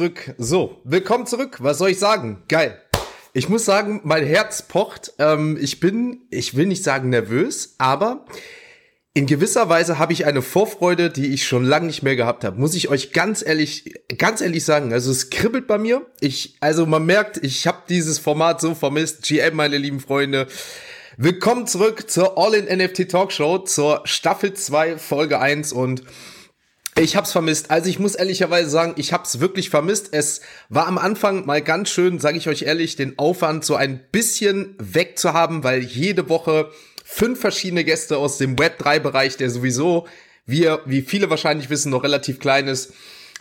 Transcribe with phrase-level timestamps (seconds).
[0.00, 0.34] zurück.
[0.38, 1.58] So, willkommen zurück.
[1.60, 2.42] Was soll ich sagen?
[2.48, 2.80] Geil.
[3.34, 5.12] Ich muss sagen, mein Herz pocht.
[5.18, 8.24] Ähm, ich bin, ich will nicht sagen nervös, aber
[9.12, 12.58] in gewisser Weise habe ich eine Vorfreude, die ich schon lange nicht mehr gehabt habe.
[12.58, 14.90] Muss ich euch ganz ehrlich, ganz ehrlich sagen.
[14.94, 16.06] Also es kribbelt bei mir.
[16.20, 19.24] Ich, also man merkt, ich habe dieses Format so vermisst.
[19.24, 20.46] GM, meine lieben Freunde.
[21.18, 26.04] Willkommen zurück zur All-in-NFT Talkshow, zur Staffel 2, Folge 1 und
[26.98, 27.70] ich hab's vermisst.
[27.70, 30.08] Also ich muss ehrlicherweise sagen, ich hab's wirklich vermisst.
[30.12, 34.00] Es war am Anfang mal ganz schön, sage ich euch ehrlich, den Aufwand so ein
[34.12, 36.70] bisschen wegzuhaben, weil jede Woche
[37.04, 40.06] fünf verschiedene Gäste aus dem Web3-Bereich, der sowieso,
[40.46, 42.92] wir, wie viele wahrscheinlich wissen, noch relativ klein ist,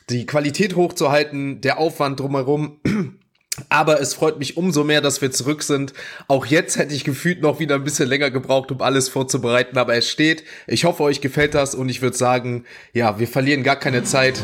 [0.09, 2.79] die Qualität hochzuhalten, der Aufwand drumherum
[3.67, 5.93] aber es freut mich umso mehr, dass wir zurück sind.
[6.27, 9.95] Auch jetzt hätte ich gefühlt noch wieder ein bisschen länger gebraucht, um alles vorzubereiten, aber
[9.95, 10.43] es steht.
[10.67, 14.41] Ich hoffe, euch gefällt das und ich würde sagen, ja, wir verlieren gar keine Zeit.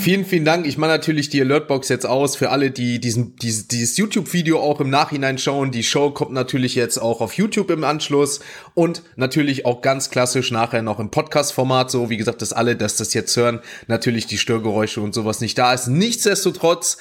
[0.00, 0.66] Vielen, vielen Dank.
[0.66, 4.80] Ich mache natürlich die Alertbox jetzt aus für alle, die diesen, dieses, dieses YouTube-Video auch
[4.80, 5.72] im Nachhinein schauen.
[5.72, 8.40] Die Show kommt natürlich jetzt auch auf YouTube im Anschluss
[8.72, 11.90] und natürlich auch ganz klassisch nachher noch im Podcast-Format.
[11.90, 15.58] So, wie gesagt, dass alle, dass das jetzt hören, natürlich die Störgeräusche und sowas nicht
[15.58, 15.86] da ist.
[15.88, 16.96] Nichtsdestotrotz,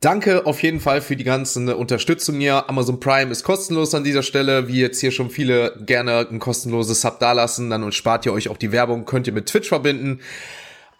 [0.00, 2.70] Danke auf jeden Fall für die ganze Unterstützung hier.
[2.70, 7.00] Amazon Prime ist kostenlos an dieser Stelle, wie jetzt hier schon viele gerne ein kostenloses
[7.00, 10.20] Sub dalassen, dann spart ihr euch auch die Werbung, könnt ihr mit Twitch verbinden.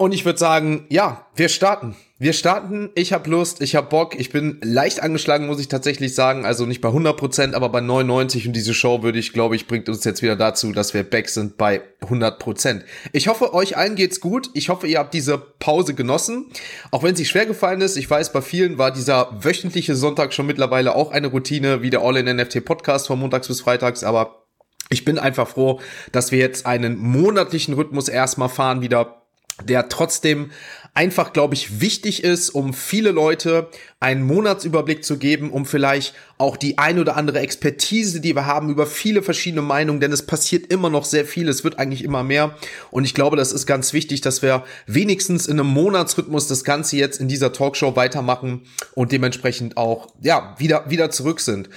[0.00, 1.96] Und ich würde sagen, ja, wir starten.
[2.20, 2.90] Wir starten.
[2.94, 4.18] Ich habe Lust, ich habe Bock.
[4.18, 6.46] Ich bin leicht angeschlagen, muss ich tatsächlich sagen.
[6.46, 8.46] Also nicht bei 100 Prozent, aber bei 99.
[8.46, 11.28] Und diese Show würde ich, glaube ich, bringt uns jetzt wieder dazu, dass wir back
[11.28, 12.84] sind bei 100 Prozent.
[13.12, 14.50] Ich hoffe, euch allen geht's gut.
[14.54, 16.46] Ich hoffe, ihr habt diese Pause genossen.
[16.92, 17.96] Auch wenn sie schwer gefallen ist.
[17.96, 22.02] Ich weiß, bei vielen war dieser wöchentliche Sonntag schon mittlerweile auch eine Routine, wie der
[22.02, 24.04] All-in-NFT-Podcast von montags bis freitags.
[24.04, 24.44] Aber
[24.90, 25.80] ich bin einfach froh,
[26.12, 29.27] dass wir jetzt einen monatlichen Rhythmus erstmal fahren, wieder
[29.64, 30.50] der trotzdem
[30.94, 33.68] einfach, glaube ich, wichtig ist, um viele Leute
[34.00, 38.68] einen Monatsüberblick zu geben, um vielleicht auch die ein oder andere Expertise, die wir haben,
[38.68, 42.24] über viele verschiedene Meinungen, denn es passiert immer noch sehr viel, es wird eigentlich immer
[42.24, 42.56] mehr.
[42.90, 46.96] Und ich glaube, das ist ganz wichtig, dass wir wenigstens in einem Monatsrhythmus das Ganze
[46.96, 48.62] jetzt in dieser Talkshow weitermachen
[48.94, 51.68] und dementsprechend auch, ja, wieder, wieder zurück sind.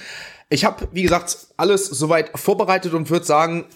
[0.48, 3.66] Ich habe, wie gesagt, alles soweit vorbereitet und würde sagen,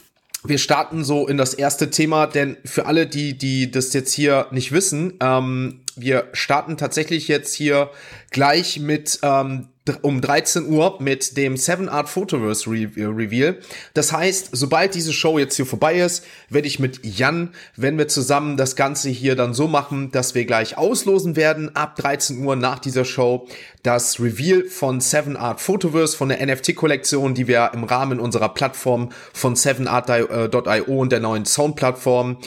[0.48, 4.46] wir starten so in das erste Thema, denn für alle, die, die das jetzt hier
[4.50, 7.90] nicht wissen, ähm, wir starten tatsächlich jetzt hier
[8.30, 9.68] gleich mit ähm,
[10.02, 13.58] um 13 Uhr mit dem Seven Art Photoverse Re äh, Reveal.
[13.94, 18.08] Das heißt, sobald diese Show jetzt hier vorbei ist, werde ich mit Jan, wenn wir
[18.08, 22.56] zusammen das Ganze hier dann so machen, dass wir gleich auslosen werden ab 13 Uhr
[22.56, 23.46] nach dieser Show
[23.82, 29.10] das Reveal von Seven Art Photoverse von der NFT-Kollektion, die wir im Rahmen unserer Plattform
[29.32, 32.38] von 7art.io und der neuen Sound-Plattform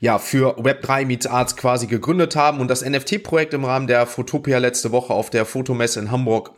[0.00, 4.58] ja für Web3 Meets Arts quasi gegründet haben und das NFT-Projekt im Rahmen der Photopia
[4.58, 6.52] letzte Woche auf der Fotomesse in Hamburg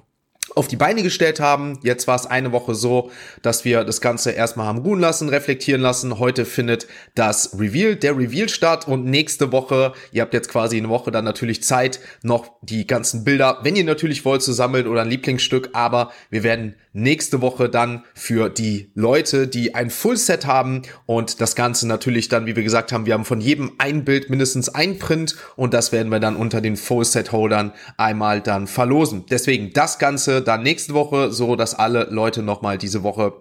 [0.54, 1.78] auf die Beine gestellt haben.
[1.82, 3.10] Jetzt war es eine Woche so,
[3.42, 6.18] dass wir das Ganze erstmal haben ruhen lassen, reflektieren lassen.
[6.18, 10.88] Heute findet das Reveal, der Reveal statt und nächste Woche, ihr habt jetzt quasi eine
[10.88, 15.02] Woche dann natürlich Zeit, noch die ganzen Bilder, wenn ihr natürlich wollt, zu sammeln oder
[15.02, 20.82] ein Lieblingsstück, aber wir werden nächste Woche dann für die Leute, die ein Fullset haben
[21.06, 24.28] und das Ganze natürlich dann, wie wir gesagt haben, wir haben von jedem ein Bild
[24.28, 29.24] mindestens ein Print und das werden wir dann unter den Fullset-Holdern einmal dann verlosen.
[29.30, 33.32] Deswegen das Ganze dann nächste Woche, so dass alle Leute nochmal diese Woche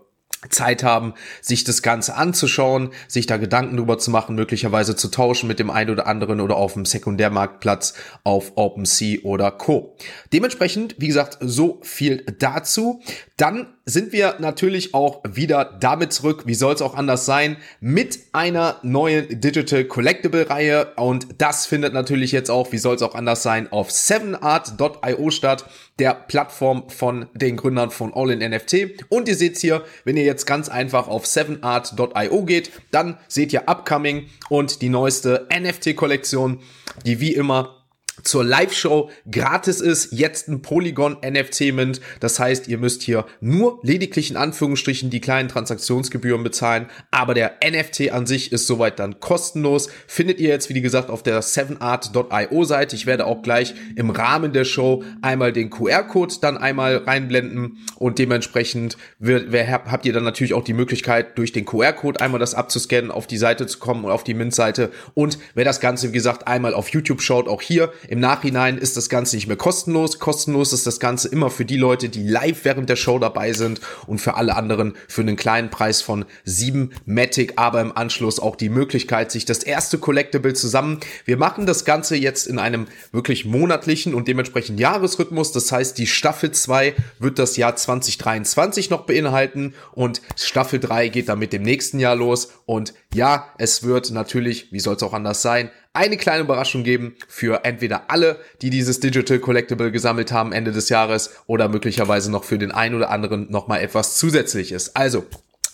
[0.47, 5.47] Zeit haben, sich das Ganze anzuschauen, sich da Gedanken drüber zu machen, möglicherweise zu tauschen
[5.47, 9.97] mit dem einen oder anderen oder auf dem Sekundärmarktplatz auf OpenSea oder Co.
[10.31, 13.01] Dementsprechend, wie gesagt, so viel dazu.
[13.35, 18.19] Dann sind wir natürlich auch wieder damit zurück, wie soll es auch anders sein, mit
[18.31, 23.15] einer neuen Digital Collectible Reihe und das findet natürlich jetzt auch, wie soll es auch
[23.15, 25.65] anders sein, auf 7art.io statt,
[25.99, 30.23] der Plattform von den Gründern von All in NFT und ihr seht hier, wenn ihr
[30.23, 36.59] jetzt ganz einfach auf 7art.io geht, dann seht ihr Upcoming und die neueste NFT Kollektion,
[37.05, 37.78] die wie immer
[38.23, 42.01] zur Live-Show gratis ist, jetzt ein Polygon NFT-Mint.
[42.19, 47.55] Das heißt, ihr müsst hier nur lediglich in Anführungsstrichen die kleinen Transaktionsgebühren bezahlen, aber der
[47.63, 49.89] NFT an sich ist soweit dann kostenlos.
[50.07, 52.95] Findet ihr jetzt, wie gesagt, auf der 7art.io Seite.
[52.95, 58.19] Ich werde auch gleich im Rahmen der Show einmal den QR-Code dann einmal reinblenden und
[58.19, 63.27] dementsprechend habt ihr dann natürlich auch die Möglichkeit, durch den QR-Code einmal das abzuscannen, auf
[63.27, 64.91] die Seite zu kommen und auf die Mint-Seite.
[65.13, 68.97] Und wer das Ganze, wie gesagt, einmal auf YouTube schaut, auch hier Im Nachhinein ist
[68.97, 70.17] das Ganze nicht mehr kostenlos.
[70.17, 73.81] Kostenlos ist das Ganze immer für die Leute, die live während der Show dabei sind
[74.07, 78.55] und für alle anderen für einen kleinen Preis von 7 Matic, aber im Anschluss auch
[78.55, 81.01] die Möglichkeit, sich das erste Collectible zusammen.
[81.25, 85.51] Wir machen das Ganze jetzt in einem wirklich monatlichen und dementsprechend Jahresrhythmus.
[85.51, 91.29] Das heißt, die Staffel 2 wird das Jahr 2023 noch beinhalten und Staffel 3 geht
[91.29, 92.53] dann mit dem nächsten Jahr los.
[92.65, 97.15] Und ja, es wird natürlich, wie soll es auch anders sein, eine kleine Überraschung geben
[97.27, 102.43] für entweder alle, die dieses Digital Collectible gesammelt haben Ende des Jahres oder möglicherweise noch
[102.43, 104.95] für den einen oder anderen nochmal etwas zusätzliches.
[104.95, 105.25] Also,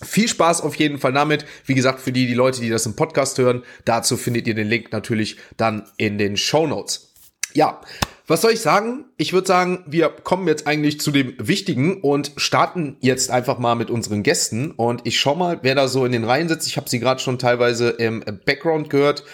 [0.02, 1.46] viel Spaß auf jeden Fall damit.
[1.64, 4.68] Wie gesagt, für die, die Leute, die das im Podcast hören, dazu findet ihr den
[4.68, 7.14] Link natürlich dann in den Show Notes.
[7.54, 7.80] Ja,
[8.26, 9.04] was soll ich sagen?
[9.16, 13.76] Ich würde sagen, wir kommen jetzt eigentlich zu dem Wichtigen und starten jetzt einfach mal
[13.76, 14.72] mit unseren Gästen.
[14.72, 16.66] Und ich schau mal, wer da so in den Reihen sitzt.
[16.66, 19.24] Ich habe sie gerade schon teilweise im Background gehört.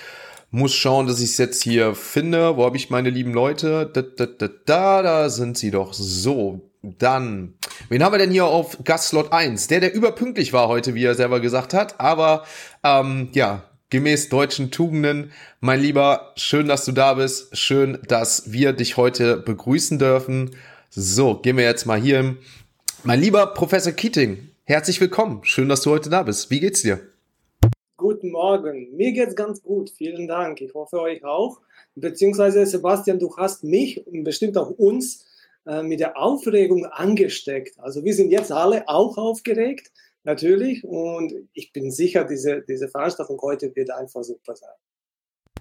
[0.54, 2.58] Muss schauen, dass ich es jetzt hier finde.
[2.58, 3.90] Wo habe ich meine lieben Leute?
[3.90, 5.94] Da, da, da, da, da sind sie doch.
[5.94, 7.54] So, dann,
[7.88, 9.68] wen haben wir denn hier auf Gastslot 1?
[9.68, 11.98] Der, der überpünktlich war heute, wie er selber gesagt hat.
[11.98, 12.44] Aber
[12.84, 15.32] ähm, ja, gemäß deutschen Tugenden.
[15.60, 17.56] Mein Lieber, schön, dass du da bist.
[17.56, 20.50] Schön, dass wir dich heute begrüßen dürfen.
[20.90, 22.36] So, gehen wir jetzt mal hier hin.
[23.04, 25.40] Mein lieber Professor Keating, herzlich willkommen.
[25.44, 26.50] Schön, dass du heute da bist.
[26.50, 27.11] Wie geht's dir?
[28.02, 28.96] Guten Morgen.
[28.96, 29.90] Mir geht's ganz gut.
[29.90, 30.60] Vielen Dank.
[30.60, 31.60] Ich hoffe euch auch.
[31.94, 35.24] Beziehungsweise, Sebastian, du hast mich und bestimmt auch uns
[35.66, 37.78] äh, mit der Aufregung angesteckt.
[37.78, 39.92] Also wir sind jetzt alle auch aufgeregt
[40.24, 40.82] natürlich.
[40.82, 44.74] Und ich bin sicher, diese, diese Veranstaltung heute wird einfach super sein.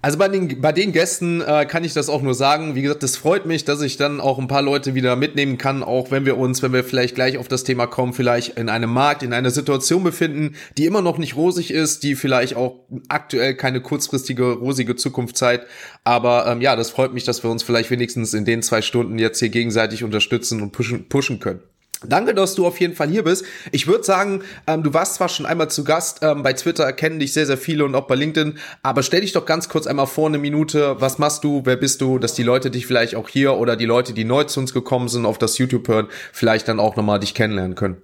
[0.04, 2.74] Also bei den, bei den Gästen äh, kann ich das auch nur sagen.
[2.74, 5.84] Wie gesagt, es freut mich, dass ich dann auch ein paar Leute wieder mitnehmen kann,
[5.84, 8.92] auch wenn wir uns, wenn wir vielleicht gleich auf das Thema kommen, vielleicht in einem
[8.92, 13.54] Markt, in einer Situation befinden, die immer noch nicht rosig ist, die vielleicht auch aktuell
[13.54, 15.68] keine kurzfristige rosige Zukunft zeigt.
[16.02, 19.20] Aber ähm, ja, das freut mich, dass wir uns vielleicht wenigstens in den zwei Stunden
[19.20, 21.60] jetzt hier gegenseitig unterstützen und pushen, pushen können.
[22.08, 23.44] Danke, dass du auf jeden Fall hier bist.
[23.70, 27.18] Ich würde sagen, ähm, du warst zwar schon einmal zu Gast, ähm, bei Twitter kennen
[27.18, 30.06] dich sehr, sehr viele und auch bei LinkedIn, aber stell dich doch ganz kurz einmal
[30.06, 33.28] vor, eine Minute, was machst du, wer bist du, dass die Leute dich vielleicht auch
[33.28, 36.68] hier oder die Leute, die neu zu uns gekommen sind, auf das YouTube hören, vielleicht
[36.68, 38.02] dann auch nochmal dich kennenlernen können.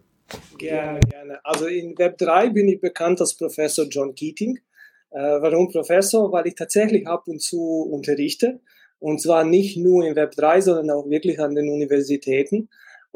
[0.58, 1.40] Gerne, gerne.
[1.44, 4.58] Also in Web 3 bin ich bekannt als Professor John Keating.
[5.10, 6.30] Äh, warum Professor?
[6.32, 8.60] Weil ich tatsächlich ab und zu unterrichte.
[8.98, 12.68] Und zwar nicht nur in Web 3, sondern auch wirklich an den Universitäten.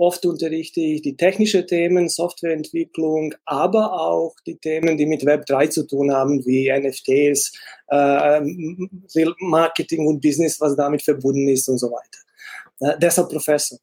[0.02, 5.68] Oft unterrichte ich die technische Themen, Softwareentwicklung, aber auch die Themen, die mit Web 3
[5.68, 7.52] zu tun haben, wie NFTs,
[7.86, 8.40] äh,
[9.38, 12.18] Marketing und Business, was damit verbunden ist und so weiter.
[12.80, 13.78] Äh, deshalb Professor.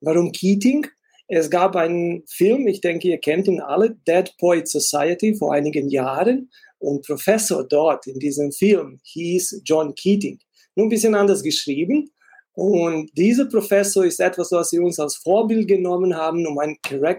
[0.00, 0.88] Warum Keating?
[1.28, 5.88] Es gab einen Film, ich denke, ihr kennt ihn alle, Dead Poet Society vor einigen
[5.88, 6.50] Jahren.
[6.80, 10.40] Und Professor dort in diesem Film hieß John Keating.
[10.74, 12.10] Nur ein bisschen anders geschrieben,
[12.60, 16.76] und dieser Professor ist etwas, was wir uns als Vorbild genommen haben, um einen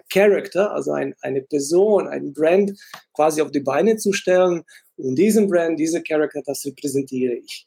[0.07, 2.79] Character, also ein, eine Person, ein Brand
[3.15, 4.61] quasi auf die Beine zu stellen.
[4.97, 7.65] Und diesen Brand, dieser Character, das repräsentiere ich.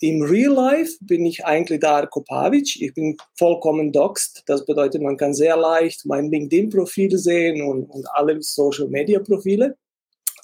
[0.00, 2.78] Im Real Life bin ich eigentlich Darko Pavic.
[2.78, 4.42] Ich bin vollkommen doxed.
[4.44, 9.78] Das bedeutet, man kann sehr leicht mein LinkedIn-Profil sehen und, und alle Social-Media-Profile.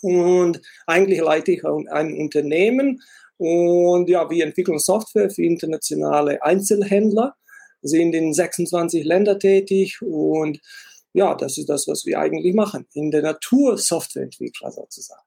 [0.00, 3.02] Und eigentlich leite ich ein Unternehmen
[3.39, 7.35] und ja, wir entwickeln Software für internationale Einzelhändler,
[7.83, 10.61] sind in 26 Ländern tätig und
[11.13, 15.23] ja, das ist das, was wir eigentlich machen, in der Natur Softwareentwickler sozusagen.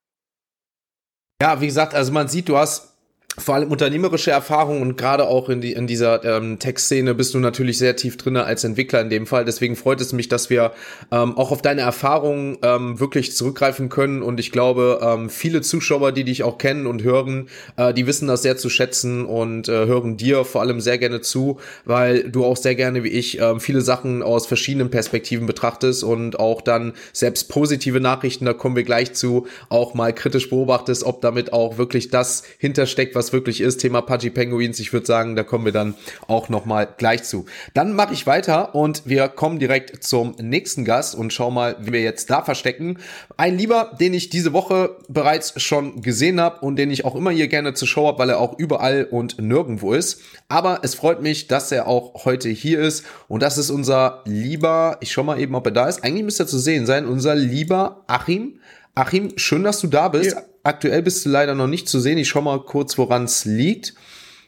[1.42, 2.97] Ja, wie gesagt, also man sieht, du hast
[3.40, 7.40] vor allem unternehmerische Erfahrung und gerade auch in, die, in dieser ähm, Tech-Szene bist du
[7.40, 9.46] natürlich sehr tief drinne als Entwickler in dem Fall.
[9.46, 10.72] Deswegen freut es mich, dass wir
[11.12, 14.24] ähm, auch auf deine Erfahrungen ähm, wirklich zurückgreifen können.
[14.24, 18.28] Und ich glaube, ähm, viele Zuschauer, die dich auch kennen und hören, äh, die wissen
[18.28, 22.44] das sehr zu schätzen und äh, hören dir vor allem sehr gerne zu, weil du
[22.44, 26.94] auch sehr gerne wie ich äh, viele Sachen aus verschiedenen Perspektiven betrachtest und auch dann
[27.14, 31.78] selbst positive Nachrichten, da kommen wir gleich zu, auch mal kritisch beobachtest, ob damit auch
[31.78, 35.66] wirklich das hintersteckt, was das wirklich ist, Thema Pudgy Penguins, ich würde sagen, da kommen
[35.66, 35.96] wir dann
[36.28, 37.46] auch nochmal gleich zu.
[37.74, 41.92] Dann mache ich weiter und wir kommen direkt zum nächsten Gast und schau mal, wie
[41.92, 43.00] wir jetzt da verstecken.
[43.36, 47.32] Ein Lieber, den ich diese Woche bereits schon gesehen habe und den ich auch immer
[47.32, 50.22] hier gerne zur Show habe, weil er auch überall und nirgendwo ist.
[50.48, 54.98] Aber es freut mich, dass er auch heute hier ist und das ist unser lieber,
[55.02, 56.04] ich schau mal eben, ob er da ist.
[56.04, 58.60] Eigentlich müsste er zu sehen sein, unser lieber Achim.
[58.96, 60.32] Achim, schön, dass du da bist.
[60.32, 60.42] Ja.
[60.68, 62.18] Aktuell bist du leider noch nicht zu sehen.
[62.18, 63.94] Ich schau mal kurz, woran es liegt.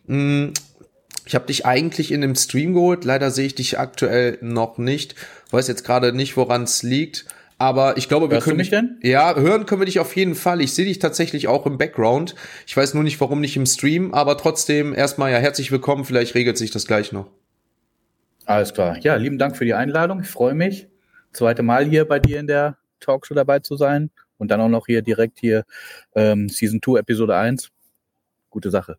[0.05, 0.51] Hm,
[1.25, 3.05] ich habe dich eigentlich in dem Stream geholt.
[3.05, 5.15] Leider sehe ich dich aktuell noch nicht.
[5.51, 7.23] Weiß jetzt gerade nicht, woran es liegt.
[7.57, 8.99] Aber ich glaube, wir Hörst können du mich denn?
[9.01, 10.59] Ja, hören können wir dich auf jeden Fall.
[10.59, 12.35] Ich sehe dich tatsächlich auch im Background.
[12.67, 16.03] Ich weiß nur nicht, warum nicht im Stream, aber trotzdem erstmal ja herzlich willkommen.
[16.03, 17.27] Vielleicht regelt sich das gleich noch.
[18.45, 18.97] Alles klar.
[18.99, 20.19] Ja, lieben Dank für die Einladung.
[20.19, 20.89] Ich freue mich,
[21.31, 24.87] zweite Mal hier bei dir in der Talkshow dabei zu sein und dann auch noch
[24.87, 25.65] hier direkt hier
[26.15, 27.69] ähm, Season 2, Episode 1.
[28.49, 28.97] Gute Sache.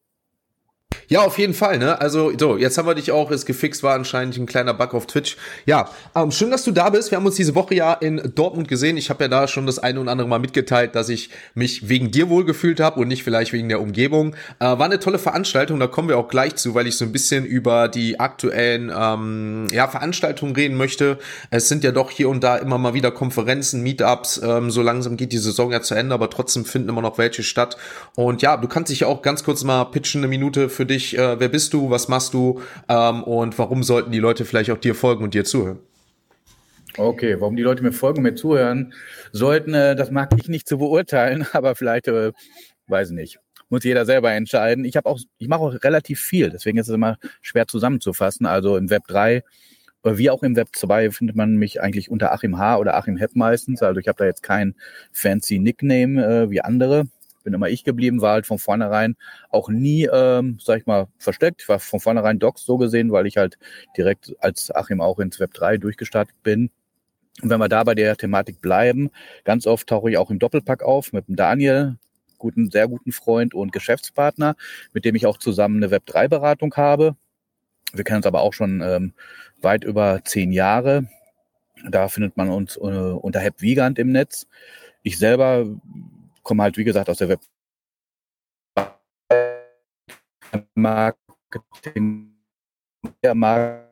[1.10, 2.00] Ja, auf jeden Fall, ne?
[2.00, 5.08] Also, so, jetzt haben wir dich auch, ist gefixt, war anscheinend ein kleiner Bug auf
[5.08, 5.36] Twitch.
[5.66, 7.10] Ja, ähm, schön, dass du da bist.
[7.10, 8.96] Wir haben uns diese Woche ja in Dortmund gesehen.
[8.96, 12.12] Ich habe ja da schon das eine und andere Mal mitgeteilt, dass ich mich wegen
[12.12, 14.36] dir wohlgefühlt habe und nicht vielleicht wegen der Umgebung.
[14.60, 17.10] Äh, war eine tolle Veranstaltung, da kommen wir auch gleich zu, weil ich so ein
[17.10, 21.18] bisschen über die aktuellen ähm, ja, Veranstaltungen reden möchte.
[21.50, 24.40] Es sind ja doch hier und da immer mal wieder Konferenzen, Meetups.
[24.44, 27.42] Ähm, so langsam geht die Saison ja zu Ende, aber trotzdem finden immer noch welche
[27.42, 27.76] statt.
[28.14, 31.16] Und ja, du kannst dich ja auch ganz kurz mal pitchen, eine Minute für dich.
[31.16, 31.90] Äh, wer bist du?
[31.90, 32.60] Was machst du?
[32.88, 35.78] Ähm, und warum sollten die Leute vielleicht auch dir folgen und dir zuhören?
[36.96, 38.92] Okay, warum die Leute mir folgen und mir zuhören
[39.32, 42.32] sollten, äh, das mag ich nicht zu beurteilen, aber vielleicht, äh,
[42.88, 44.84] weiß nicht, muss jeder selber entscheiden.
[44.84, 48.46] Ich habe auch, ich mache auch relativ viel, deswegen ist es immer schwer zusammenzufassen.
[48.46, 49.42] Also im Web 3
[50.02, 52.78] äh, wie auch im Web 2 findet man mich eigentlich unter Achim H.
[52.78, 53.82] oder Achim Hepp meistens.
[53.82, 54.74] Also ich habe da jetzt kein
[55.12, 57.06] fancy Nickname äh, wie andere
[57.42, 59.16] bin immer ich geblieben, war halt von vornherein
[59.50, 61.62] auch nie, ähm, sag ich mal, versteckt.
[61.62, 63.58] Ich war von vornherein Docs so gesehen, weil ich halt
[63.96, 66.70] direkt als Achim auch ins Web 3 durchgestartet bin.
[67.42, 69.10] Und wenn wir da bei der Thematik bleiben,
[69.44, 71.96] ganz oft tauche ich auch im Doppelpack auf mit dem Daniel,
[72.38, 74.56] guten, sehr guten Freund und Geschäftspartner,
[74.92, 77.16] mit dem ich auch zusammen eine Web3-Beratung habe.
[77.92, 79.12] Wir kennen uns aber auch schon ähm,
[79.60, 81.06] weit über zehn Jahre.
[81.88, 84.46] Da findet man uns äh, unter Hep Wiegand im Netz.
[85.02, 85.66] Ich selber
[86.50, 87.40] komme halt, wie gesagt, aus der Web
[90.74, 92.34] Marketing,
[93.34, 93.86] Marketing,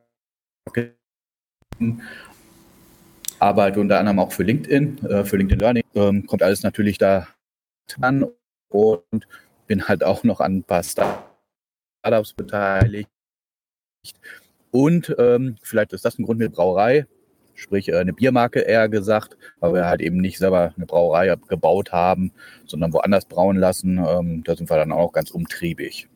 [3.39, 7.29] arbeite unter anderem auch für LinkedIn, äh, für LinkedIn Learning, ähm, kommt alles natürlich da
[8.01, 8.27] an
[8.71, 9.29] und
[9.69, 13.09] bin halt auch noch an ein paar Startups beteiligt.
[14.73, 17.07] Und ähm, vielleicht ist das ein Grund mit Brauerei
[17.59, 21.93] sprich äh, eine Biermarke eher gesagt, weil wir halt eben nicht selber eine Brauerei gebaut
[21.93, 22.33] haben,
[22.67, 23.99] sondern woanders brauen lassen.
[23.99, 26.09] Ähm, da sind wir dann auch ganz umtriebig.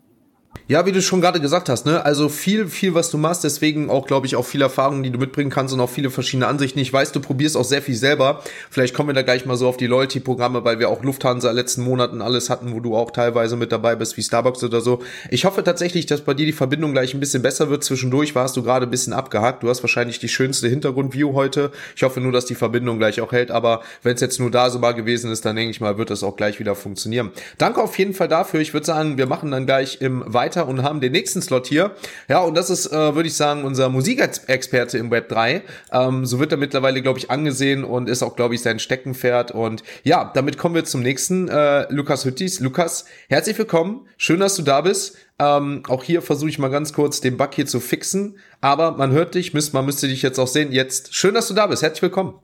[0.72, 2.02] Ja, wie du schon gerade gesagt hast, ne?
[2.02, 5.18] Also viel, viel, was du machst, deswegen auch, glaube ich, auch viel Erfahrung, die du
[5.18, 6.78] mitbringen kannst und auch viele verschiedene Ansichten.
[6.78, 8.42] Ich weiß, du probierst auch sehr viel selber.
[8.70, 11.82] Vielleicht kommen wir da gleich mal so auf die Loyalty-Programme, weil wir auch Lufthansa letzten
[11.82, 15.00] Monaten alles hatten, wo du auch teilweise mit dabei bist, wie Starbucks oder so.
[15.28, 17.84] Ich hoffe tatsächlich, dass bei dir die Verbindung gleich ein bisschen besser wird.
[17.84, 19.64] Zwischendurch warst du gerade ein bisschen abgehakt.
[19.64, 21.70] Du hast wahrscheinlich die schönste Hintergrundview heute.
[21.96, 23.50] Ich hoffe nur, dass die Verbindung gleich auch hält.
[23.50, 26.08] Aber wenn es jetzt nur da so mal gewesen ist, dann denke ich mal, wird
[26.08, 27.30] das auch gleich wieder funktionieren.
[27.58, 28.60] Danke auf jeden Fall dafür.
[28.60, 31.94] Ich würde sagen, wir machen dann gleich im Weiter und haben den nächsten Slot hier.
[32.28, 35.62] Ja, und das ist, äh, würde ich sagen, unser Musikexperte im Web 3.
[35.92, 39.52] Ähm, so wird er mittlerweile, glaube ich, angesehen und ist auch, glaube ich, sein Steckenpferd.
[39.52, 42.58] Und ja, damit kommen wir zum nächsten, äh, Lukas Hüttis.
[42.58, 44.08] Lukas, herzlich willkommen.
[44.16, 45.16] Schön, dass du da bist.
[45.38, 48.36] Ähm, auch hier versuche ich mal ganz kurz den Bug hier zu fixen.
[48.60, 50.72] Aber man hört dich, müsst, man müsste dich jetzt auch sehen.
[50.72, 51.82] Jetzt schön, dass du da bist.
[51.82, 52.34] Herzlich willkommen.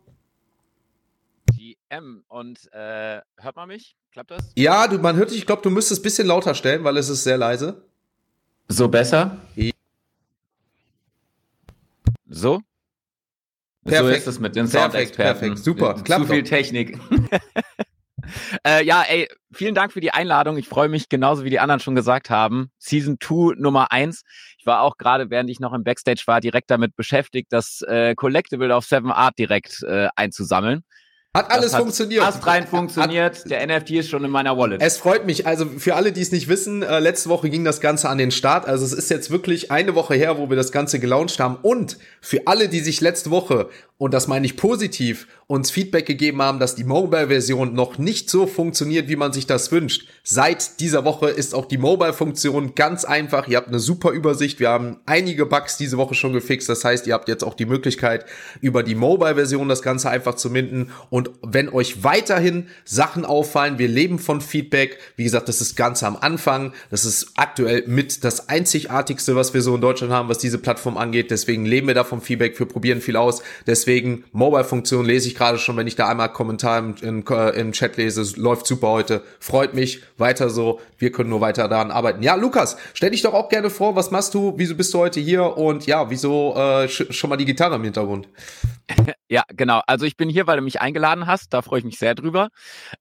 [1.90, 3.96] M und äh, hört man mich?
[4.12, 4.50] Klappt das?
[4.56, 5.38] Ja, du, man hört dich.
[5.38, 7.87] Ich glaube, du müsstest ein bisschen lauter stellen, weil es ist sehr leise.
[8.68, 9.38] So besser?
[12.28, 12.60] So?
[13.84, 14.04] Perfekt.
[14.04, 15.40] So ist es mit den Soundexperten.
[15.40, 15.94] Perfekt, super.
[16.02, 16.48] Klappt Zu viel doch.
[16.48, 16.98] Technik.
[18.66, 20.58] äh, ja, ey, vielen Dank für die Einladung.
[20.58, 22.70] Ich freue mich genauso wie die anderen schon gesagt haben.
[22.78, 24.22] Season 2 Nummer 1.
[24.58, 28.14] Ich war auch gerade, während ich noch im Backstage war, direkt damit beschäftigt, das äh,
[28.14, 30.84] Collectible auf Seven Art direkt äh, einzusammeln.
[31.38, 32.24] Hat alles hat funktioniert.
[32.24, 33.38] Fast rein funktioniert.
[33.38, 34.82] Hat, der NFT ist schon in meiner Wallet.
[34.82, 35.46] Es freut mich.
[35.46, 38.30] Also für alle, die es nicht wissen, äh, letzte Woche ging das Ganze an den
[38.30, 38.66] Start.
[38.66, 41.56] Also es ist jetzt wirklich eine Woche her, wo wir das Ganze gelauncht haben.
[41.62, 43.68] Und für alle, die sich letzte Woche
[43.98, 48.46] und das meine ich positiv, uns Feedback gegeben haben, dass die Mobile-Version noch nicht so
[48.46, 50.06] funktioniert, wie man sich das wünscht.
[50.22, 53.48] Seit dieser Woche ist auch die Mobile-Funktion ganz einfach.
[53.48, 54.60] Ihr habt eine super Übersicht.
[54.60, 56.68] Wir haben einige Bugs diese Woche schon gefixt.
[56.68, 58.26] Das heißt, ihr habt jetzt auch die Möglichkeit,
[58.60, 60.92] über die Mobile-Version das Ganze einfach zu minden.
[61.10, 64.98] Und wenn euch weiterhin Sachen auffallen, wir leben von Feedback.
[65.16, 66.72] Wie gesagt, das ist ganz am Anfang.
[66.90, 70.98] Das ist aktuell mit das einzigartigste, was wir so in Deutschland haben, was diese Plattform
[70.98, 71.30] angeht.
[71.30, 72.58] Deswegen leben wir da vom Feedback.
[72.58, 73.42] Wir probieren viel aus.
[73.66, 77.72] Deswegen Deswegen, Mobile-Funktion lese ich gerade schon, wenn ich da einmal Kommentar im, im, im
[77.72, 78.38] Chat lese.
[78.38, 79.22] Läuft super heute.
[79.40, 80.02] Freut mich.
[80.18, 80.78] Weiter so.
[80.98, 82.22] Wir können nur weiter daran arbeiten.
[82.22, 83.96] Ja, Lukas, stell dich doch auch gerne vor.
[83.96, 84.52] Was machst du?
[84.58, 85.56] Wieso bist du heute hier?
[85.56, 88.28] Und ja, wieso äh, schon mal die Gitarre im Hintergrund?
[89.30, 89.82] Ja, genau.
[89.86, 91.52] Also ich bin hier, weil du mich eingeladen hast.
[91.52, 92.48] Da freue ich mich sehr drüber.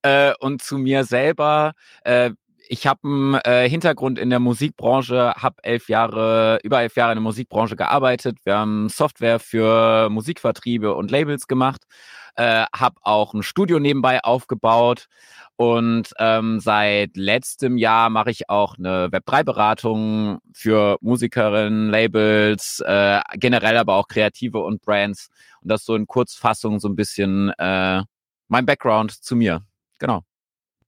[0.02, 1.72] Äh, und zu mir selber.
[2.04, 2.32] Äh,
[2.70, 7.18] ich habe einen äh, Hintergrund in der Musikbranche, habe elf Jahre, über elf Jahre in
[7.18, 8.38] der Musikbranche gearbeitet.
[8.44, 11.84] Wir haben Software für Musikvertriebe und Labels gemacht.
[12.36, 15.08] äh, habe auch ein Studio nebenbei aufgebaut
[15.58, 23.78] und ähm, seit letztem Jahr mache ich auch eine Web3-Beratung für Musikerinnen, Labels, äh, generell
[23.78, 25.30] aber auch Kreative und Brands.
[25.62, 28.04] Und das so in Kurzfassung so ein bisschen äh,
[28.50, 29.64] mein Background zu mir.
[29.98, 30.27] Genau.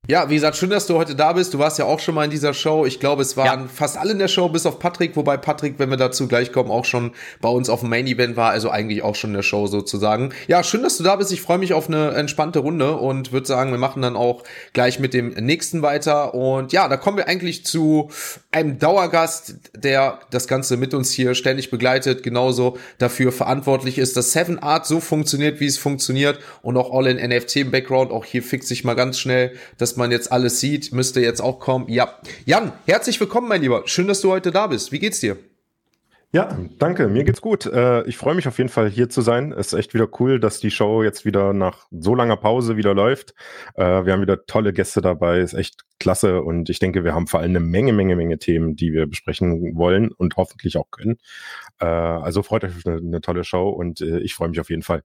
[0.08, 1.53] Ja, wie gesagt, schön, dass du heute da bist.
[1.53, 2.88] Du warst ja auch schon mal in dieser Show.
[2.88, 3.68] Ich glaube, es waren ja.
[3.68, 6.72] fast alle in der Show, bis auf Patrick, wobei Patrick, wenn wir dazu gleich kommen,
[6.72, 9.44] auch schon bei uns auf dem Main Event war, also eigentlich auch schon in der
[9.44, 10.32] Show sozusagen.
[10.48, 11.32] Ja, schön, dass du da bist.
[11.32, 15.00] Ich freue mich auf eine entspannte Runde und würde sagen, wir machen dann auch gleich
[15.00, 16.34] mit dem nächsten weiter.
[16.34, 18.10] Und ja, da kommen wir eigentlich zu
[18.51, 24.32] einem Dauergast, der das Ganze mit uns hier ständig begleitet, genauso dafür verantwortlich ist, dass
[24.32, 28.12] Seven Art so funktioniert, wie es funktioniert und auch all in NFT im Background.
[28.12, 31.41] Auch hier fixt sich mal ganz schnell, dass dass man jetzt alles sieht, müsste jetzt
[31.41, 31.89] auch kommen.
[31.89, 33.81] Ja, Jan, herzlich willkommen, mein Lieber.
[33.86, 34.91] Schön, dass du heute da bist.
[34.91, 35.36] Wie geht's dir?
[36.31, 37.08] Ja, danke.
[37.08, 37.65] Mir geht's gut.
[37.65, 39.51] Äh, ich freue mich auf jeden Fall hier zu sein.
[39.51, 42.93] Es ist echt wieder cool, dass die Show jetzt wieder nach so langer Pause wieder
[42.93, 43.34] läuft.
[43.74, 45.39] Äh, wir haben wieder tolle Gäste dabei.
[45.39, 46.43] Ist echt klasse.
[46.43, 49.75] Und ich denke, wir haben vor allem eine Menge, Menge, Menge Themen, die wir besprechen
[49.75, 51.17] wollen und hoffentlich auch können.
[51.79, 54.84] Äh, also freut euch auf eine, eine tolle Show und ich freue mich auf jeden
[54.84, 55.01] Fall.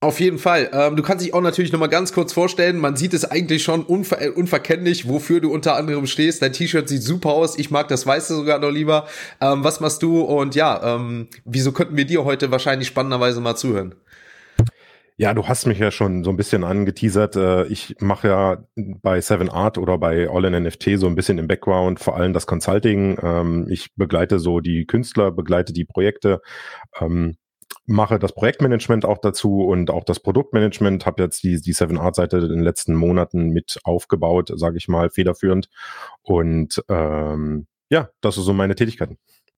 [0.00, 0.70] Auf jeden Fall.
[0.72, 2.78] Ähm, du kannst dich auch natürlich noch mal ganz kurz vorstellen.
[2.78, 6.40] Man sieht es eigentlich schon unver äh, unverkennlich, wofür du unter anderem stehst.
[6.40, 7.58] Dein T-Shirt sieht super aus.
[7.58, 9.08] Ich mag das Weiße sogar noch lieber.
[9.40, 10.20] Ähm, was machst du?
[10.20, 13.96] Und ja, ähm, wieso könnten wir dir heute wahrscheinlich spannenderweise mal zuhören?
[15.16, 17.34] Ja, du hast mich ja schon so ein bisschen angeteasert.
[17.34, 21.38] Äh, ich mache ja bei Seven Art oder bei All in NFT so ein bisschen
[21.38, 23.18] im Background, vor allem das Consulting.
[23.20, 26.40] Ähm, ich begleite so die Künstler, begleite die Projekte.
[27.90, 32.16] Mache das Projektmanagement auch dazu und auch das Produktmanagement, habe jetzt die, die Seven Art
[32.16, 35.70] Seite in den letzten Monaten mit aufgebaut, sage ich mal, federführend.
[36.20, 39.16] Und ähm, ja, das ist so meine Tätigkeiten.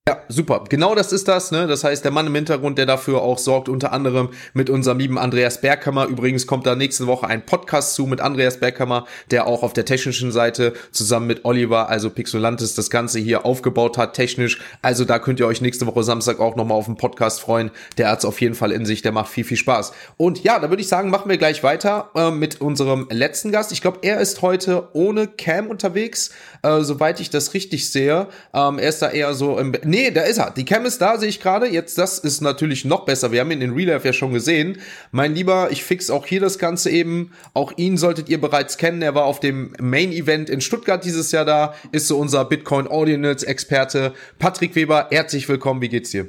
[0.08, 0.64] Ja, super.
[0.68, 1.50] Genau das ist das.
[1.50, 1.66] Ne?
[1.66, 5.18] Das heißt, der Mann im Hintergrund, der dafür auch sorgt, unter anderem mit unserem lieben
[5.18, 6.06] Andreas Bergkammer.
[6.06, 9.84] Übrigens kommt da nächste Woche ein Podcast zu mit Andreas Bergkammer, der auch auf der
[9.84, 14.58] technischen Seite zusammen mit Oliver, also Pixelantis, das Ganze hier aufgebaut hat, technisch.
[14.80, 17.70] Also da könnt ihr euch nächste Woche Samstag auch nochmal auf den Podcast freuen.
[17.98, 19.92] Der hat's auf jeden Fall in sich, der macht viel, viel Spaß.
[20.16, 23.70] Und ja, da würde ich sagen, machen wir gleich weiter äh, mit unserem letzten Gast.
[23.70, 26.30] Ich glaube, er ist heute ohne Cam unterwegs,
[26.62, 28.28] äh, soweit ich das richtig sehe.
[28.54, 30.52] Ähm, er ist da eher so im Nee, da ist er.
[30.52, 31.66] Die Cam ist da, sehe ich gerade.
[31.66, 33.32] Jetzt, das ist natürlich noch besser.
[33.32, 34.78] Wir haben ihn in Real Life ja schon gesehen.
[35.10, 37.32] Mein Lieber, ich fix auch hier das Ganze eben.
[37.54, 39.02] Auch ihn solltet ihr bereits kennen.
[39.02, 41.74] Er war auf dem Main Event in Stuttgart dieses Jahr da.
[41.90, 44.14] Ist so unser Bitcoin Ordinals Experte.
[44.38, 45.82] Patrick Weber, herzlich willkommen.
[45.82, 46.28] Wie geht's dir?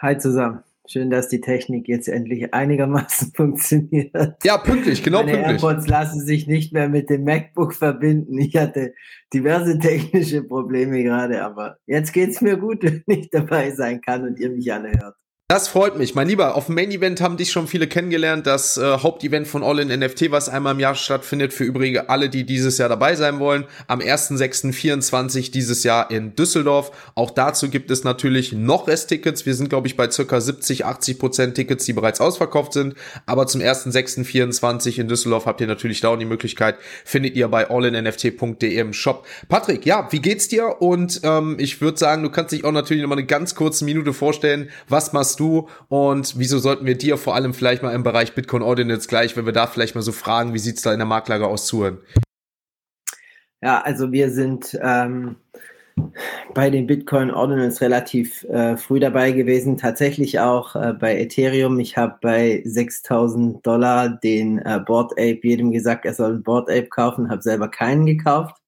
[0.00, 0.64] Hi zusammen.
[0.84, 4.36] Schön, dass die Technik jetzt endlich einigermaßen funktioniert.
[4.42, 5.62] Ja, pünktlich, genau Meine pünktlich.
[5.62, 8.36] AirPods lassen sich nicht mehr mit dem MacBook verbinden.
[8.38, 8.94] Ich hatte
[9.32, 14.40] diverse technische Probleme gerade, aber jetzt geht's mir gut, wenn ich dabei sein kann und
[14.40, 15.16] ihr mich alle hört.
[15.52, 16.14] Das freut mich.
[16.14, 18.46] Mein Lieber, auf dem Main Event haben dich schon viele kennengelernt.
[18.46, 22.30] Das äh, Hauptevent von All in NFT, was einmal im Jahr stattfindet, für übrige alle,
[22.30, 23.66] die dieses Jahr dabei sein wollen.
[23.86, 26.90] Am 1.6.24 dieses Jahr in Düsseldorf.
[27.14, 29.44] Auch dazu gibt es natürlich noch Resttickets.
[29.44, 32.94] Wir sind, glaube ich, bei circa 70, 80 Prozent Tickets, die bereits ausverkauft sind.
[33.26, 36.76] Aber zum 1.6.24 in Düsseldorf habt ihr natürlich da auch die Möglichkeit.
[37.04, 39.26] Findet ihr bei allinnft.de im Shop.
[39.50, 40.80] Patrick, ja, wie geht's dir?
[40.80, 43.84] Und ähm, ich würde sagen, du kannst dich auch natürlich noch mal eine ganz kurze
[43.84, 44.70] Minute vorstellen.
[44.88, 45.41] Was machst du?
[45.42, 49.36] Du und wieso sollten wir dir vor allem vielleicht mal im Bereich Bitcoin Ordinance gleich,
[49.36, 51.66] wenn wir da vielleicht mal so fragen, wie sieht es da in der Marktlage aus,
[51.66, 51.98] zuhören?
[53.60, 55.36] Ja, also wir sind ähm,
[56.54, 61.78] bei den Bitcoin Ordinance relativ äh, früh dabei gewesen, tatsächlich auch äh, bei Ethereum.
[61.78, 66.68] Ich habe bei 6000 Dollar den äh, Board Ape jedem gesagt, er soll ein Board
[66.70, 68.61] Ape kaufen, habe selber keinen gekauft.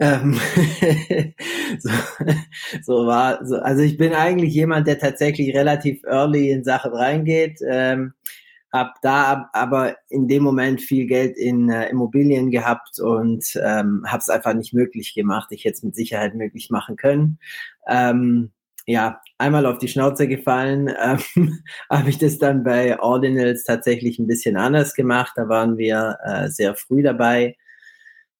[0.00, 0.32] Ähm,
[1.78, 1.90] so,
[2.82, 7.60] so, war, so, also ich bin eigentlich jemand, der tatsächlich relativ early in Sachen reingeht.
[7.68, 8.14] Ähm,
[8.72, 14.20] hab da aber in dem Moment viel Geld in äh, Immobilien gehabt und ähm, habe
[14.20, 15.48] es einfach nicht möglich gemacht.
[15.50, 17.38] Ich hätte es mit Sicherheit möglich machen können.
[17.88, 18.52] Ähm,
[18.86, 21.58] ja, einmal auf die Schnauze gefallen, ähm,
[21.90, 25.32] habe ich das dann bei Ordinals tatsächlich ein bisschen anders gemacht.
[25.36, 27.56] Da waren wir äh, sehr früh dabei.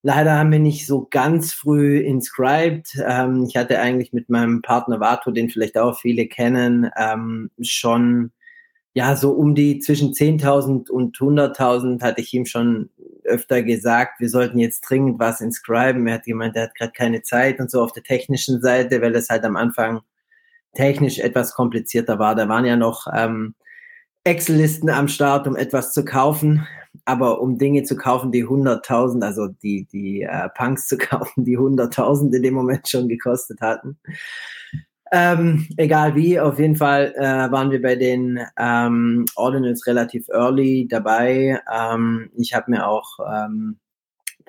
[0.03, 2.97] Leider haben wir nicht so ganz früh inscribed.
[3.07, 8.33] Ähm, ich hatte eigentlich mit meinem Partner Vato, den vielleicht auch viele kennen, ähm, schon
[8.95, 12.91] ja so um die zwischen 10.000 und 100.000 hatte ich ihm schon
[13.25, 16.07] öfter gesagt, wir sollten jetzt dringend was inscriben.
[16.07, 19.15] Er hat gemeint, er hat gerade keine Zeit und so auf der technischen Seite, weil
[19.15, 20.01] es halt am Anfang
[20.75, 22.35] technisch etwas komplizierter war.
[22.35, 23.55] Da waren ja noch ähm,
[24.25, 26.67] Excel-Listen am Start, um etwas zu kaufen
[27.11, 31.59] aber um Dinge zu kaufen, die 100.000, also die, die äh, Punks zu kaufen, die
[31.59, 33.99] 100.000 in dem Moment schon gekostet hatten,
[35.13, 40.87] Ähm, egal wie, auf jeden Fall äh, waren wir bei den ähm, Ordinals relativ early
[40.89, 41.61] dabei.
[41.73, 43.81] Ähm, ich habe mir auch ähm,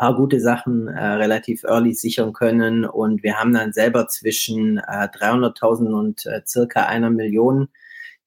[0.02, 5.08] paar gute Sachen äh, relativ early sichern können und wir haben dann selber zwischen äh,
[5.08, 7.70] 300.000 und äh, circa einer Million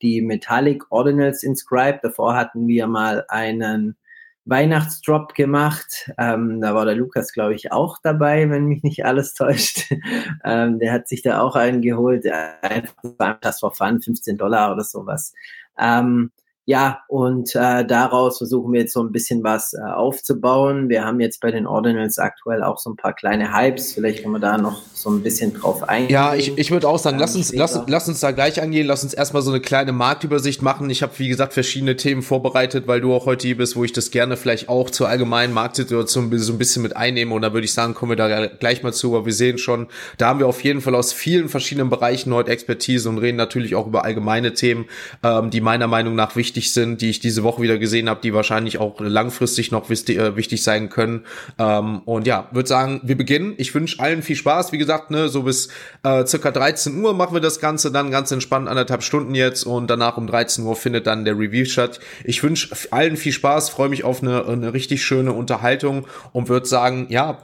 [0.00, 2.04] die Metallic Ordinals inscribed.
[2.04, 3.96] Davor hatten wir mal einen
[4.46, 6.10] Weihnachtsdrop gemacht.
[6.18, 9.90] Ähm, da war der Lukas, glaube ich, auch dabei, wenn mich nicht alles täuscht.
[10.44, 12.26] ähm, der hat sich da auch einen geholt.
[12.62, 15.32] Einfach das for fun, 15 Dollar oder sowas.
[15.78, 16.30] Ähm,
[16.66, 20.88] ja, und äh, daraus versuchen wir jetzt so ein bisschen was äh, aufzubauen.
[20.88, 23.92] Wir haben jetzt bei den Ordinals aktuell auch so ein paar kleine Hypes.
[23.92, 26.10] Vielleicht können wir da noch so ein bisschen drauf eingehen.
[26.10, 28.86] Ja, ich, ich würde auch sagen, lass uns, lass, lass uns da gleich angehen.
[28.86, 30.88] Lass uns erstmal so eine kleine Marktübersicht machen.
[30.88, 33.92] Ich habe, wie gesagt, verschiedene Themen vorbereitet, weil du auch heute hier bist, wo ich
[33.92, 37.34] das gerne vielleicht auch zur allgemeinen Marktsituation so ein bisschen mit einnehme.
[37.34, 39.14] Und da würde ich sagen, kommen wir da gleich mal zu.
[39.14, 42.50] Aber wir sehen schon, da haben wir auf jeden Fall aus vielen verschiedenen Bereichen heute
[42.50, 44.86] Expertise und reden natürlich auch über allgemeine Themen,
[45.22, 48.20] ähm, die meiner Meinung nach wichtig wichtig sind, die ich diese Woche wieder gesehen habe,
[48.22, 51.24] die wahrscheinlich auch langfristig noch äh, wichtig sein können.
[51.58, 53.54] Ähm, und ja, würde sagen, wir beginnen.
[53.56, 54.70] Ich wünsche allen viel Spaß.
[54.70, 55.68] Wie gesagt, ne, so bis
[56.04, 59.88] äh, circa 13 Uhr machen wir das Ganze dann ganz entspannt, anderthalb Stunden jetzt und
[59.88, 61.98] danach um 13 Uhr findet dann der Review statt.
[62.22, 66.66] Ich wünsche allen viel Spaß, freue mich auf eine, eine richtig schöne Unterhaltung und würde
[66.66, 67.38] sagen, ja,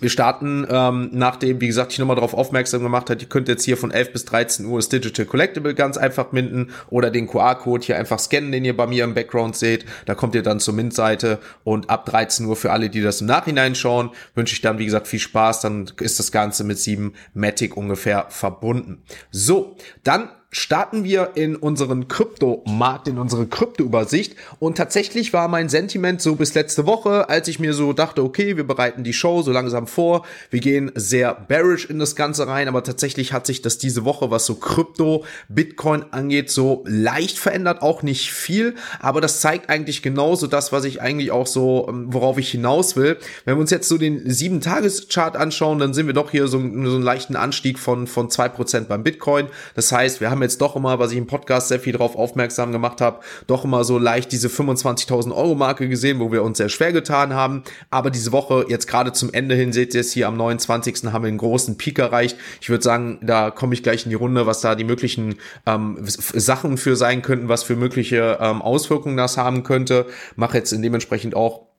[0.00, 3.64] wir starten, ähm, nachdem, wie gesagt, ich nochmal darauf aufmerksam gemacht hat, ihr könnt jetzt
[3.64, 7.84] hier von 11 bis 13 Uhr das Digital Collectible ganz einfach minden oder den QR-Code
[7.84, 9.84] hier einfach scannen, den ihr bei mir im Background seht.
[10.06, 13.26] Da kommt ihr dann zur Mint-Seite und ab 13 Uhr für alle, die das im
[13.26, 15.60] Nachhinein schauen, wünsche ich dann, wie gesagt, viel Spaß.
[15.60, 19.02] Dann ist das Ganze mit 7 Matic ungefähr verbunden.
[19.30, 24.34] So, dann starten wir in unseren Kryptomarkt, in unsere Kryptoübersicht.
[24.58, 28.56] Und tatsächlich war mein Sentiment so bis letzte Woche, als ich mir so dachte, okay,
[28.56, 30.26] wir bereiten die Show so langsam vor.
[30.50, 34.30] Wir gehen sehr bearish in das Ganze rein, aber tatsächlich hat sich das diese Woche,
[34.30, 37.82] was so Krypto, Bitcoin angeht, so leicht verändert.
[37.82, 42.12] Auch nicht viel, aber das zeigt eigentlich genauso das, was ich eigentlich auch so, ähm,
[42.12, 43.18] worauf ich hinaus will.
[43.44, 46.64] Wenn wir uns jetzt so den 7-Tages-Chart anschauen, dann sehen wir doch hier so, so
[46.64, 49.46] einen leichten Anstieg von, von 2% beim Bitcoin.
[49.76, 52.16] Das heißt, wir haben haben jetzt doch immer, was ich im Podcast sehr viel darauf
[52.16, 56.56] aufmerksam gemacht habe, doch immer so leicht diese 25.000 Euro Marke gesehen, wo wir uns
[56.56, 57.62] sehr schwer getan haben.
[57.90, 61.12] Aber diese Woche, jetzt gerade zum Ende hin, seht ihr es hier am 29.
[61.12, 62.38] haben wir einen großen Peak erreicht.
[62.62, 65.98] Ich würde sagen, da komme ich gleich in die Runde, was da die möglichen ähm,
[66.00, 70.06] Sachen für sein könnten, was für mögliche ähm, Auswirkungen das haben könnte.
[70.36, 71.69] Mache jetzt dementsprechend auch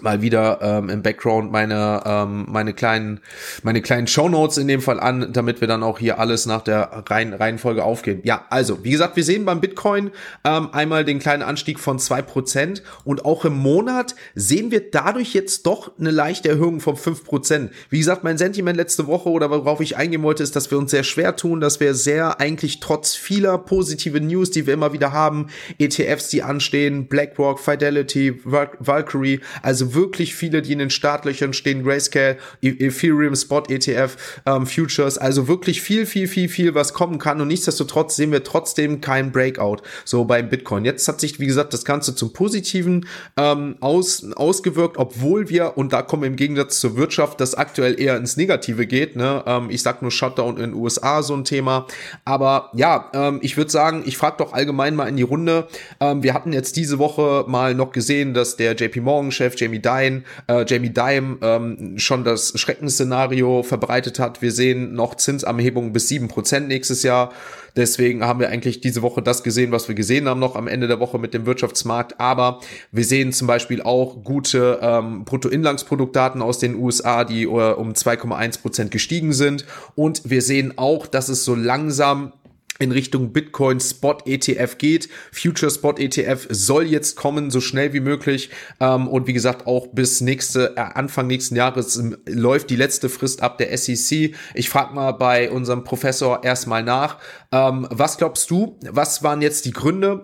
[0.00, 3.20] mal wieder ähm, im Background meine ähm, meine kleinen
[3.62, 7.04] meine kleinen Shownotes in dem Fall an, damit wir dann auch hier alles nach der
[7.08, 8.20] Reihen, Reihenfolge aufgehen.
[8.22, 10.10] Ja, also wie gesagt, wir sehen beim Bitcoin
[10.44, 15.34] ähm, einmal den kleinen Anstieg von zwei Prozent und auch im Monat sehen wir dadurch
[15.34, 17.72] jetzt doch eine leichte Erhöhung von fünf Prozent.
[17.88, 20.90] Wie gesagt, mein Sentiment letzte Woche oder worauf ich eingehen wollte, ist, dass wir uns
[20.90, 25.12] sehr schwer tun, dass wir sehr eigentlich trotz vieler positive News, die wir immer wieder
[25.12, 25.48] haben,
[25.78, 31.84] ETFs, die anstehen, BlackRock, Fidelity, Valkyrie, also also wirklich viele, die in den Startlöchern stehen,
[31.84, 37.18] Grayscale, e- Ethereum, Spot ETF, ähm, Futures, also wirklich viel, viel, viel, viel, was kommen
[37.18, 40.84] kann und nichtsdestotrotz sehen wir trotzdem kein Breakout, so beim Bitcoin.
[40.84, 43.06] Jetzt hat sich, wie gesagt, das Ganze zum Positiven
[43.38, 47.98] ähm, aus, ausgewirkt, obwohl wir, und da kommen wir im Gegensatz zur Wirtschaft, das aktuell
[47.98, 49.42] eher ins Negative geht, ne?
[49.46, 51.86] Ähm, ich sag nur Shutdown in den USA, so ein Thema,
[52.26, 55.68] aber ja, ähm, ich würde sagen, ich frage doch allgemein mal in die Runde,
[56.00, 59.80] ähm, wir hatten jetzt diese Woche mal noch gesehen, dass der JP Morgan Chef Jamie
[59.80, 64.42] Dine, äh, Jamie Dime ähm, schon das Schreckensszenario verbreitet hat.
[64.42, 67.32] Wir sehen noch Zinsanhebungen bis sieben Prozent nächstes Jahr.
[67.76, 70.88] Deswegen haben wir eigentlich diese Woche das gesehen, was wir gesehen haben noch am Ende
[70.88, 72.18] der Woche mit dem Wirtschaftsmarkt.
[72.18, 77.92] Aber wir sehen zum Beispiel auch gute ähm, Bruttoinlandsproduktdaten aus den USA, die uh, um
[77.92, 79.64] 2,1 Prozent gestiegen sind.
[79.94, 82.32] Und wir sehen auch, dass es so langsam
[82.80, 85.08] in Richtung Bitcoin Spot ETF geht.
[85.32, 88.50] Future Spot ETF soll jetzt kommen, so schnell wie möglich.
[88.80, 93.08] Ähm, und wie gesagt, auch bis nächste, äh, Anfang nächsten Jahres ähm, läuft die letzte
[93.08, 94.34] Frist ab der SEC.
[94.54, 97.18] Ich frage mal bei unserem Professor erstmal nach.
[97.52, 100.22] Ähm, was glaubst du, was waren jetzt die Gründe,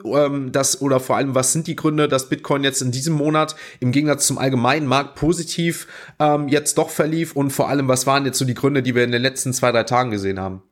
[0.50, 3.92] dass, oder vor allem, was sind die Gründe, dass Bitcoin jetzt in diesem Monat im
[3.92, 5.86] Gegensatz zum allgemeinen Markt positiv
[6.48, 7.34] jetzt doch verlief?
[7.34, 9.72] Und vor allem, was waren jetzt so die Gründe, die wir in den letzten zwei,
[9.72, 10.62] drei Tagen gesehen haben?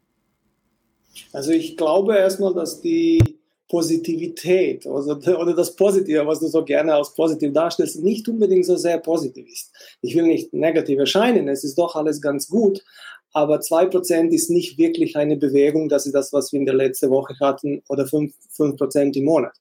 [1.35, 3.21] Also ich glaube erstmal, dass die
[3.69, 8.77] Positivität also, oder das Positive, was du so gerne als positiv darstellst, nicht unbedingt so
[8.77, 9.73] sehr positiv ist.
[10.01, 12.85] Ich will nicht negativ erscheinen, es ist doch alles ganz gut,
[13.33, 17.11] aber 2% ist nicht wirklich eine Bewegung, das ist das, was wir in der letzten
[17.11, 19.57] Woche hatten, oder 5%, 5 im Monat.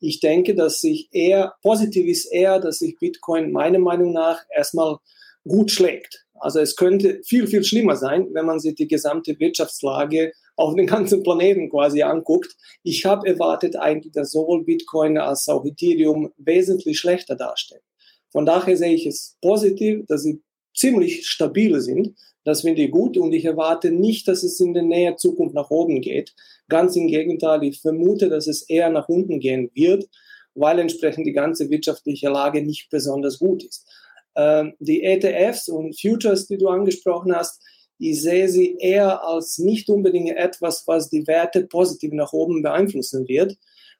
[0.00, 4.98] Ich denke, dass sich eher, positiv ist eher, dass sich Bitcoin meiner Meinung nach erstmal
[5.48, 6.26] gut schlägt.
[6.34, 10.86] Also es könnte viel, viel schlimmer sein, wenn man sich die gesamte Wirtschaftslage auf den
[10.86, 12.56] ganzen Planeten quasi anguckt.
[12.82, 17.82] Ich habe erwartet eigentlich, dass sowohl Bitcoin als auch Ethereum wesentlich schlechter darstellen.
[18.30, 20.42] Von daher sehe ich es positiv, dass sie
[20.74, 22.14] ziemlich stabil sind.
[22.44, 25.70] Das finde ich gut und ich erwarte nicht, dass es in der näher Zukunft nach
[25.70, 26.34] oben geht.
[26.68, 30.06] Ganz im Gegenteil, ich vermute, dass es eher nach unten gehen wird,
[30.54, 33.88] weil entsprechend die ganze wirtschaftliche Lage nicht besonders gut ist.
[34.36, 37.62] Ähm, die ETFs und Futures, die du angesprochen hast,
[37.98, 43.28] ich sehe sie eher als nicht unbedingt etwas, was die Werte positiv nach oben beeinflussen
[43.28, 43.56] wird,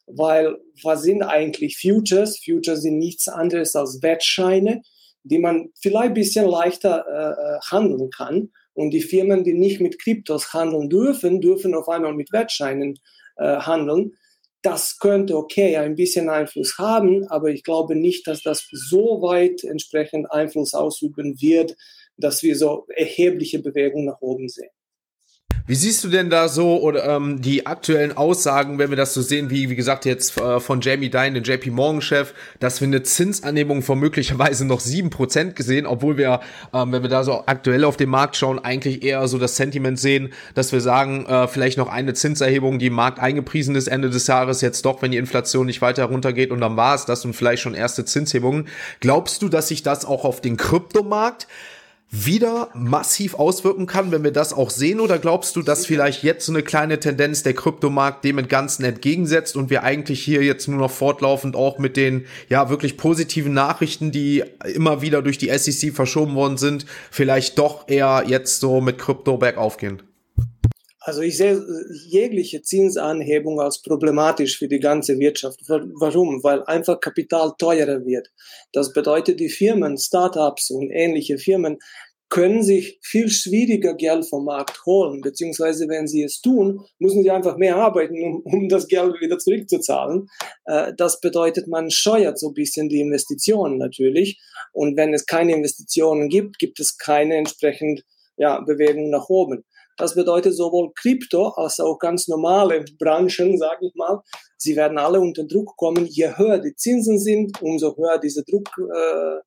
[0.07, 2.39] weil was sind eigentlich Futures?
[2.45, 4.83] Futures sind nichts anderes als Wettscheine,
[5.23, 8.51] die man vielleicht ein bisschen leichter äh, äh, handeln kann.
[8.75, 12.99] Und die Firmen, die nicht mit Kryptos handeln dürfen, dürfen auf einmal mit Wertscheinen
[13.37, 14.17] äh, handeln.
[14.63, 19.63] Das könnte okay ein bisschen Einfluss haben, aber ich glaube nicht, dass das so weit
[19.63, 21.77] entsprechend Einfluss ausüben wird,
[22.17, 24.71] dass wir so erhebliche Bewegungen nach oben sehen.
[25.67, 29.23] Wie siehst du denn da so oder ähm, die aktuellen Aussagen, wenn wir das so
[29.23, 32.87] sehen, wie wie gesagt jetzt äh, von Jamie Dine, den JP Morgan Chef, dass wir
[32.87, 36.41] eine Zinsanhebung von möglicherweise noch sieben Prozent gesehen, obwohl wir,
[36.75, 39.99] ähm, wenn wir da so aktuell auf den Markt schauen, eigentlich eher so das Sentiment
[39.99, 44.11] sehen, dass wir sagen, äh, vielleicht noch eine Zinserhebung, die im Markt eingepriesen ist Ende
[44.11, 47.25] des Jahres, jetzt doch, wenn die Inflation nicht weiter runtergeht und dann war es das
[47.25, 48.69] und vielleicht schon erste Zinshebungen.
[49.01, 51.47] Glaubst du, dass sich das auch auf den Kryptomarkt
[52.15, 55.01] wieder massiv auswirken kann, wenn wir das auch sehen?
[55.01, 58.85] Oder glaubst du, dass vielleicht jetzt so eine kleine Tendenz der Kryptomarkt dem im Ganzen
[58.85, 63.53] entgegensetzt und wir eigentlich hier jetzt nur noch fortlaufend auch mit den ja wirklich positiven
[63.53, 68.81] Nachrichten, die immer wieder durch die SEC verschoben worden sind, vielleicht doch eher jetzt so
[68.81, 70.03] mit Krypto bergauf gehen?
[71.07, 71.63] Also ich sehe
[72.07, 75.61] jegliche Zinsanhebung als problematisch für die ganze Wirtschaft.
[75.69, 76.43] Warum?
[76.43, 78.31] Weil einfach Kapital teurer wird.
[78.73, 81.79] Das bedeutet, die Firmen, Startups und ähnliche Firmen
[82.35, 87.31] können sich viel schwieriger Geld vom Markt holen, beziehungsweise wenn sie es tun, müssen sie
[87.31, 90.27] einfach mehr arbeiten, um, um das Geld wieder zurückzuzahlen.
[90.65, 94.43] Äh, das bedeutet, man scheuert so ein bisschen die Investitionen natürlich.
[94.73, 98.03] Und wenn es keine Investitionen gibt, gibt es keine entsprechend
[98.37, 99.65] ja, Bewegung nach oben.
[99.97, 104.23] Das bedeutet sowohl Krypto als auch ganz normale Branchen, sage ich mal,
[104.57, 106.07] sie werden alle unter Druck kommen.
[106.07, 109.39] Je höher die Zinsen sind, umso höher dieser Druck, äh,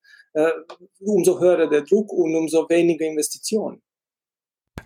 [0.99, 3.81] umso höher der Druck und umso weniger Investitionen.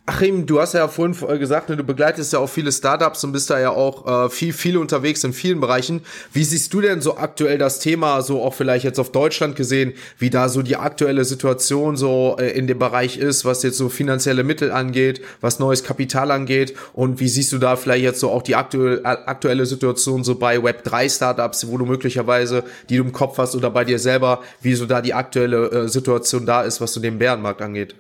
[0.08, 3.34] Achim, du hast ja vorhin äh, gesagt, ne, du begleitest ja auch viele Startups und
[3.34, 6.02] bist da ja auch äh, viel, viel unterwegs in vielen Bereichen.
[6.34, 9.94] Wie siehst du denn so aktuell das Thema, so auch vielleicht jetzt auf Deutschland gesehen,
[10.18, 13.90] wie da so die aktuelle Situation so äh, in dem Bereich ist, was jetzt so
[13.90, 18.32] finanzielle Mittel angeht, was neues Kapital angeht und wie siehst du da vielleicht jetzt so
[18.32, 23.38] auch die aktuelle, Situation so bei Web3 Startups, wo du möglicherweise, die du im Kopf
[23.38, 27.00] hast oder bei dir selber, wie so da die aktuelle Situation da ist, was so
[27.00, 27.96] den Bärenmarkt angeht?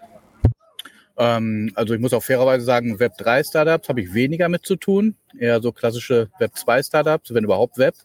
[1.17, 5.15] Ähm, also ich muss auch fairerweise sagen, Web3-Startups habe ich weniger mit zu tun.
[5.37, 7.95] Eher so klassische Web2-Startups, wenn überhaupt Web.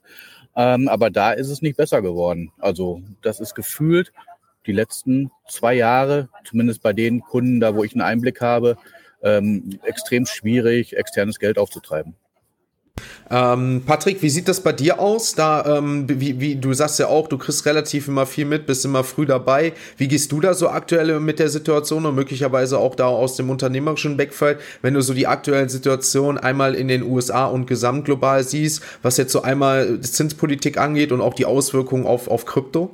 [0.57, 2.51] Ähm, aber da ist es nicht besser geworden.
[2.59, 4.13] Also das ist gefühlt
[4.67, 8.77] die letzten zwei Jahre, zumindest bei den Kunden, da wo ich einen Einblick habe,
[9.23, 12.15] ähm, extrem schwierig, externes Geld aufzutreiben.
[13.29, 15.35] Ähm, Patrick, wie sieht das bei dir aus?
[15.35, 18.85] Da, ähm, wie, wie, du sagst ja auch, du kriegst relativ immer viel mit, bist
[18.85, 19.73] immer früh dabei.
[19.97, 23.51] Wie gehst du da so aktuell mit der Situation und möglicherweise auch da aus dem
[23.51, 28.83] unternehmerischen Backfeld, wenn du so die aktuellen Situationen einmal in den USA und gesamtglobal siehst,
[29.03, 32.91] was jetzt so einmal Zinspolitik angeht und auch die Auswirkungen auf, auf Krypto?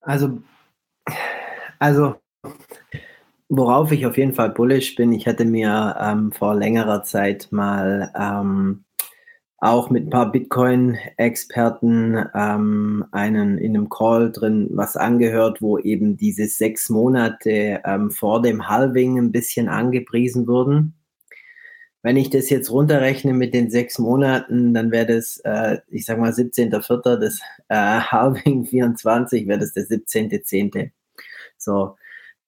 [0.00, 0.38] Also,
[1.78, 2.16] also
[3.54, 8.10] Worauf ich auf jeden Fall bullish bin, ich hatte mir ähm, vor längerer Zeit mal
[8.18, 8.84] ähm,
[9.58, 16.16] auch mit ein paar Bitcoin-Experten ähm, einen in einem Call drin was angehört, wo eben
[16.16, 20.94] diese sechs Monate ähm, vor dem Halving ein bisschen angepriesen wurden.
[22.00, 26.18] Wenn ich das jetzt runterrechne mit den sechs Monaten, dann wäre das, äh, ich sag
[26.18, 27.16] mal, 17.04.
[27.16, 30.90] das äh, Halving 24, wäre das der 17.10.
[31.58, 31.96] So,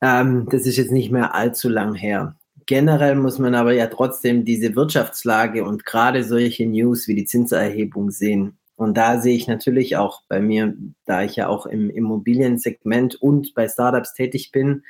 [0.00, 2.36] ähm, das ist jetzt nicht mehr allzu lang her.
[2.66, 8.10] Generell muss man aber ja trotzdem diese Wirtschaftslage und gerade solche News wie die Zinserhebung
[8.10, 8.58] sehen.
[8.76, 13.54] Und da sehe ich natürlich auch bei mir, da ich ja auch im Immobiliensegment und
[13.54, 14.82] bei Startups tätig bin,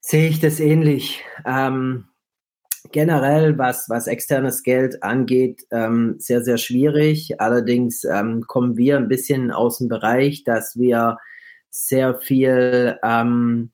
[0.00, 1.24] sehe ich das ähnlich.
[1.44, 2.04] Ähm,
[2.92, 7.40] generell, was, was externes Geld angeht, ähm, sehr, sehr schwierig.
[7.40, 11.18] Allerdings ähm, kommen wir ein bisschen aus dem Bereich, dass wir
[11.70, 13.72] sehr viel ähm,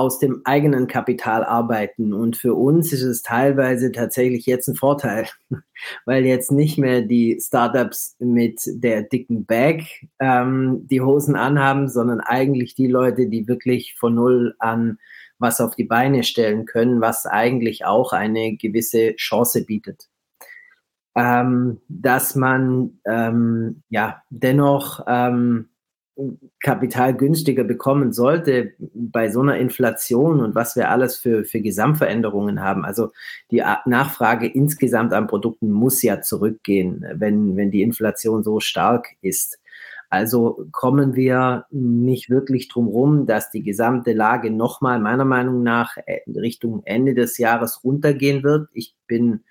[0.00, 2.12] aus dem eigenen Kapital arbeiten.
[2.12, 5.28] Und für uns ist es teilweise tatsächlich jetzt ein Vorteil,
[6.04, 9.84] weil jetzt nicht mehr die Startups mit der dicken Bag
[10.18, 14.98] ähm, die Hosen anhaben, sondern eigentlich die Leute, die wirklich von null an
[15.40, 20.08] was auf die Beine stellen können, was eigentlich auch eine gewisse Chance bietet.
[21.16, 25.69] Ähm, dass man ähm, ja dennoch ähm,
[26.62, 32.60] Kapital günstiger bekommen sollte bei so einer Inflation und was wir alles für, für Gesamtveränderungen
[32.60, 32.84] haben.
[32.84, 33.12] Also
[33.50, 39.58] die Nachfrage insgesamt an Produkten muss ja zurückgehen, wenn, wenn die Inflation so stark ist.
[40.10, 45.96] Also kommen wir nicht wirklich drum rum, dass die gesamte Lage nochmal meiner Meinung nach
[46.04, 48.68] äh, Richtung Ende des Jahres runtergehen wird.
[48.72, 49.44] Ich bin,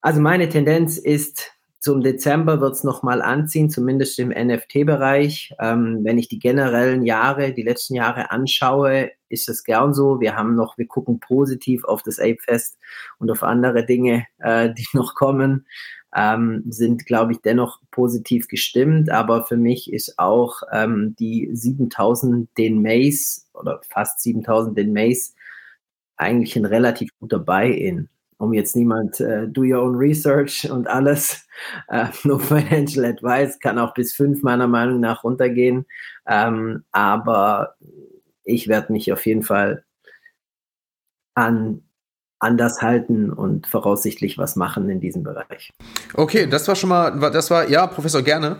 [0.00, 5.54] also meine Tendenz ist, zum Dezember wird es nochmal anziehen, zumindest im NFT-Bereich.
[5.60, 10.20] Ähm, wenn ich die generellen Jahre, die letzten Jahre anschaue, ist es gern so.
[10.20, 12.78] Wir haben noch, wir gucken positiv auf das Ape-Fest
[13.18, 15.66] und auf andere Dinge, äh, die noch kommen
[16.16, 19.10] ähm, sind, glaube ich, dennoch positiv gestimmt.
[19.10, 25.32] Aber für mich ist auch ähm, die 7000 den Maze oder fast 7000 den Maze
[26.16, 28.08] eigentlich ein relativ guter Buy-in.
[28.38, 31.46] Um jetzt niemand äh, do your own research und alles,
[31.88, 35.86] äh, no financial advice, kann auch bis fünf meiner Meinung nach runtergehen.
[36.26, 37.74] Ähm, aber
[38.44, 39.84] ich werde mich auf jeden Fall
[41.34, 41.82] an
[42.40, 45.70] anders halten und voraussichtlich was machen in diesem Bereich.
[46.14, 48.58] Okay, das war schon mal, das war, ja, Professor, gerne.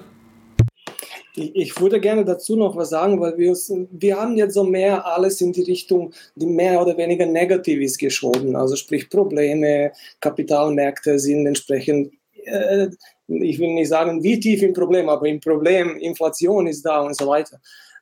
[1.38, 3.56] Ich würde gerne dazu noch was sagen, weil wir,
[3.90, 7.98] wir haben jetzt so mehr alles in die Richtung, die mehr oder weniger negativ ist
[7.98, 8.56] geschoben.
[8.56, 12.12] Also sprich Probleme, Kapitalmärkte sind entsprechend,
[12.44, 12.88] äh,
[13.28, 17.16] ich will nicht sagen, wie tief im Problem, aber im Problem, Inflation ist da und
[17.16, 17.60] so weiter.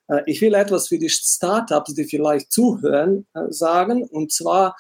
[0.09, 4.05] Äh, ich will etwas für die Startups, die vielleicht zuhören, äh, sagen.
[4.05, 4.77] Und zwar,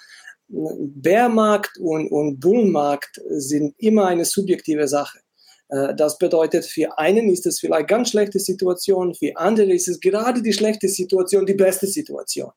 [0.48, 5.18] Bärmarkt und, und Bullmarkt sind immer eine subjektive Sache.
[5.68, 10.00] Äh, das bedeutet, für einen ist es vielleicht ganz schlechte Situation, für andere ist es
[10.00, 12.50] gerade die schlechte Situation die beste Situation.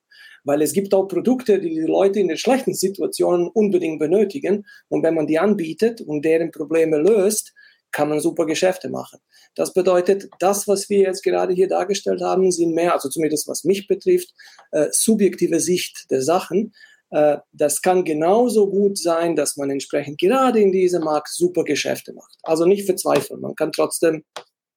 [0.43, 4.65] Weil es gibt auch Produkte, die die Leute in den schlechten Situationen unbedingt benötigen.
[4.87, 7.53] Und wenn man die anbietet und deren Probleme löst,
[7.91, 9.19] kann man super Geschäfte machen.
[9.55, 13.63] Das bedeutet, das, was wir jetzt gerade hier dargestellt haben, sind mehr, also zumindest was
[13.63, 14.33] mich betrifft,
[14.71, 16.73] äh, subjektive Sicht der Sachen.
[17.11, 22.13] Äh, das kann genauso gut sein, dass man entsprechend gerade in diesem Markt super Geschäfte
[22.13, 22.37] macht.
[22.43, 24.23] Also nicht verzweifeln, man kann trotzdem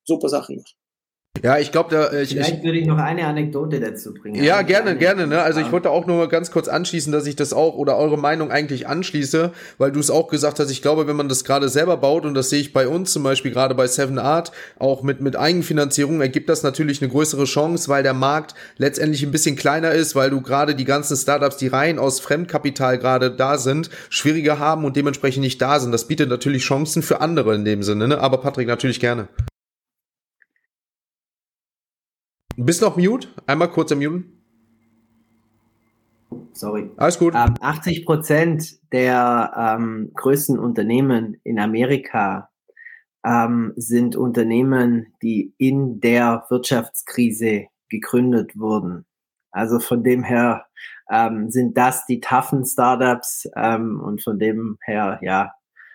[0.05, 0.82] super Sachen machen.
[1.43, 4.45] Ja, ich glaube, da ich, vielleicht ich, würde ich noch eine Anekdote dazu bringen.
[4.45, 5.27] Ja, gerne, gerne.
[5.27, 5.43] Ne?
[5.43, 8.53] Also ich wollte auch nur ganz kurz anschließen, dass ich das auch oder eure Meinung
[8.53, 10.71] eigentlich anschließe, weil du es auch gesagt hast.
[10.71, 13.25] Ich glaube, wenn man das gerade selber baut und das sehe ich bei uns zum
[13.25, 17.89] Beispiel gerade bei Seven Art auch mit mit Eigenfinanzierung ergibt das natürlich eine größere Chance,
[17.89, 21.69] weil der Markt letztendlich ein bisschen kleiner ist, weil du gerade die ganzen Startups, die
[21.69, 25.91] rein aus Fremdkapital gerade da sind, schwieriger haben und dementsprechend nicht da sind.
[25.93, 28.07] Das bietet natürlich Chancen für andere in dem Sinne.
[28.07, 28.21] Ne?
[28.21, 29.29] Aber Patrick natürlich gerne.
[32.57, 33.29] Bist noch mute?
[33.47, 34.25] Einmal kurz im Mute.
[36.53, 36.91] Sorry.
[36.97, 37.35] Alles gut.
[37.35, 42.51] Ähm, 80 Prozent der ähm, größten Unternehmen in Amerika
[43.25, 49.07] ähm, sind Unternehmen, die in der Wirtschaftskrise gegründet wurden.
[49.51, 50.67] Also von dem her
[51.11, 55.53] ähm, sind das die toughen Startups ähm, und von dem her, ja,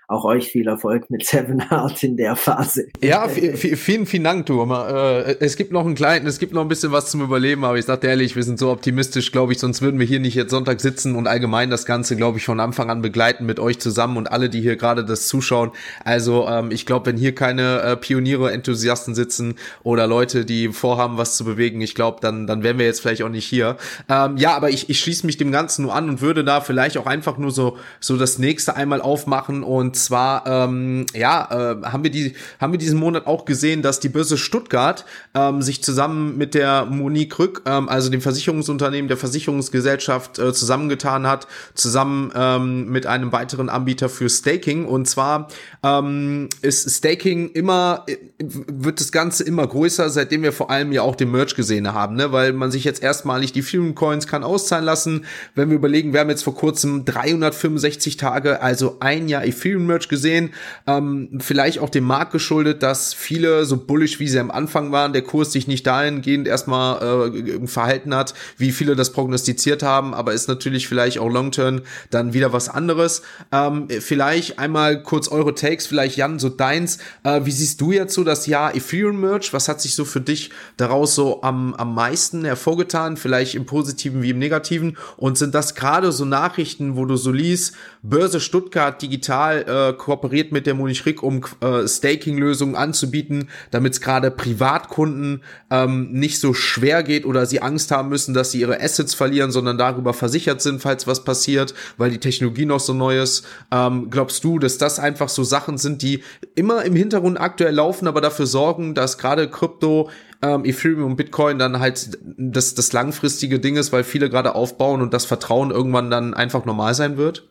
[0.08, 2.88] auch euch viel Erfolg mit Seven Art in der Phase.
[3.04, 4.64] Ja, vielen, vielen Dank, du.
[4.64, 7.78] Äh, es gibt noch einen kleinen, es gibt noch ein bisschen was zum Überleben, aber
[7.78, 10.36] ich sag dir ehrlich, wir sind so optimistisch, glaube ich, sonst würden wir hier nicht
[10.36, 13.80] jetzt Sonntag sitzen und allgemein das Ganze, glaube ich, von Anfang an begleiten mit euch
[13.80, 15.72] zusammen und alle, die hier gerade das zuschauen.
[16.06, 21.18] Also ähm, ich glaube, wenn hier keine äh, Pioniere, Enthusiasten sitzen oder Leute, die vorhaben,
[21.18, 23.76] was zu bewegen, ich glaube, dann, dann wären wir jetzt vielleicht auch nicht hier.
[24.08, 26.98] Ähm, ja, aber ich, ich schließe mich dem Ganzen nur an und würde da vielleicht
[26.98, 32.04] auch einfach nur so, so das nächste einmal aufmachen und zwar, ähm, ja, äh, haben
[32.04, 36.38] wir die, haben wir diesen Monat auch gesehen, dass die Börse Stuttgart ähm, sich zusammen
[36.38, 42.90] mit der Monique Rück, ähm, also dem Versicherungsunternehmen der Versicherungsgesellschaft, äh, zusammengetan hat, zusammen ähm,
[42.90, 44.86] mit einem weiteren Anbieter für Staking.
[44.86, 45.48] Und zwar
[45.84, 48.06] ähm, ist Staking immer,
[48.40, 52.16] wird das Ganze immer größer, seitdem wir vor allem ja auch den Merch gesehen haben,
[52.16, 52.32] ne?
[52.32, 55.26] weil man sich jetzt erstmalig die Ethereum Coins kann auszahlen lassen.
[55.56, 60.08] Wenn wir überlegen, wir haben jetzt vor kurzem 365 Tage, also ein Jahr Ethereum Merch
[60.08, 60.54] gesehen.
[60.86, 65.14] Ähm, vielleicht auch dem Markt geschuldet, dass viele, so bullish wie sie am Anfang waren,
[65.14, 70.34] der Kurs sich nicht dahingehend erstmal äh, verhalten hat, wie viele das prognostiziert haben, aber
[70.34, 73.22] ist natürlich vielleicht auch Long-Term dann wieder was anderes.
[73.52, 77.00] Ähm, vielleicht einmal kurz eure Takes, vielleicht Jan, so deins.
[77.24, 79.54] Äh, wie siehst du jetzt so das Jahr Ethereum Merch?
[79.54, 83.18] Was hat sich so für dich daraus so am, am meisten hervorgetan?
[83.18, 84.98] Vielleicht im Positiven wie im Negativen?
[85.18, 89.94] Und sind das gerade so Nachrichten, wo du so liest, Börse Stuttgart digital, äh, äh,
[89.94, 96.40] kooperiert mit der Munich Rick, um äh, Staking-Lösungen anzubieten, damit es gerade Privatkunden ähm, nicht
[96.40, 100.14] so schwer geht oder sie Angst haben müssen, dass sie ihre Assets verlieren, sondern darüber
[100.14, 103.46] versichert sind, falls was passiert, weil die Technologie noch so neu ist.
[103.72, 106.24] Ähm, glaubst du, dass das einfach so Sachen sind, die
[106.56, 110.10] immer im Hintergrund aktuell laufen, aber dafür sorgen, dass gerade Krypto
[110.42, 115.02] ähm, Ethereum und Bitcoin dann halt das, das langfristige Ding ist, weil viele gerade aufbauen
[115.02, 117.48] und das Vertrauen irgendwann dann einfach normal sein wird?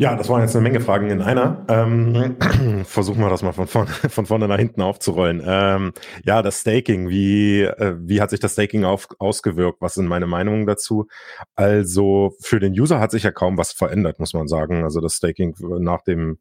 [0.00, 1.62] Ja, das waren jetzt eine Menge Fragen in einer.
[1.68, 2.36] Ähm,
[2.86, 5.42] versuchen wir das mal von vorne, von vorne nach hinten aufzurollen.
[5.44, 5.92] Ähm,
[6.24, 9.82] ja, das Staking, wie, äh, wie hat sich das Staking auf, ausgewirkt?
[9.82, 11.06] Was sind meine Meinungen dazu?
[11.54, 14.84] Also für den User hat sich ja kaum was verändert, muss man sagen.
[14.84, 16.38] Also das Staking nach dem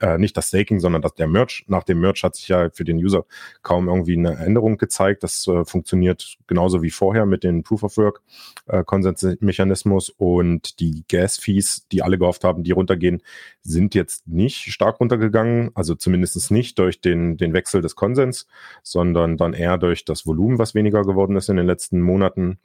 [0.00, 1.64] äh, nicht das Staking, sondern das, der Merch.
[1.66, 3.24] Nach dem Merch hat sich ja für den User
[3.62, 5.22] kaum irgendwie eine Änderung gezeigt.
[5.22, 8.22] Das äh, funktioniert genauso wie vorher mit den Proof of Work
[8.66, 13.22] äh, Konsensmechanismus und die Gas Fees, die alle gehofft haben, die runtergehen,
[13.62, 15.70] sind jetzt nicht stark runtergegangen.
[15.74, 18.46] Also zumindest nicht durch den, den Wechsel des Konsens,
[18.82, 22.58] sondern dann eher durch das Volumen, was weniger geworden ist in den letzten Monaten.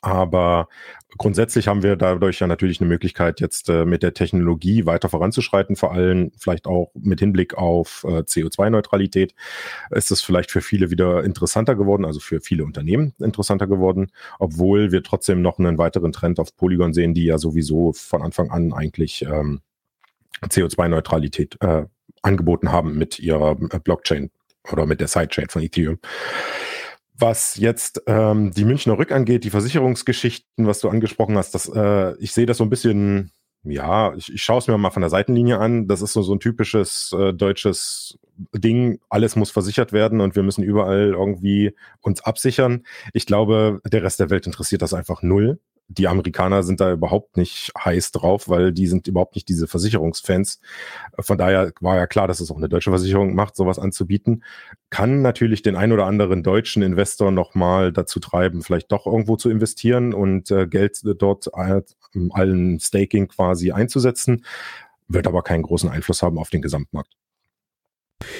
[0.00, 0.68] Aber
[1.18, 5.76] grundsätzlich haben wir dadurch ja natürlich eine Möglichkeit, jetzt äh, mit der Technologie weiter voranzuschreiten,
[5.76, 9.34] vor allem vielleicht auch mit Hinblick auf äh, CO2-Neutralität
[9.90, 14.92] ist es vielleicht für viele wieder interessanter geworden, also für viele Unternehmen interessanter geworden, obwohl
[14.92, 18.72] wir trotzdem noch einen weiteren Trend auf Polygon sehen, die ja sowieso von Anfang an
[18.72, 19.60] eigentlich ähm,
[20.42, 21.84] CO2-Neutralität äh,
[22.22, 24.30] angeboten haben mit ihrer äh, Blockchain
[24.72, 25.98] oder mit der Sidechain von Ethereum.
[27.16, 32.16] Was jetzt ähm, die Münchner Rück angeht, die Versicherungsgeschichten, was du angesprochen hast, das, äh,
[32.18, 33.30] ich sehe das so ein bisschen,
[33.62, 35.86] ja, ich, ich schaue es mir mal von der Seitenlinie an.
[35.86, 38.18] Das ist so, so ein typisches äh, deutsches
[38.54, 42.84] Ding, alles muss versichert werden und wir müssen überall irgendwie uns absichern.
[43.12, 45.58] Ich glaube, der Rest der Welt interessiert das einfach null
[45.88, 50.60] die Amerikaner sind da überhaupt nicht heiß drauf, weil die sind überhaupt nicht diese Versicherungsfans.
[51.20, 54.44] Von daher war ja klar, dass es auch eine deutsche Versicherung macht, sowas anzubieten.
[54.88, 59.50] Kann natürlich den ein oder anderen deutschen Investor nochmal dazu treiben, vielleicht doch irgendwo zu
[59.50, 64.44] investieren und äh, Geld dort allen Staking quasi einzusetzen,
[65.08, 67.12] wird aber keinen großen Einfluss haben auf den Gesamtmarkt.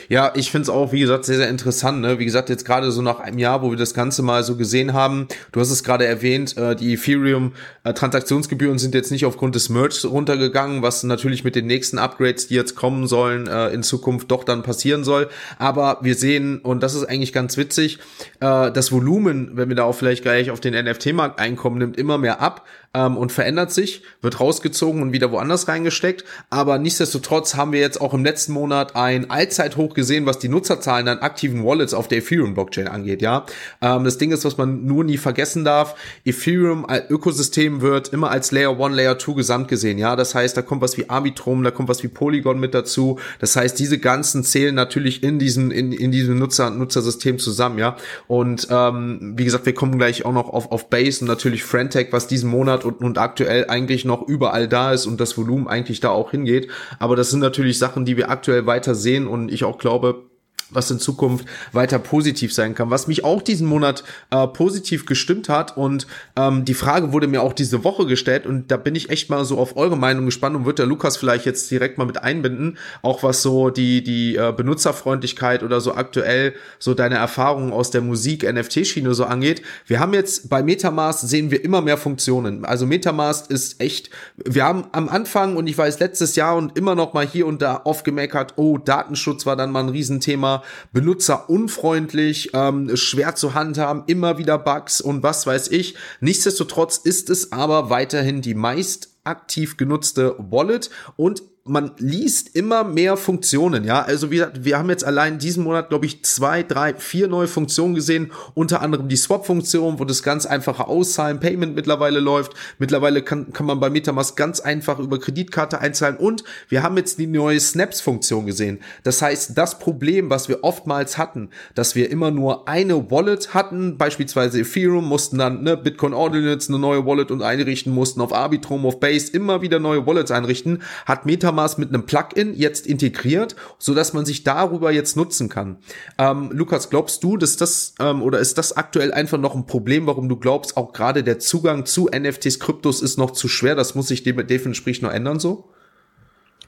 [0.08, 2.00] Ja, ich finde es auch, wie gesagt, sehr, sehr interessant.
[2.00, 2.18] Ne?
[2.18, 4.92] Wie gesagt, jetzt gerade so nach einem Jahr, wo wir das Ganze mal so gesehen
[4.92, 10.04] haben, du hast es gerade erwähnt, äh, die Ethereum-Transaktionsgebühren sind jetzt nicht aufgrund des Merch
[10.04, 14.44] runtergegangen, was natürlich mit den nächsten Upgrades, die jetzt kommen sollen, äh, in Zukunft doch
[14.44, 15.28] dann passieren soll.
[15.58, 17.98] Aber wir sehen, und das ist eigentlich ganz witzig,
[18.40, 22.18] äh, das Volumen, wenn wir da auch vielleicht gleich auf den NFT-Markt einkommen, nimmt immer
[22.18, 22.64] mehr ab
[22.94, 26.24] ähm, und verändert sich, wird rausgezogen und wieder woanders reingesteckt.
[26.50, 31.08] Aber nichtsdestotrotz haben wir jetzt auch im letzten Monat ein Allzeithoch gesehen, was die Nutzerzahlen
[31.08, 33.20] an aktiven Wallets auf der Ethereum-Blockchain angeht.
[33.20, 33.44] Ja,
[33.82, 38.52] ähm, das Ding ist, was man nur nie vergessen darf: Ethereum Ökosystem wird immer als
[38.52, 39.98] Layer 1, Layer 2 gesamt gesehen.
[39.98, 43.18] Ja, das heißt, da kommt was wie Arbitrum, da kommt was wie Polygon mit dazu.
[43.40, 47.78] Das heißt, diese ganzen zählen natürlich in diesem in, in diesem Nutzer Nutzersystem zusammen.
[47.78, 47.96] Ja,
[48.28, 52.08] und ähm, wie gesagt, wir kommen gleich auch noch auf auf Base und natürlich Frentech,
[52.10, 56.00] was diesen Monat und, und aktuell eigentlich noch überall da ist und das Volumen eigentlich
[56.00, 56.68] da auch hingeht.
[56.98, 60.24] Aber das sind natürlich Sachen, die wir aktuell weiter sehen und ich auch glaube,
[60.70, 62.90] was in Zukunft weiter positiv sein kann.
[62.90, 66.06] Was mich auch diesen Monat äh, positiv gestimmt hat und
[66.36, 69.44] ähm, die Frage wurde mir auch diese Woche gestellt und da bin ich echt mal
[69.44, 72.78] so auf eure Meinung gespannt und wird der Lukas vielleicht jetzt direkt mal mit einbinden,
[73.02, 78.00] auch was so die die äh, Benutzerfreundlichkeit oder so aktuell so deine Erfahrungen aus der
[78.00, 79.62] Musik NFT Schiene so angeht.
[79.86, 82.64] Wir haben jetzt bei MetaMask sehen wir immer mehr Funktionen.
[82.64, 86.94] Also MetaMask ist echt wir haben am Anfang und ich weiß letztes Jahr und immer
[86.94, 90.53] noch mal hier und da oft gemeckert, oh Datenschutz war dann mal ein Riesenthema
[90.92, 95.96] benutzerunfreundlich, ähm, schwer zu handhaben, immer wieder Bugs und was weiß ich.
[96.20, 103.16] Nichtsdestotrotz ist es aber weiterhin die meist aktiv genutzte Wallet und man liest immer mehr
[103.16, 104.02] Funktionen, ja.
[104.02, 107.94] Also gesagt, wir haben jetzt allein diesen Monat, glaube ich, zwei, drei, vier neue Funktionen
[107.94, 108.32] gesehen.
[108.52, 112.52] Unter anderem die Swap-Funktion, wo das ganz einfache Auszahlen, Payment mittlerweile läuft.
[112.78, 116.18] Mittlerweile kann, kann man bei Metamask ganz einfach über Kreditkarte einzahlen.
[116.18, 118.80] Und wir haben jetzt die neue Snaps-Funktion gesehen.
[119.02, 123.96] Das heißt, das Problem, was wir oftmals hatten, dass wir immer nur eine Wallet hatten,
[123.96, 128.84] beispielsweise Ethereum, mussten dann ne, Bitcoin Ordinance eine neue Wallet und einrichten, mussten auf Arbitrum,
[128.84, 133.56] auf Base immer wieder neue Wallets einrichten, hat Metamask Metamask mit einem Plugin jetzt integriert,
[133.78, 135.78] so dass man sich darüber jetzt nutzen kann.
[136.18, 140.06] Ähm, Lukas, glaubst du, dass das ähm, oder ist das aktuell einfach noch ein Problem,
[140.06, 143.74] warum du glaubst, auch gerade der Zugang zu NFTs, Kryptos ist noch zu schwer?
[143.74, 145.72] Das muss sich definitiv noch ändern so?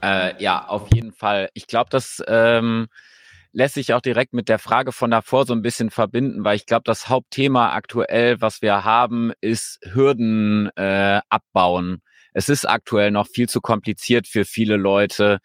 [0.03, 1.49] Äh, ja, auf jeden Fall.
[1.55, 2.87] Ich glaube, das ähm,
[3.53, 6.67] lässt sich auch direkt mit der Frage von davor so ein bisschen verbinden, weil ich
[6.67, 12.03] glaube, das Hauptthema aktuell, was wir haben, ist Hürden äh, abbauen
[12.37, 15.39] es ist aktuell noch viel zu kompliziert für viele Leute,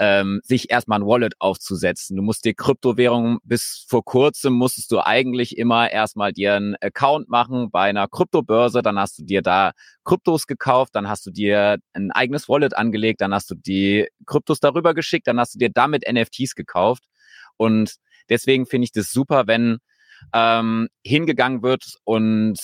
[0.00, 2.16] ähm, sich erstmal ein Wallet aufzusetzen.
[2.16, 7.28] Du musst dir Kryptowährungen, bis vor kurzem musstest du eigentlich immer erstmal dir einen Account
[7.28, 9.70] machen bei einer Kryptobörse, dann hast du dir da
[10.02, 14.58] Kryptos gekauft, dann hast du dir ein eigenes Wallet angelegt, dann hast du die Kryptos
[14.58, 17.04] darüber geschickt, dann hast du dir damit NFTs gekauft.
[17.56, 17.94] Und
[18.28, 19.78] deswegen finde ich das super, wenn
[20.32, 22.58] ähm, hingegangen wird und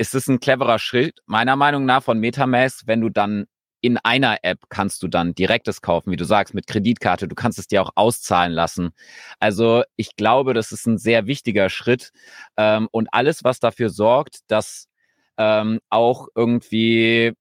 [0.00, 3.44] ist es ein cleverer Schritt, meiner Meinung nach, von Metamask, wenn du dann
[3.82, 7.28] in einer App kannst du dann direktes kaufen, wie du sagst, mit Kreditkarte.
[7.28, 8.92] Du kannst es dir auch auszahlen lassen.
[9.40, 12.12] Also ich glaube, das ist ein sehr wichtiger Schritt.
[12.56, 14.88] Ähm, und alles, was dafür sorgt, dass
[15.36, 17.32] ähm, auch irgendwie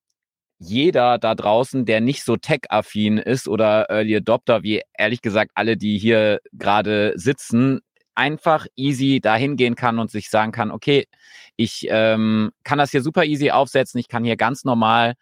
[0.59, 5.77] jeder da draußen, der nicht so tech-affin ist oder Early Adopter, wie ehrlich gesagt alle,
[5.77, 7.79] die hier gerade sitzen,
[8.19, 11.07] einfach easy dahin gehen kann und sich sagen kann, okay,
[11.55, 15.13] ich ähm, kann das hier super easy aufsetzen, ich kann hier ganz normal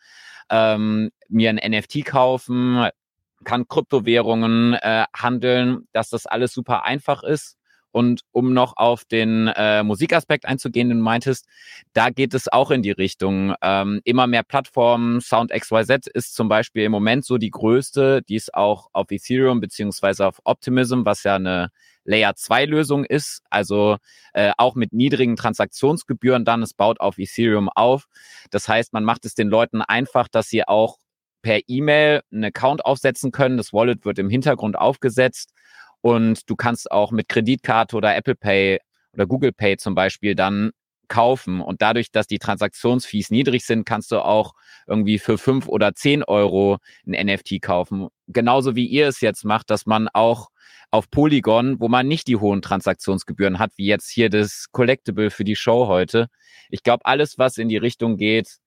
[0.49, 2.87] ähm, mir ein NFT kaufen,
[3.43, 7.55] kann Kryptowährungen äh, handeln, dass das alles super einfach ist.
[7.91, 11.47] Und um noch auf den äh, Musikaspekt einzugehen, den du meintest,
[11.93, 13.55] da geht es auch in die Richtung.
[13.61, 18.35] Ähm, immer mehr Plattformen, Sound XYZ ist zum Beispiel im Moment so die größte, die
[18.35, 21.69] ist auch auf Ethereum beziehungsweise auf Optimism, was ja eine
[22.07, 23.97] Layer 2 Lösung ist, also
[24.33, 28.05] äh, auch mit niedrigen Transaktionsgebühren dann, es baut auf Ethereum auf.
[28.49, 30.97] Das heißt, man macht es den Leuten einfach, dass sie auch
[31.41, 33.57] per E-Mail einen Account aufsetzen können.
[33.57, 35.51] Das Wallet wird im Hintergrund aufgesetzt
[36.01, 38.79] und du kannst auch mit Kreditkarte oder Apple Pay
[39.13, 40.71] oder Google Pay zum Beispiel dann
[41.07, 41.61] kaufen.
[41.61, 44.53] Und dadurch, dass die Transaktionsfees niedrig sind, kannst du auch
[44.87, 48.07] irgendwie für fünf oder zehn Euro ein NFT kaufen.
[48.27, 50.49] Genauso wie ihr es jetzt macht, dass man auch
[50.91, 55.43] auf Polygon, wo man nicht die hohen Transaktionsgebühren hat, wie jetzt hier das Collectible für
[55.43, 56.27] die Show heute.
[56.69, 58.57] Ich glaube, alles, was in die Richtung geht,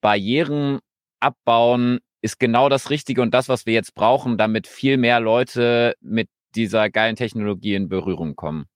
[0.00, 0.80] Barrieren
[1.20, 5.94] abbauen, ist genau das Richtige und das, was wir jetzt brauchen, damit viel mehr Leute
[6.00, 8.66] mit dieser geilen Technologie in Berührung kommen.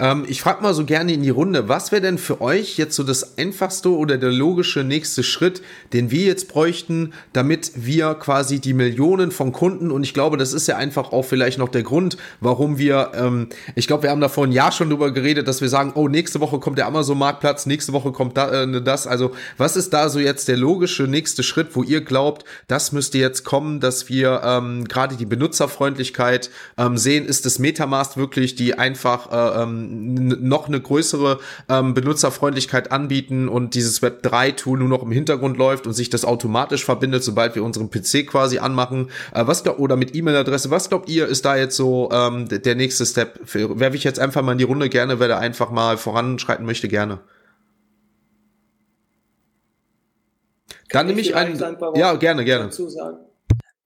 [0.00, 2.96] Ähm, ich frage mal so gerne in die Runde, was wäre denn für euch jetzt
[2.96, 5.62] so das einfachste oder der logische nächste Schritt,
[5.92, 10.54] den wir jetzt bräuchten, damit wir quasi die Millionen von Kunden und ich glaube, das
[10.54, 14.22] ist ja einfach auch vielleicht noch der Grund, warum wir, ähm, ich glaube, wir haben
[14.22, 16.86] da vor ein Jahr schon drüber geredet, dass wir sagen, oh, nächste Woche kommt der
[16.86, 19.06] Amazon-Marktplatz, nächste Woche kommt da, äh, das.
[19.06, 23.18] Also, was ist da so jetzt der logische nächste Schritt, wo ihr glaubt, das müsste
[23.18, 27.26] jetzt kommen, dass wir ähm, gerade die Benutzerfreundlichkeit ähm, sehen?
[27.26, 33.74] Ist das Metamask wirklich die einfach äh, ähm, noch eine größere ähm, Benutzerfreundlichkeit anbieten und
[33.74, 37.54] dieses Web 3 Tool nur noch im Hintergrund läuft und sich das automatisch verbindet, sobald
[37.54, 39.10] wir unseren PC quasi anmachen.
[39.32, 40.70] Äh, was glaub, oder mit E-Mail-Adresse.
[40.70, 43.40] Was glaubt ihr, ist da jetzt so ähm, der nächste Step?
[43.54, 46.88] Werfe ich jetzt einfach mal in die Runde gerne, wer da einfach mal voranschreiten möchte,
[46.88, 47.20] gerne.
[50.90, 51.62] Dann nehme ich einen.
[51.62, 52.70] Ein ja, gerne, gerne.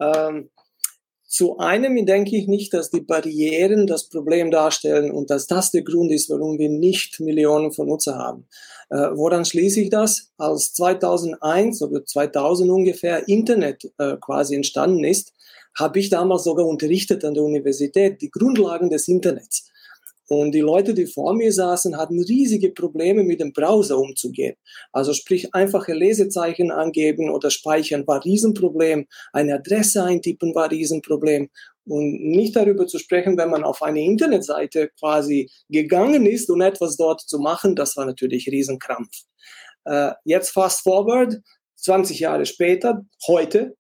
[0.01, 0.49] Ähm,
[1.35, 5.83] zu einem denke ich nicht, dass die Barrieren das Problem darstellen und dass das der
[5.83, 8.47] Grund ist, warum wir nicht Millionen von Nutzer haben.
[8.89, 10.31] Äh, woran schließe ich das?
[10.39, 15.33] Als 2001 oder 2000 ungefähr Internet äh, quasi entstanden ist,
[15.77, 19.73] habe ich damals sogar unterrichtet an der Universität die Grundlagen des Internets.
[20.41, 24.57] Und die Leute, die vor mir saßen, hatten riesige Probleme mit dem Browser umzugehen.
[24.93, 29.07] Also sprich, einfache Lesezeichen angeben oder speichern war Riesenproblem.
[29.33, 31.51] Eine Adresse eintippen war Riesenproblem.
[31.87, 36.97] Und nicht darüber zu sprechen, wenn man auf eine Internetseite quasi gegangen ist, um etwas
[36.97, 39.11] dort zu machen, das war natürlich Riesenkrampf.
[39.85, 41.37] Äh, jetzt fast forward,
[41.77, 43.77] 20 Jahre später, heute,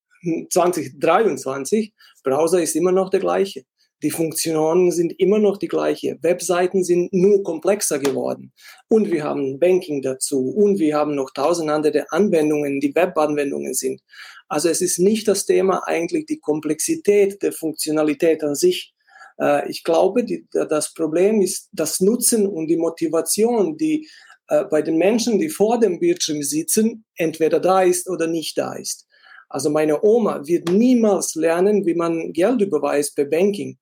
[0.50, 1.92] 2023,
[2.22, 3.64] Browser ist immer noch der gleiche.
[4.05, 6.18] Die Funktionen sind immer noch die gleiche.
[6.20, 8.52] Webseiten sind nur komplexer geworden.
[8.86, 10.50] Und wir haben Banking dazu.
[10.50, 14.02] Und wir haben noch tausend andere Anwendungen, die Webanwendungen sind.
[14.46, 18.92] Also es ist nicht das Thema eigentlich die Komplexität der Funktionalität an sich.
[19.40, 24.07] Äh, ich glaube, das Problem ist das Nutzen und die Motivation, die
[24.48, 28.74] äh, bei den Menschen, die vor dem Bildschirm sitzen, entweder da ist oder nicht da
[28.74, 29.07] ist.
[29.48, 33.78] Also meine Oma wird niemals lernen, wie man Geld überweist per Banking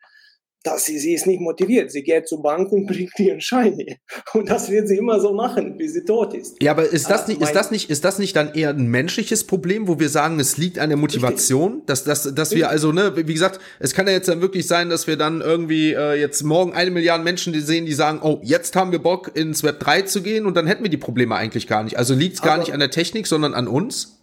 [0.64, 1.90] dass sie, sie ist nicht motiviert.
[1.90, 3.96] Sie geht zur Bank und bringt ihren Schein hier.
[4.34, 6.56] Und das wird sie immer so machen, bis sie tot ist.
[6.62, 9.44] Ja, aber ist das nicht, ist das nicht, ist das nicht dann eher ein menschliches
[9.44, 11.86] Problem, wo wir sagen, es liegt an der Motivation, Richtig.
[11.86, 14.88] dass, dass, dass wir also, ne, wie gesagt, es kann ja jetzt dann wirklich sein,
[14.88, 18.76] dass wir dann irgendwie äh, jetzt morgen eine Milliarde Menschen sehen, die sagen, oh, jetzt
[18.76, 21.66] haben wir Bock ins Web 3 zu gehen und dann hätten wir die Probleme eigentlich
[21.66, 21.98] gar nicht.
[21.98, 24.21] Also liegt es gar nicht an der Technik, sondern an uns?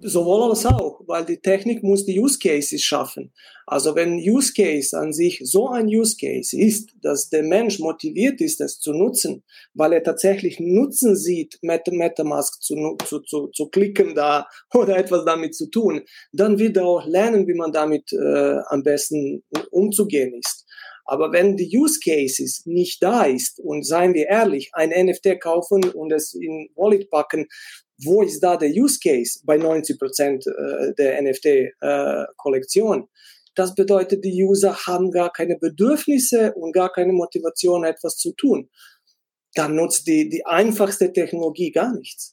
[0.00, 3.32] Sowohl als auch, weil die Technik muss die Use Cases schaffen.
[3.66, 8.40] Also wenn Use Case an sich so ein Use Case ist, dass der Mensch motiviert
[8.40, 13.68] ist, es zu nutzen, weil er tatsächlich Nutzen sieht, Meta MetaMask zu, zu, zu, zu
[13.68, 18.12] klicken da oder etwas damit zu tun, dann wird er auch lernen, wie man damit
[18.12, 20.66] äh, am besten umzugehen ist.
[21.04, 25.84] Aber wenn die Use Cases nicht da ist und seien wir ehrlich, ein NFT kaufen
[25.90, 27.48] und es in Wallet packen,
[28.04, 33.02] wo ist da der Use Case bei 90 Prozent äh, der NFT-Kollektion?
[33.02, 33.06] Äh,
[33.54, 38.70] das bedeutet, die User haben gar keine Bedürfnisse und gar keine Motivation, etwas zu tun.
[39.54, 42.31] Dann nutzt die, die einfachste Technologie gar nichts.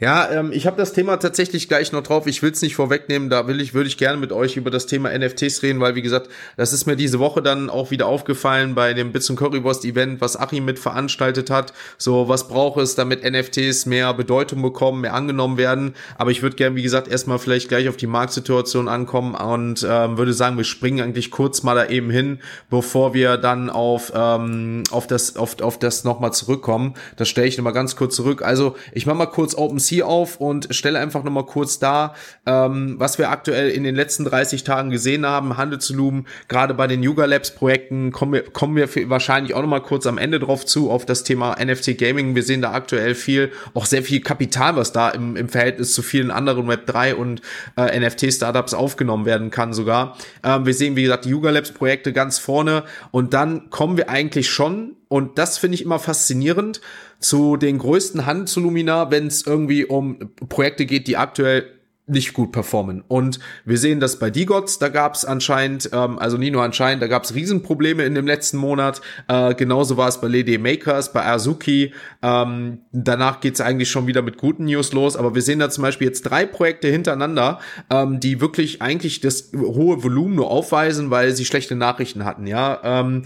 [0.00, 2.26] Ja, ähm, ich habe das Thema tatsächlich gleich noch drauf.
[2.26, 3.30] Ich will es nicht vorwegnehmen.
[3.30, 6.02] Da will ich, würde ich gerne mit euch über das Thema NFTs reden, weil wie
[6.02, 9.84] gesagt, das ist mir diese Woche dann auch wieder aufgefallen bei dem Bits und Currywurst
[9.84, 11.72] Event, was Achim mit veranstaltet hat.
[11.98, 15.94] So, was braucht es, damit NFTs mehr Bedeutung bekommen, mehr angenommen werden.
[16.18, 20.18] Aber ich würde gerne, wie gesagt, erstmal vielleicht gleich auf die Marktsituation ankommen und ähm,
[20.18, 24.82] würde sagen, wir springen eigentlich kurz mal da eben hin, bevor wir dann auf ähm,
[24.90, 26.94] auf das auf auf das nochmal zurückkommen.
[27.16, 28.42] Das stelle ich nochmal ganz kurz zurück.
[28.42, 32.14] Also ich mache mal kurz OpenSea auf und stelle einfach nochmal kurz dar,
[32.46, 35.56] ähm, was wir aktuell in den letzten 30 Tagen gesehen haben.
[35.56, 40.06] Handelsvolumen, gerade bei den Yuga Labs Projekten, kommen wir, kommen wir wahrscheinlich auch nochmal kurz
[40.06, 42.34] am Ende drauf zu, auf das Thema NFT Gaming.
[42.34, 46.02] Wir sehen da aktuell viel, auch sehr viel Kapital, was da im, im Verhältnis zu
[46.02, 47.42] vielen anderen Web 3 und
[47.76, 50.16] äh, NFT Startups aufgenommen werden kann sogar.
[50.42, 54.08] Ähm, wir sehen, wie gesagt, die Yuga Labs Projekte ganz vorne und dann kommen wir
[54.08, 56.80] eigentlich schon und das finde ich immer faszinierend
[57.20, 61.66] zu den größten Handelsvolumina, wenn es irgendwie um Projekte geht, die aktuell
[62.10, 63.04] nicht gut performen.
[63.06, 67.02] Und wir sehen das bei Digots, da gab es anscheinend, ähm, also nicht nur anscheinend,
[67.02, 69.00] da gab es Riesenprobleme in dem letzten Monat.
[69.28, 71.94] Äh, genauso war es bei Lady Makers, bei Azuki.
[72.22, 75.16] Ähm, danach geht es eigentlich schon wieder mit guten News los.
[75.16, 77.60] Aber wir sehen da zum Beispiel jetzt drei Projekte hintereinander,
[77.90, 82.46] ähm, die wirklich eigentlich das hohe Volumen nur aufweisen, weil sie schlechte Nachrichten hatten.
[82.46, 82.80] Ja.
[82.82, 83.22] Ähm,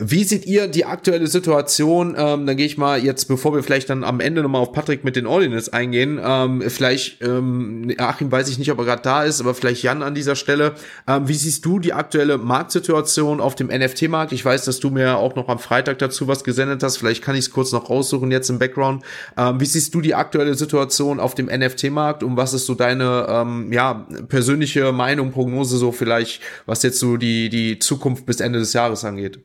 [0.00, 2.16] wie seht ihr die aktuelle Situation?
[2.18, 5.04] Ähm, dann gehe ich mal jetzt, bevor wir vielleicht dann am Ende nochmal auf Patrick
[5.04, 9.22] mit den Ordinals eingehen, ähm, vielleicht, ähm, Achim weiß ich nicht, ob er gerade da
[9.22, 10.74] ist, aber vielleicht Jan an dieser Stelle.
[11.06, 14.32] Ähm, wie siehst du die aktuelle Marktsituation auf dem NFT-Markt?
[14.32, 16.96] Ich weiß, dass du mir auch noch am Freitag dazu was gesendet hast.
[16.96, 19.04] Vielleicht kann ich es kurz noch raussuchen jetzt im Background.
[19.36, 23.26] Ähm, wie siehst du die aktuelle Situation auf dem NFT-Markt und was ist so deine
[23.28, 28.58] ähm, ja, persönliche Meinung, Prognose so vielleicht, was jetzt so die, die Zukunft bis Ende
[28.58, 29.38] des Jahres angeht?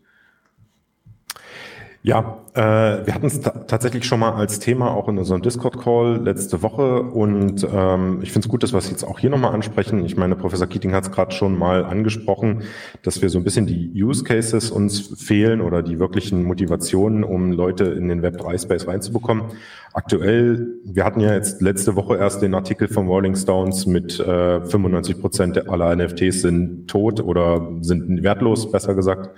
[2.01, 6.61] Ja, äh, wir hatten es tatsächlich schon mal als Thema auch in unserem Discord-Call letzte
[6.61, 10.05] Woche und ähm, ich finde es gut, dass wir es jetzt auch hier nochmal ansprechen.
[10.05, 12.63] Ich meine, Professor Keating hat es gerade schon mal angesprochen,
[13.03, 17.51] dass wir so ein bisschen die Use Cases uns fehlen oder die wirklichen Motivationen, um
[17.51, 19.43] Leute in den Web3-Space reinzubekommen.
[19.91, 24.61] Aktuell, wir hatten ja jetzt letzte Woche erst den Artikel von Rolling Stones mit äh,
[24.61, 29.31] 95 Prozent aller NFTs sind tot oder sind wertlos, besser gesagt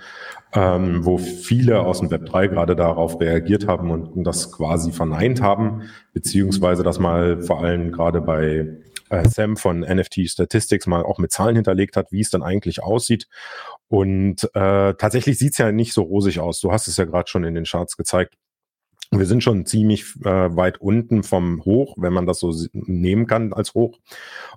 [0.54, 5.40] ähm, wo viele aus dem Web 3 gerade darauf reagiert haben und, das quasi verneint
[5.40, 5.82] haben,
[6.12, 8.78] beziehungsweise das mal vor allem gerade bei
[9.08, 12.82] äh, Sam von NFT Statistics mal auch mit Zahlen hinterlegt hat, wie es dann eigentlich
[12.82, 13.28] aussieht.
[13.88, 16.60] Und äh, tatsächlich sieht's ja nicht so rosig aus.
[16.60, 18.34] Du hast es ja gerade schon in den Charts gezeigt.
[19.10, 23.52] Wir sind schon ziemlich äh, weit unten vom Hoch, wenn man das so nehmen kann
[23.52, 23.98] als Hoch.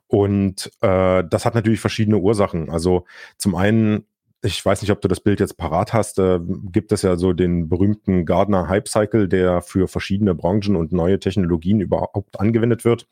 [0.07, 2.69] Und äh, das hat natürlich verschiedene Ursachen.
[2.69, 3.05] Also
[3.37, 4.05] zum einen
[4.45, 6.39] ich weiß nicht, ob du das Bild jetzt parat hast, äh,
[6.71, 11.19] gibt es ja so den berühmten Gardner Hype Cycle, der für verschiedene Branchen und neue
[11.19, 13.07] Technologien überhaupt angewendet wird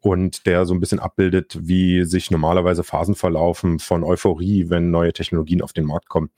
[0.00, 5.12] und der so ein bisschen abbildet, wie sich normalerweise Phasen verlaufen von Euphorie, wenn neue
[5.12, 6.30] Technologien auf den Markt kommen.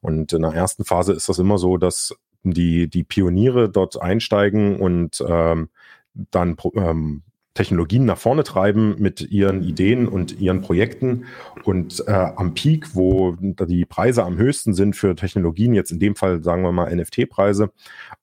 [0.00, 4.80] Und in der ersten Phase ist das immer so, dass die, die Pioniere dort einsteigen
[4.80, 5.68] und ähm,
[6.14, 7.22] dann ähm,
[7.58, 11.24] Technologien nach vorne treiben mit ihren Ideen und ihren Projekten.
[11.64, 16.14] Und äh, am Peak, wo die Preise am höchsten sind für Technologien, jetzt in dem
[16.14, 17.72] Fall sagen wir mal NFT-Preise,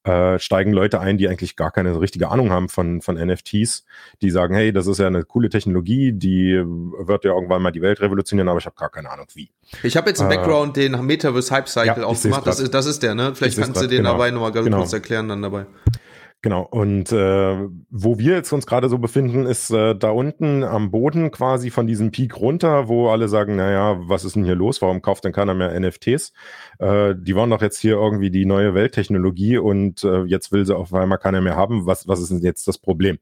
[0.06, 3.84] äh, steigen Leute ein, die eigentlich gar keine richtige Ahnung haben von, von NFTs,
[4.22, 7.82] die sagen, hey, das ist ja eine coole Technologie, die wird ja irgendwann mal die
[7.82, 9.50] Welt revolutionieren, aber ich habe gar keine Ahnung wie.
[9.84, 12.48] Ich habe jetzt im äh, Background den Metaverse Hype Cycle ja, aufgemacht.
[12.48, 13.36] Das ist, das ist der, ne?
[13.36, 14.14] Vielleicht kannst du den genau.
[14.14, 14.78] dabei nochmal ganz genau.
[14.78, 15.66] kurz erklären dann dabei.
[16.46, 20.92] Genau, und äh, wo wir jetzt uns gerade so befinden, ist äh, da unten am
[20.92, 24.80] Boden quasi von diesem Peak runter, wo alle sagen, naja, was ist denn hier los?
[24.80, 26.34] Warum kauft denn keiner mehr NFTs?
[26.78, 30.78] Äh, die waren doch jetzt hier irgendwie die neue Welttechnologie und äh, jetzt will sie
[30.78, 31.88] auf einmal keiner mehr haben.
[31.88, 33.18] Was, was ist denn jetzt das Problem?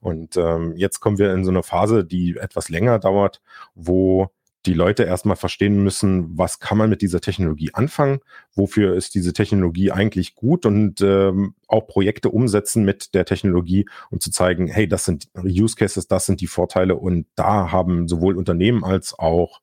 [0.00, 3.42] Und ähm, jetzt kommen wir in so eine Phase, die etwas länger dauert,
[3.74, 4.30] wo
[4.66, 8.20] die Leute erstmal verstehen müssen, was kann man mit dieser Technologie anfangen,
[8.54, 10.66] wofür ist diese Technologie eigentlich gut?
[10.66, 15.76] Und ähm, auch Projekte umsetzen mit der Technologie, um zu zeigen, hey, das sind Use
[15.76, 16.96] Cases, das sind die Vorteile.
[16.96, 19.60] Und da haben sowohl Unternehmen als auch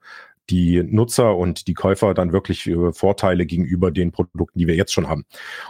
[0.49, 4.93] die Nutzer und die Käufer dann wirklich äh, Vorteile gegenüber den Produkten, die wir jetzt
[4.93, 5.25] schon haben.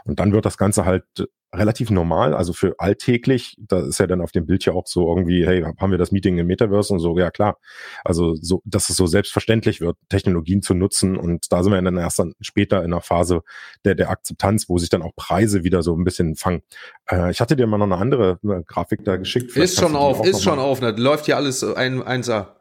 [0.05, 1.05] Und dann wird das Ganze halt
[1.53, 5.07] relativ normal, also für alltäglich, da ist ja dann auf dem Bild ja auch so
[5.07, 7.57] irgendwie, hey, haben wir das Meeting im Metaverse und so, ja klar.
[8.03, 11.97] Also so, dass es so selbstverständlich wird, Technologien zu nutzen und da sind wir dann
[11.97, 13.41] erst dann später in der Phase
[13.85, 16.63] der, der Akzeptanz, wo sich dann auch Preise wieder so ein bisschen fangen.
[17.09, 19.51] Äh, ich hatte dir mal noch eine andere eine Grafik da geschickt.
[19.51, 20.91] Vielleicht ist schon auf, ist schon auf, ne?
[20.91, 22.56] läuft hier alles ein, 1A.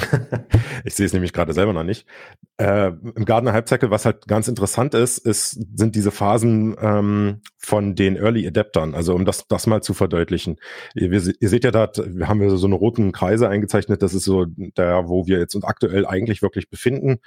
[0.84, 2.06] ich sehe es nämlich gerade selber noch nicht.
[2.56, 7.94] Äh, Im Gardner Hype was halt ganz interessant ist, ist sind diese Phasen ähm, von
[7.94, 8.94] den Early Adaptern.
[8.94, 10.56] Also um das, das mal zu verdeutlichen.
[10.94, 14.02] Ihr, ihr seht ja da, wir haben so eine roten Kreise eingezeichnet.
[14.02, 17.18] Das ist so der, wo wir jetzt uns aktuell eigentlich wirklich befinden.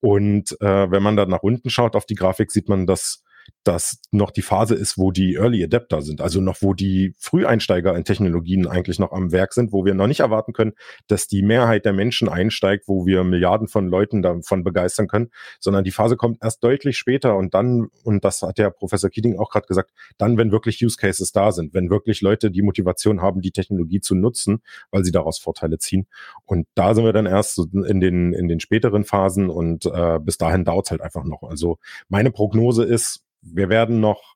[0.00, 3.22] Und äh, wenn man da nach unten schaut auf die Grafik, sieht man, dass
[3.64, 7.96] das noch die Phase ist, wo die Early Adapter sind, also noch wo die Früheinsteiger
[7.96, 10.72] in Technologien eigentlich noch am Werk sind, wo wir noch nicht erwarten können,
[11.06, 15.84] dass die Mehrheit der Menschen einsteigt, wo wir Milliarden von Leuten davon begeistern können, sondern
[15.84, 19.50] die Phase kommt erst deutlich später und dann, und das hat der Professor Keating auch
[19.50, 23.40] gerade gesagt, dann, wenn wirklich Use Cases da sind, wenn wirklich Leute die Motivation haben,
[23.40, 26.06] die Technologie zu nutzen, weil sie daraus Vorteile ziehen.
[26.44, 30.38] Und da sind wir dann erst in den, in den späteren Phasen und äh, bis
[30.38, 31.42] dahin dauert es halt einfach noch.
[31.42, 31.78] Also
[32.08, 34.34] meine Prognose ist, wir werden noch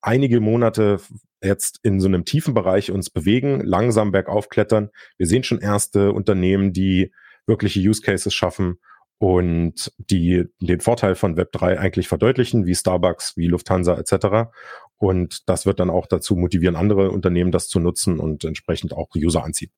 [0.00, 1.00] einige Monate
[1.42, 4.90] jetzt in so einem tiefen Bereich uns bewegen, langsam bergauf klettern.
[5.18, 7.12] Wir sehen schon erste Unternehmen, die
[7.46, 8.78] wirkliche Use Cases schaffen
[9.18, 14.50] und die den Vorteil von Web3 eigentlich verdeutlichen, wie Starbucks, wie Lufthansa etc.
[14.96, 19.08] Und das wird dann auch dazu motivieren, andere Unternehmen das zu nutzen und entsprechend auch
[19.14, 19.70] User anziehen.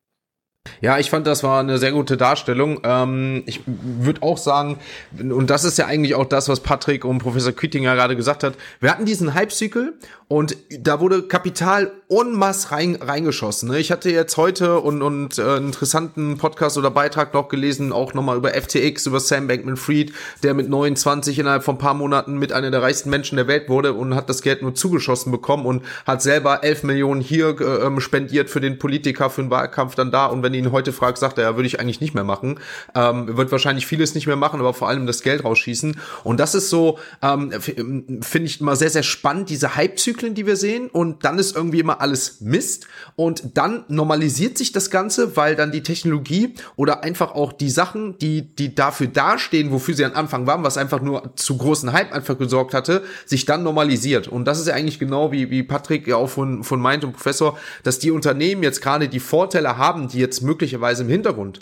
[0.81, 2.81] Ja, ich fand, das war eine sehr gute Darstellung.
[2.85, 4.79] Ähm, ich würde auch sagen,
[5.19, 8.55] und das ist ja eigentlich auch das, was Patrick und Professor Quittinger gerade gesagt hat.
[8.81, 9.95] Wir hatten diesen Hype-Cycle
[10.29, 13.71] und da wurde Kapital en masse rein, reingeschossen.
[13.71, 13.79] Ne?
[13.79, 18.15] Ich hatte jetzt heute und, und äh, einen interessanten Podcast oder Beitrag noch gelesen, auch
[18.15, 22.71] nochmal über FTX, über Sam Bankman-Fried, der mit 29 innerhalb von paar Monaten mit einer
[22.71, 26.23] der reichsten Menschen der Welt wurde und hat das Geld nur zugeschossen bekommen und hat
[26.23, 30.27] selber 11 Millionen hier äh, ähm, spendiert für den Politiker, für den Wahlkampf dann da.
[30.27, 32.59] Und wenn ihn heute fragt, sagt er, ja, würde ich eigentlich nicht mehr machen.
[32.95, 35.99] Ähm, wird wahrscheinlich vieles nicht mehr machen, aber vor allem das Geld rausschießen.
[36.25, 40.47] Und das ist so, ähm, finde ich immer sehr, sehr spannend, diese Hype-Zyklen Zyklen, die
[40.47, 45.37] wir sehen und dann ist irgendwie immer alles Mist und dann normalisiert sich das Ganze,
[45.37, 50.05] weil dann die Technologie oder einfach auch die Sachen, die, die dafür dastehen, wofür sie
[50.05, 54.29] am Anfang waren, was einfach nur zu großen Hype einfach gesorgt hatte, sich dann normalisiert.
[54.29, 57.13] Und das ist ja eigentlich genau wie, wie Patrick ja auch von, von meint und
[57.13, 61.61] Professor, dass die Unternehmen jetzt gerade die Vorteile haben, die jetzt möglicherweise im Hintergrund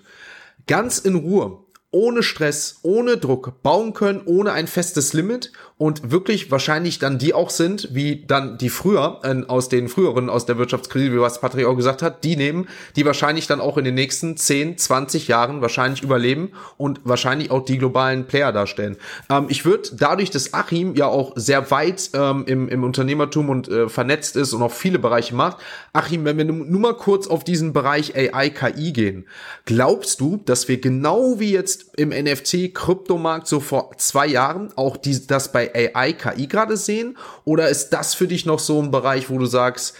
[0.66, 1.58] ganz in Ruhe
[1.94, 7.34] ohne Stress, ohne Druck bauen können, ohne ein festes Limit und wirklich wahrscheinlich dann die
[7.34, 11.40] auch sind, wie dann die früher, äh, aus den früheren, aus der Wirtschaftskrise, wie was
[11.40, 15.26] Patrick auch gesagt hat, die nehmen, die wahrscheinlich dann auch in den nächsten 10, 20
[15.26, 18.96] Jahren wahrscheinlich überleben und wahrscheinlich auch die globalen Player darstellen.
[19.28, 23.66] Ähm, ich würde dadurch, dass Achim ja auch sehr weit ähm, im, im Unternehmertum und
[23.66, 25.56] äh, vernetzt ist und auch viele Bereiche macht,
[25.92, 29.26] Achim, wenn wir nur mal kurz auf diesen Bereich AI, KI gehen,
[29.64, 35.26] glaubst du, dass wir genau wie jetzt im NFT-Kryptomarkt so vor zwei Jahren auch die,
[35.26, 37.16] das bei bei AI, KI gerade sehen?
[37.44, 39.96] Oder ist das für dich noch so ein Bereich, wo du sagst,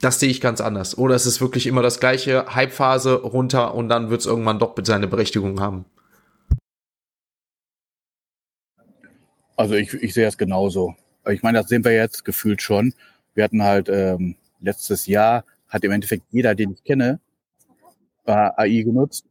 [0.00, 0.98] das sehe ich ganz anders?
[0.98, 4.74] Oder ist es wirklich immer das gleiche, Hypephase runter und dann wird es irgendwann doch
[4.82, 5.86] seine Berechtigung haben?
[9.56, 10.94] Also ich, ich sehe es genauso.
[11.28, 12.92] Ich meine, das sehen wir jetzt gefühlt schon.
[13.34, 17.20] Wir hatten halt ähm, letztes Jahr, hat im Endeffekt jeder, den ich kenne,
[18.26, 19.24] äh, AI genutzt.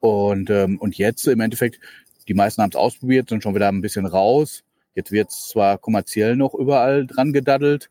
[0.00, 1.80] Und, ähm, und jetzt im Endeffekt
[2.28, 4.62] die meisten haben es ausprobiert, sind schon wieder ein bisschen raus.
[4.94, 7.90] Jetzt wird es zwar kommerziell noch überall dran gedaddelt,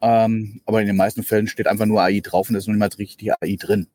[0.00, 2.98] ähm, aber in den meisten Fällen steht einfach nur AI drauf und ist noch niemals
[2.98, 3.88] richtig AI drin.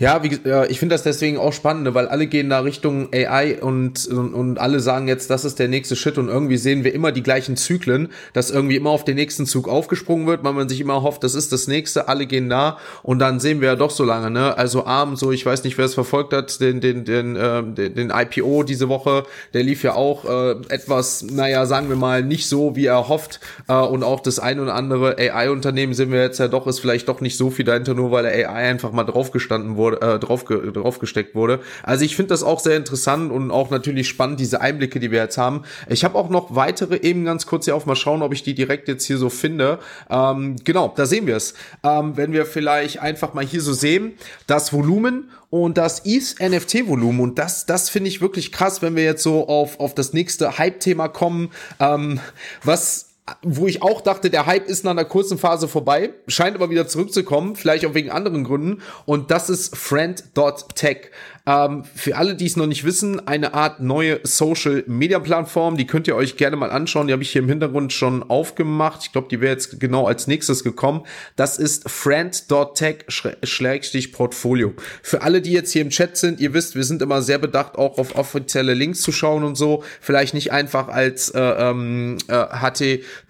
[0.00, 3.10] Ja, wie, äh, ich finde das deswegen auch spannend, ne, weil alle gehen da Richtung
[3.12, 6.84] AI und, und, und alle sagen jetzt, das ist der nächste Schritt und irgendwie sehen
[6.84, 10.54] wir immer die gleichen Zyklen, dass irgendwie immer auf den nächsten Zug aufgesprungen wird, weil
[10.54, 13.68] man sich immer hofft, das ist das nächste, alle gehen da und dann sehen wir
[13.68, 14.56] ja doch so lange, ne?
[14.56, 17.94] Also Arm, so ich weiß nicht, wer es verfolgt hat, den, den, den, äh, den,
[17.94, 22.48] den IPO diese Woche, der lief ja auch äh, etwas, naja, sagen wir mal, nicht
[22.48, 23.38] so, wie er hofft.
[23.68, 27.06] Äh, und auch das ein oder andere AI-Unternehmen sehen wir jetzt ja doch, ist vielleicht
[27.06, 30.18] doch nicht so viel dahinter, nur weil der AI einfach mal draufgestanden wurde wurde, äh,
[30.18, 31.60] drauf, draufgesteckt wurde.
[31.82, 35.20] Also ich finde das auch sehr interessant und auch natürlich spannend, diese Einblicke, die wir
[35.20, 35.62] jetzt haben.
[35.88, 38.54] Ich habe auch noch weitere eben ganz kurz hier auf, mal schauen, ob ich die
[38.54, 39.78] direkt jetzt hier so finde.
[40.08, 41.54] Ähm, genau, da sehen wir es.
[41.82, 44.12] Ähm, wenn wir vielleicht einfach mal hier so sehen,
[44.46, 48.94] das Volumen und das ETH NFT Volumen und das das finde ich wirklich krass, wenn
[48.94, 52.20] wir jetzt so auf auf das nächste Hype Thema kommen, ähm,
[52.62, 53.09] was
[53.42, 56.86] wo ich auch dachte, der Hype ist nach einer kurzen Phase vorbei, scheint aber wieder
[56.86, 58.82] zurückzukommen, vielleicht auch wegen anderen Gründen.
[59.06, 61.10] Und das ist Friend.tech.
[61.46, 65.86] Ähm, für alle, die es noch nicht wissen, eine Art neue Social Media Plattform, die
[65.86, 67.06] könnt ihr euch gerne mal anschauen.
[67.06, 69.02] Die habe ich hier im Hintergrund schon aufgemacht.
[69.02, 71.02] Ich glaube, die wäre jetzt genau als nächstes gekommen.
[71.36, 74.74] Das ist friend.tech-portfolio.
[75.02, 77.76] Für alle, die jetzt hier im Chat sind, ihr wisst, wir sind immer sehr bedacht,
[77.76, 79.84] auch auf offizielle Links zu schauen und so.
[80.00, 82.80] Vielleicht nicht einfach als äh, ähm, äh, HT,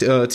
[0.03, 0.27] äh,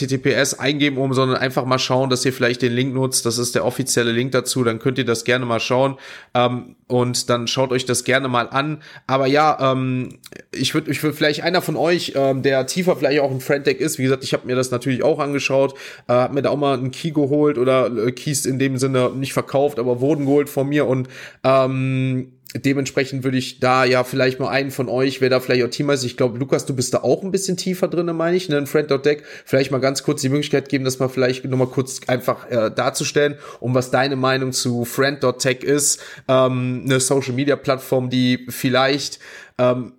[0.58, 3.26] eingeben, um, sondern einfach mal schauen, dass ihr vielleicht den Link nutzt.
[3.26, 4.64] Das ist der offizielle Link dazu.
[4.64, 5.98] Dann könnt ihr das gerne mal schauen.
[6.34, 8.82] Ähm, und dann schaut euch das gerne mal an.
[9.08, 10.20] Aber ja, ähm,
[10.54, 13.80] ich würde ich würd vielleicht einer von euch, ähm, der tiefer vielleicht auch ein Friend-Deck
[13.80, 15.74] ist, wie gesagt, ich habe mir das natürlich auch angeschaut,
[16.08, 19.12] äh, habe mir da auch mal einen Key geholt oder äh, Keys in dem Sinne
[19.12, 21.08] nicht verkauft, aber wurden geholt von mir und
[21.44, 25.70] ähm, dementsprechend würde ich da ja vielleicht mal einen von euch, wer da vielleicht auch
[25.70, 26.04] Team ist.
[26.04, 28.68] Ich glaube, Lukas, du bist da auch ein bisschen tiefer drin, meine ich, ne, in
[28.68, 29.24] Friend.deck.
[29.46, 33.36] Vielleicht mal ganz kurz die Möglichkeit geben, das mal vielleicht nochmal kurz einfach äh, darzustellen,
[33.60, 36.02] um was deine Meinung zu Friend.tech ist.
[36.28, 39.20] Ähm, eine Social Media Plattform, die vielleicht
[39.58, 39.94] ähm,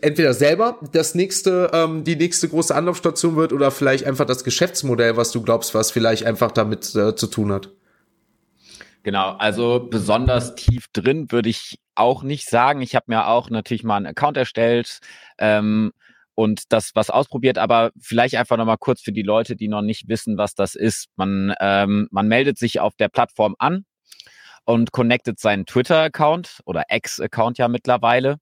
[0.00, 5.16] entweder selber das nächste, ähm, die nächste große Anlaufstation wird oder vielleicht einfach das Geschäftsmodell,
[5.16, 7.70] was du glaubst, was vielleicht einfach damit äh, zu tun hat.
[9.02, 12.82] Genau, also besonders tief drin würde ich auch nicht sagen.
[12.82, 15.00] Ich habe mir auch natürlich mal einen Account erstellt
[15.38, 15.92] ähm,
[16.34, 20.08] und das was ausprobiert, aber vielleicht einfach nochmal kurz für die Leute, die noch nicht
[20.08, 21.08] wissen, was das ist.
[21.16, 23.84] Man, ähm, man meldet sich auf der Plattform an
[24.64, 28.36] und connectet seinen Twitter-Account oder Ex-Account ja mittlerweile.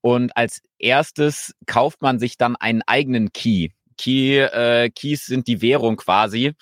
[0.00, 3.70] Und als erstes kauft man sich dann einen eigenen Key.
[3.98, 6.54] Key, äh, Keys sind die Währung quasi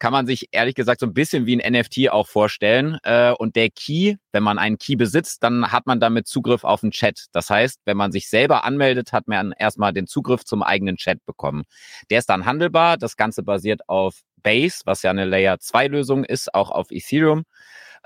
[0.00, 2.98] kann man sich ehrlich gesagt so ein bisschen wie ein NFT auch vorstellen.
[3.04, 6.80] Äh, und der Key, wenn man einen Key besitzt, dann hat man damit Zugriff auf
[6.80, 7.26] den Chat.
[7.32, 11.24] Das heißt, wenn man sich selber anmeldet, hat man erstmal den Zugriff zum eigenen Chat
[11.26, 11.64] bekommen.
[12.10, 12.96] Der ist dann handelbar.
[12.96, 17.44] Das Ganze basiert auf Base, was ja eine Layer 2 Lösung ist, auch auf Ethereum.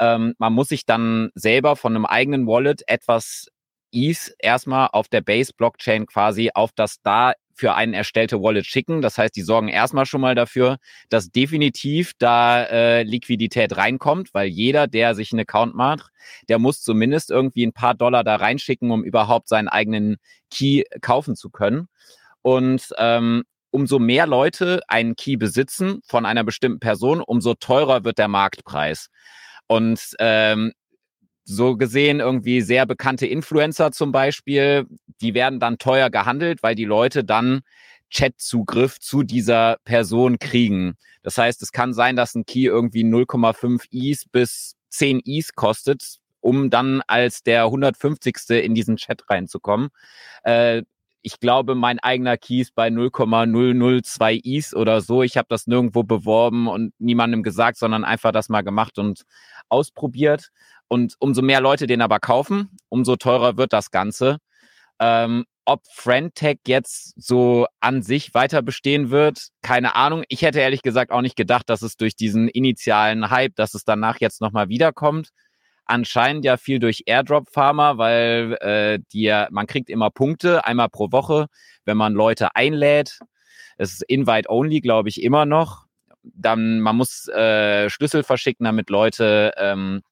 [0.01, 3.47] Ähm, man muss sich dann selber von einem eigenen Wallet etwas
[3.93, 9.01] ETH erstmal auf der Base Blockchain quasi auf das da für einen erstellte Wallet schicken.
[9.01, 10.79] Das heißt, die sorgen erstmal schon mal dafür,
[11.09, 16.11] dass definitiv da äh, Liquidität reinkommt, weil jeder, der sich einen Account macht,
[16.49, 20.17] der muss zumindest irgendwie ein paar Dollar da reinschicken, um überhaupt seinen eigenen
[20.51, 21.89] Key kaufen zu können.
[22.43, 28.19] Und ähm, umso mehr Leute einen Key besitzen von einer bestimmten Person, umso teurer wird
[28.19, 29.09] der Marktpreis.
[29.67, 30.73] Und ähm,
[31.45, 34.87] so gesehen irgendwie sehr bekannte Influencer zum Beispiel,
[35.21, 37.61] die werden dann teuer gehandelt, weil die Leute dann
[38.11, 40.97] Chatzugriff zu dieser Person kriegen.
[41.23, 46.19] Das heißt, es kann sein, dass ein Key irgendwie 0,5 Is bis 10 Is kostet,
[46.41, 48.37] um dann als der 150.
[48.51, 49.89] in diesen Chat reinzukommen.
[50.45, 50.83] Äh,
[51.27, 55.23] ich glaube, mein eigener Key ist bei 0,002 Is oder so.
[55.23, 59.23] Ich habe das nirgendwo beworben und niemandem gesagt, sondern einfach das mal gemacht und
[59.71, 60.51] ausprobiert.
[60.89, 64.39] Und umso mehr Leute den aber kaufen, umso teurer wird das Ganze.
[65.01, 70.25] Ähm, ob Friendtech jetzt so an sich weiter bestehen wird, keine Ahnung.
[70.29, 73.85] Ich hätte ehrlich gesagt auch nicht gedacht, dass es durch diesen initialen Hype, dass es
[73.85, 75.31] danach jetzt nochmal wiederkommt.
[75.87, 81.47] Anscheinend ja viel durch Airdrop-Farmer, weil äh, die, man kriegt immer Punkte, einmal pro Woche,
[81.85, 83.19] wenn man Leute einlädt.
[83.77, 85.87] Es ist Invite-only, glaube ich, immer noch.
[86.23, 90.03] Dann, man muss äh, Schlüssel verschicken, damit Leute ähm,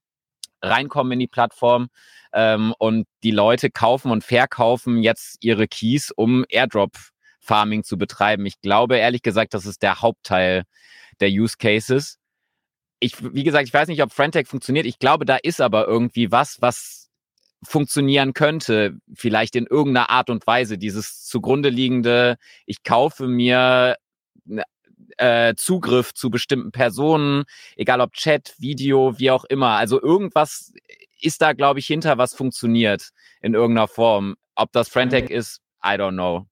[0.63, 1.89] reinkommen in die Plattform.
[2.33, 6.97] Ähm, und die Leute kaufen und verkaufen jetzt ihre Keys, um Airdrop
[7.41, 8.47] Farming zu betreiben.
[8.47, 10.65] Ich glaube ehrlich gesagt, das ist der Hauptteil
[11.21, 12.19] der Use Cases.
[13.01, 14.87] Ich, wie gesagt, ich weiß nicht, ob Frentech funktioniert.
[14.87, 17.11] Ich glaube, da ist aber irgendwie was, was
[17.65, 20.79] funktionieren könnte, vielleicht in irgendeiner Art und Weise.
[20.79, 22.37] Dieses zugrunde liegende,
[22.67, 23.97] ich kaufe mir
[25.17, 27.45] äh, Zugriff zu bestimmten Personen,
[27.77, 29.77] egal ob Chat, Video, wie auch immer.
[29.77, 30.73] Also irgendwas
[31.21, 34.37] ist da, glaube ich, hinter, was funktioniert in irgendeiner Form.
[34.55, 35.37] Ob das Frentech mhm.
[35.37, 36.47] ist, I don't know.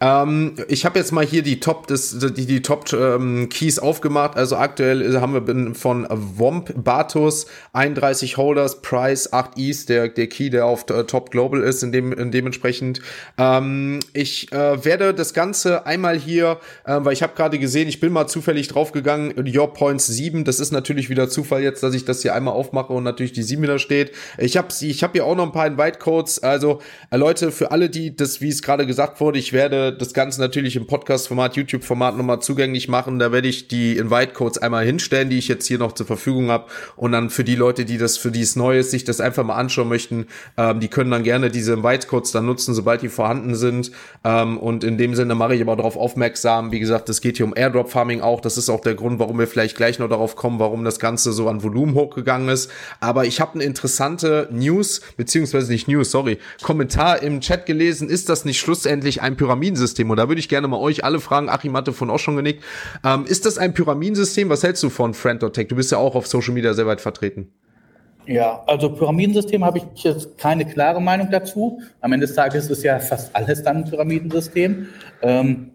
[0.00, 4.36] Ähm, ich habe jetzt mal hier die Top des, die, die Top ähm, Keys aufgemacht.
[4.36, 10.50] Also aktuell haben wir von Womp Batus 31 Holders, Price 8 East, der, der Key,
[10.50, 13.00] der auf äh, Top Global ist, in dem, in dementsprechend.
[13.36, 18.00] Ähm, ich äh, werde das Ganze einmal hier, äh, weil ich habe gerade gesehen, ich
[18.00, 22.04] bin mal zufällig draufgegangen, Your Points 7, das ist natürlich wieder Zufall jetzt, dass ich
[22.04, 24.12] das hier einmal aufmache und natürlich die 7 wieder steht.
[24.38, 26.42] Ich habe ich hab hier auch noch ein paar Invite Codes.
[26.42, 30.14] Also äh, Leute, für alle, die das, wie es gerade gesagt wurde, ich werde das
[30.14, 33.18] Ganze natürlich im Podcast-Format, YouTube-Format nochmal zugänglich machen.
[33.18, 36.66] Da werde ich die Invite-Codes einmal hinstellen, die ich jetzt hier noch zur Verfügung habe.
[36.94, 39.44] Und dann für die Leute, die das, für die es neu ist, sich das einfach
[39.44, 43.56] mal anschauen möchten, ähm, die können dann gerne diese Invite-Codes dann nutzen, sobald die vorhanden
[43.56, 43.90] sind.
[44.22, 46.70] Ähm, und in dem Sinne mache ich aber darauf aufmerksam.
[46.70, 48.40] Wie gesagt, es geht hier um Airdrop-Farming auch.
[48.40, 51.32] Das ist auch der Grund, warum wir vielleicht gleich noch darauf kommen, warum das Ganze
[51.32, 52.70] so an Volumen hochgegangen ist.
[53.00, 58.08] Aber ich habe eine interessante News, beziehungsweise nicht News, sorry, Kommentar im Chat gelesen.
[58.08, 60.10] Ist das nicht schlussendlich ein Pyramidensystem?
[60.10, 61.48] Und da würde ich gerne mal euch alle fragen.
[61.48, 62.62] Achim hatte von auch schon genickt.
[63.04, 64.48] Ähm, ist das ein Pyramidensystem?
[64.50, 65.68] Was hältst du von Friend.tech?
[65.68, 67.50] Du bist ja auch auf Social Media sehr weit vertreten.
[68.26, 71.80] Ja, also Pyramidensystem habe ich jetzt keine klare Meinung dazu.
[72.02, 74.88] Am Ende des Tages ist ja fast alles dann ein Pyramidensystem.
[75.22, 75.70] Ähm,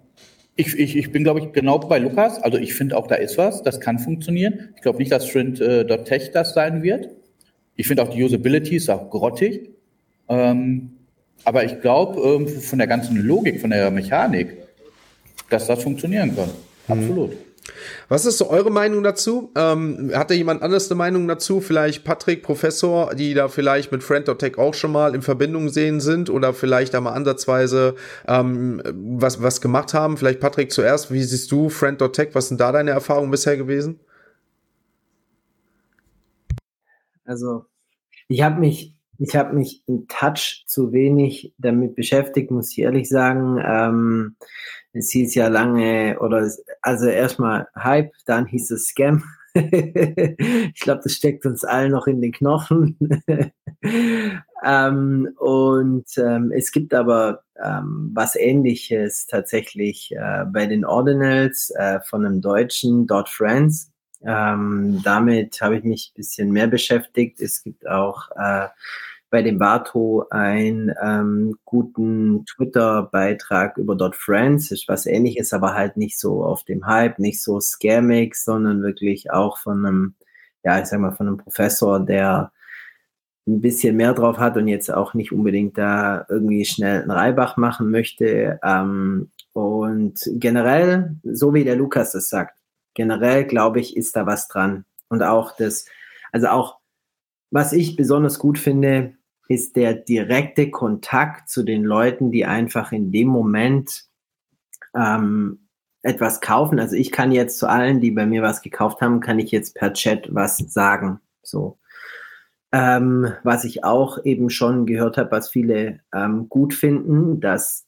[0.56, 2.42] ich, ich, ich bin, glaube ich, genau bei Lukas.
[2.44, 3.64] Also ich finde auch, da ist was.
[3.64, 4.70] Das kann funktionieren.
[4.76, 7.10] Ich glaube nicht, dass Friend.tech äh, das sein wird.
[7.76, 9.72] Ich finde auch die Usability ist auch grottig.
[10.30, 10.93] Ähm,
[11.46, 14.58] aber ich glaube, ähm, von der ganzen Logik, von der Mechanik,
[15.50, 16.50] dass das funktionieren kann.
[16.88, 17.04] Mhm.
[17.04, 17.32] Absolut.
[18.10, 19.52] Was ist so eure Meinung dazu?
[19.56, 21.62] Ähm, hat da jemand anders eine Meinung dazu?
[21.62, 26.30] Vielleicht Patrick, Professor, die da vielleicht mit Friend.tech auch schon mal in Verbindung sehen sind
[26.30, 27.96] oder vielleicht da mal ansatzweise
[28.28, 30.18] ähm, was, was gemacht haben?
[30.18, 32.30] Vielleicht Patrick zuerst, wie siehst du Friend.tech?
[32.34, 34.00] Was sind da deine Erfahrungen bisher gewesen?
[37.26, 37.66] Also,
[38.28, 43.10] ich habe mich ich habe mich in Touch zu wenig damit beschäftigt, muss ich ehrlich
[43.10, 43.62] sagen.
[43.64, 44.36] Ähm,
[44.94, 46.50] es hieß ja lange, oder
[46.82, 49.24] also erstmal Hype, dann hieß es Scam.
[49.56, 52.98] ich glaube, das steckt uns allen noch in den Knochen.
[54.64, 62.00] ähm, und ähm, es gibt aber ähm, was Ähnliches tatsächlich äh, bei den Ordinals äh,
[62.02, 63.93] von einem Deutschen, Dot Friends.
[64.26, 67.42] Ähm, damit habe ich mich ein bisschen mehr beschäftigt.
[67.42, 68.68] Es gibt auch äh,
[69.34, 75.98] bei dem Vato einen ähm, guten Twitter-Beitrag über Dot Friends, ist was ähnliches, aber halt
[75.98, 80.16] nicht so auf dem Hype, nicht so scammig, sondern wirklich auch von einem,
[80.64, 82.52] ja, ich sag mal, von einem Professor, der
[83.48, 87.58] ein bisschen mehr drauf hat und jetzt auch nicht unbedingt da irgendwie schnell einen Reibach
[87.58, 88.60] machen möchte.
[88.64, 92.58] Ähm, und generell, so wie der Lukas es sagt,
[92.94, 94.86] generell glaube ich, ist da was dran.
[95.10, 95.86] Und auch das,
[96.32, 96.80] also auch,
[97.52, 99.16] was ich besonders gut finde,
[99.48, 104.06] ist der direkte Kontakt zu den Leuten, die einfach in dem Moment
[104.96, 105.68] ähm,
[106.02, 106.80] etwas kaufen.
[106.80, 109.76] Also ich kann jetzt zu allen, die bei mir was gekauft haben, kann ich jetzt
[109.76, 111.20] per Chat was sagen.
[111.42, 111.80] So.
[112.72, 117.86] Ähm, was ich auch eben schon gehört habe, was viele ähm, gut finden, dass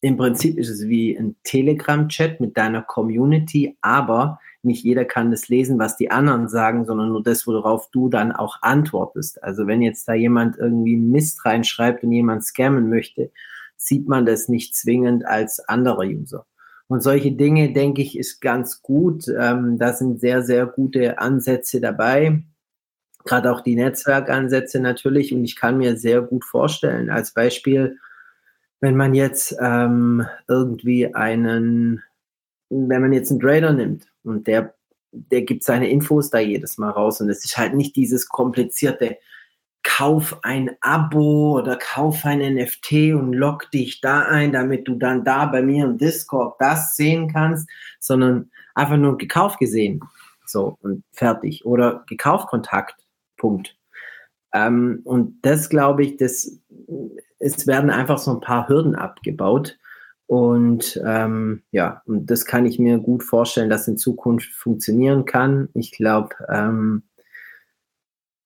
[0.00, 5.48] im Prinzip ist es wie ein Telegram-Chat mit deiner Community, aber nicht jeder kann das
[5.48, 9.42] lesen, was die anderen sagen, sondern nur das, worauf du dann auch antwortest.
[9.42, 13.30] Also wenn jetzt da jemand irgendwie Mist reinschreibt und jemand scammen möchte,
[13.76, 16.46] sieht man das nicht zwingend als anderer User.
[16.88, 19.26] Und solche Dinge, denke ich, ist ganz gut.
[19.28, 22.42] Ähm, da sind sehr, sehr gute Ansätze dabei.
[23.24, 25.34] Gerade auch die Netzwerkansätze natürlich.
[25.34, 27.98] Und ich kann mir sehr gut vorstellen, als Beispiel,
[28.80, 32.02] wenn man jetzt ähm, irgendwie einen,
[32.68, 34.74] wenn man jetzt einen Trader nimmt und der,
[35.12, 39.18] der gibt seine Infos da jedes Mal raus und es ist halt nicht dieses komplizierte
[39.82, 45.24] Kauf ein Abo oder kauf ein NFT und log dich da ein, damit du dann
[45.24, 47.68] da bei mir im Discord das sehen kannst,
[48.00, 50.00] sondern einfach nur gekauft gesehen.
[50.44, 51.64] So und fertig.
[51.64, 52.96] Oder gekauft Kontakt.
[53.36, 53.76] Punkt.
[54.52, 56.58] Ähm, und das glaube ich, das,
[57.38, 59.78] es werden einfach so ein paar Hürden abgebaut.
[60.26, 65.68] Und ähm, ja, und das kann ich mir gut vorstellen, dass in Zukunft funktionieren kann.
[65.74, 67.04] Ich glaube, ähm,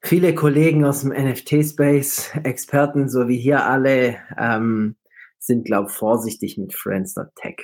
[0.02, 4.96] viele Kollegen aus dem NFT-Space, Experten, so wie hier alle, ähm,
[5.38, 7.56] sind, glaube ich, vorsichtig mit Friends.tech.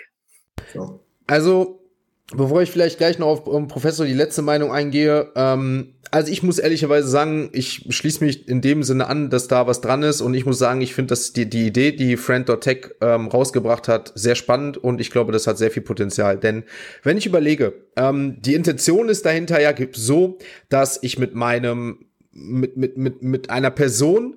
[0.72, 1.00] So.
[1.26, 1.85] Also,
[2.34, 6.42] bevor ich vielleicht gleich noch auf um Professor die letzte Meinung eingehe, ähm, also ich
[6.42, 10.20] muss ehrlicherweise sagen, ich schließe mich in dem Sinne an, dass da was dran ist
[10.20, 14.12] und ich muss sagen, ich finde, dass die, die Idee, die Friend.tech ähm, rausgebracht hat,
[14.14, 16.38] sehr spannend und ich glaube, das hat sehr viel Potenzial.
[16.38, 16.64] Denn
[17.02, 22.76] wenn ich überlege, ähm, die Intention ist dahinter ja so, dass ich mit meinem, mit,
[22.76, 24.36] mit, mit, mit einer Person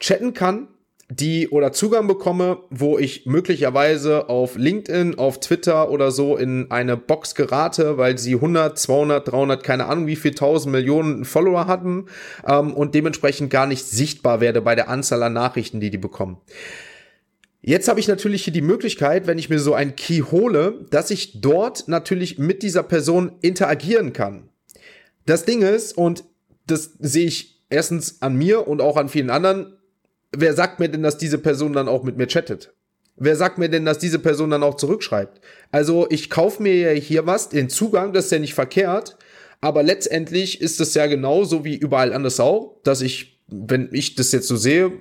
[0.00, 0.68] chatten kann,
[1.10, 6.96] die oder Zugang bekomme, wo ich möglicherweise auf LinkedIn, auf Twitter oder so in eine
[6.96, 12.06] Box gerate, weil sie 100, 200, 300, keine Ahnung wie viel tausend Millionen Follower hatten
[12.46, 16.38] ähm, und dementsprechend gar nicht sichtbar werde bei der Anzahl an Nachrichten, die die bekommen.
[17.60, 21.10] Jetzt habe ich natürlich hier die Möglichkeit, wenn ich mir so ein Key hole, dass
[21.10, 24.48] ich dort natürlich mit dieser Person interagieren kann.
[25.26, 26.24] Das Ding ist, und
[26.66, 29.76] das sehe ich erstens an mir und auch an vielen anderen,
[30.32, 32.72] wer sagt mir denn, dass diese Person dann auch mit mir chattet?
[33.16, 35.40] Wer sagt mir denn, dass diese Person dann auch zurückschreibt?
[35.70, 39.16] Also ich kaufe mir ja hier was, den Zugang, das ist ja nicht verkehrt,
[39.60, 44.32] aber letztendlich ist es ja genauso wie überall anders auch, dass ich wenn ich das
[44.32, 44.92] jetzt so sehe,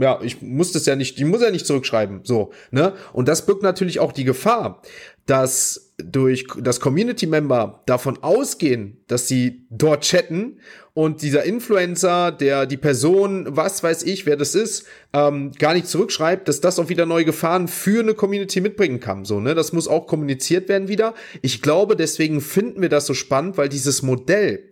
[0.00, 2.94] ja, ich muss das ja nicht, ich muss ja nicht zurückschreiben, so, ne?
[3.12, 4.82] Und das birgt natürlich auch die Gefahr,
[5.26, 10.60] dass durch das Community Member davon ausgehen, dass sie dort chatten
[10.94, 15.88] und dieser Influencer, der die Person, was weiß ich, wer das ist, ähm, gar nicht
[15.88, 19.24] zurückschreibt, dass das auch wieder neue Gefahren für eine Community mitbringen kann.
[19.24, 21.14] So, ne, das muss auch kommuniziert werden wieder.
[21.42, 24.70] Ich glaube, deswegen finden wir das so spannend, weil dieses Modell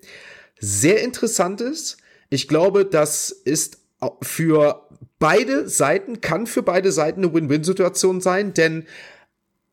[0.58, 1.98] sehr interessant ist
[2.28, 3.78] ich glaube, das ist
[4.22, 4.82] für
[5.18, 8.86] beide Seiten, kann für beide Seiten eine Win-Win-Situation sein, denn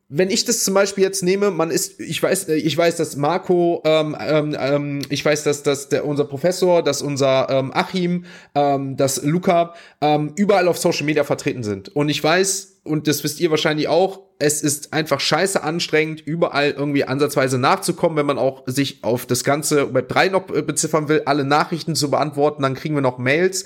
[0.10, 3.82] wenn ich das zum Beispiel jetzt nehme, man ist, ich weiß, ich weiß, dass Marco,
[3.86, 8.98] ähm, ähm, ähm, ich weiß, dass, dass der, unser Professor, dass unser ähm, Achim, ähm,
[8.98, 11.90] dass Luca ähm, überall auf Social Media vertreten sind.
[11.96, 16.72] Und ich weiß, und das wisst ihr wahrscheinlich auch, es ist einfach scheiße anstrengend, überall
[16.72, 21.24] irgendwie ansatzweise nachzukommen, wenn man auch sich auf das ganze Web 3 noch beziffern will,
[21.26, 23.66] alle Nachrichten zu beantworten, dann kriegen wir noch Mails.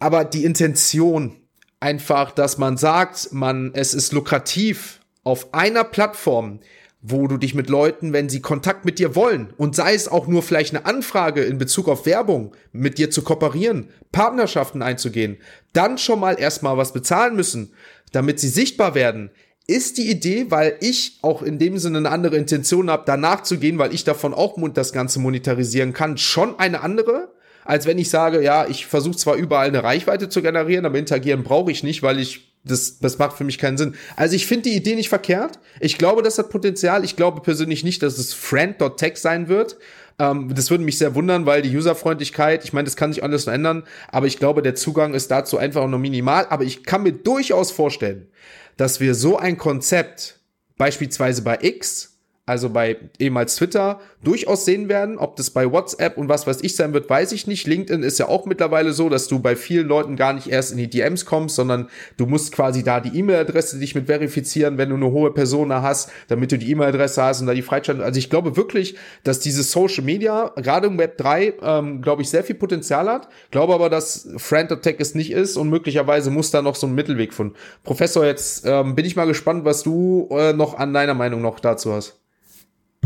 [0.00, 1.36] Aber die Intention,
[1.78, 6.60] einfach, dass man sagt, man, es ist lukrativ, auf einer Plattform,
[7.02, 10.28] wo du dich mit Leuten, wenn sie Kontakt mit dir wollen und sei es auch
[10.28, 15.38] nur vielleicht eine Anfrage in Bezug auf Werbung, mit dir zu kooperieren, Partnerschaften einzugehen,
[15.72, 17.72] dann schon mal erstmal was bezahlen müssen,
[18.12, 19.30] damit sie sichtbar werden,
[19.66, 23.58] ist die Idee, weil ich auch in dem Sinne eine andere Intention habe, danach zu
[23.58, 27.32] gehen, weil ich davon auch das Ganze monetarisieren kann, schon eine andere,
[27.64, 31.42] als wenn ich sage, ja, ich versuche zwar überall eine Reichweite zu generieren, aber interagieren
[31.42, 33.94] brauche ich nicht, weil ich das, das macht für mich keinen Sinn.
[34.16, 35.58] Also ich finde die Idee nicht verkehrt.
[35.80, 37.04] Ich glaube, das hat Potenzial.
[37.04, 39.78] Ich glaube persönlich nicht, dass es friend.tech sein wird.
[40.18, 43.46] Ähm, das würde mich sehr wundern, weil die Userfreundlichkeit, ich meine, das kann sich alles
[43.46, 46.46] noch ändern, aber ich glaube, der Zugang ist dazu einfach nur minimal.
[46.50, 48.28] Aber ich kann mir durchaus vorstellen,
[48.76, 50.40] dass wir so ein Konzept
[50.76, 52.15] beispielsweise bei X
[52.46, 55.18] also bei ehemals Twitter, durchaus sehen werden.
[55.18, 57.66] Ob das bei WhatsApp und was weiß ich sein wird, weiß ich nicht.
[57.66, 60.78] LinkedIn ist ja auch mittlerweile so, dass du bei vielen Leuten gar nicht erst in
[60.78, 64.94] die DMs kommst, sondern du musst quasi da die E-Mail-Adresse dich mit verifizieren, wenn du
[64.94, 68.04] eine hohe Persona hast, damit du die E-Mail-Adresse hast und da die Freischaltung.
[68.04, 72.30] Also ich glaube wirklich, dass dieses Social Media, gerade im Web 3, ähm, glaube ich,
[72.30, 73.28] sehr viel Potenzial hat.
[73.50, 76.94] Glaube aber, dass Friend Attack es nicht ist und möglicherweise muss da noch so ein
[76.94, 77.56] Mittelweg von.
[77.82, 81.58] Professor, jetzt ähm, bin ich mal gespannt, was du äh, noch an deiner Meinung noch
[81.58, 82.20] dazu hast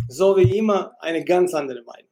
[0.08, 2.08] so wie immer eine ganz andere Meinung.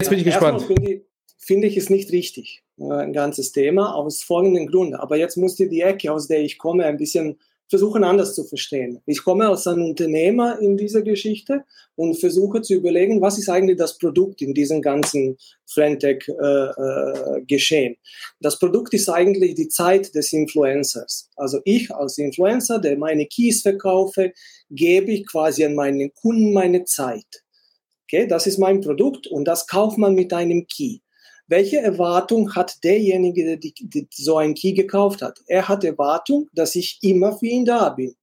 [0.00, 0.62] Jetzt bin ich gespannt.
[0.62, 1.02] Finde ich,
[1.38, 4.94] finde ich es nicht richtig, äh, ein ganzes Thema, aus folgenden Gründen.
[4.94, 8.44] Aber jetzt musst du die Ecke, aus der ich komme, ein bisschen versuchen anders zu
[8.44, 9.00] verstehen.
[9.06, 11.64] Ich komme als ein Unternehmer in dieser Geschichte
[11.96, 17.92] und versuche zu überlegen, was ist eigentlich das Produkt in diesem ganzen Frentech-Geschehen.
[17.92, 17.98] Äh, äh,
[18.40, 21.30] das Produkt ist eigentlich die Zeit des Influencers.
[21.36, 24.32] Also ich als Influencer, der meine Keys verkaufe,
[24.74, 27.44] gebe ich quasi an meinen Kunden meine Zeit.
[28.04, 30.98] Okay, das ist mein Produkt und das kauft man mit einem Key.
[31.46, 35.40] Welche Erwartung hat derjenige, der die, die, so ein Key gekauft hat?
[35.46, 38.14] Er hat Erwartung, dass ich immer für ihn da bin.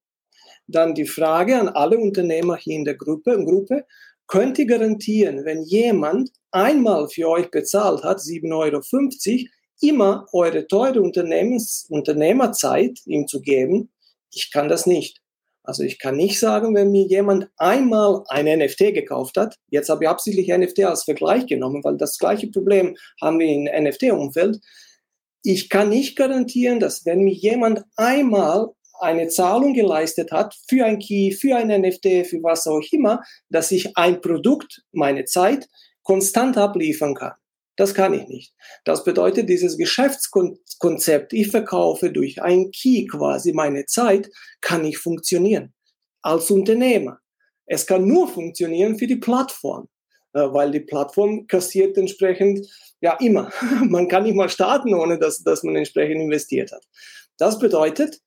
[0.68, 3.86] Dann die Frage an alle Unternehmer hier in der Gruppe, in Gruppe
[4.28, 9.48] könnt ihr garantieren, wenn jemand einmal für euch bezahlt hat, 7,50 Euro,
[9.82, 13.92] immer eure teure Unternehmens Unternehmerzeit ihm zu geben?
[14.32, 15.21] Ich kann das nicht.
[15.64, 20.04] Also ich kann nicht sagen, wenn mir jemand einmal ein NFT gekauft hat, jetzt habe
[20.04, 24.60] ich absichtlich NFT als Vergleich genommen, weil das gleiche Problem haben wir im NFT-Umfeld.
[25.44, 31.00] Ich kann nicht garantieren, dass wenn mir jemand einmal eine Zahlung geleistet hat für ein
[31.00, 35.68] Key, für ein NFT, für was auch immer, dass ich ein Produkt, meine Zeit,
[36.04, 37.34] konstant abliefern kann.
[37.76, 38.54] Das kann ich nicht.
[38.84, 45.74] Das bedeutet, dieses Geschäftskonzept, ich verkaufe durch ein Key quasi meine Zeit, kann nicht funktionieren.
[46.22, 47.20] Als Unternehmer.
[47.66, 49.88] Es kann nur funktionieren für die Plattform,
[50.34, 52.68] äh, weil die Plattform kassiert entsprechend
[53.00, 53.52] ja immer.
[53.88, 56.84] Man kann nicht mal starten, ohne dass, dass man entsprechend investiert hat.
[57.38, 58.20] Das bedeutet,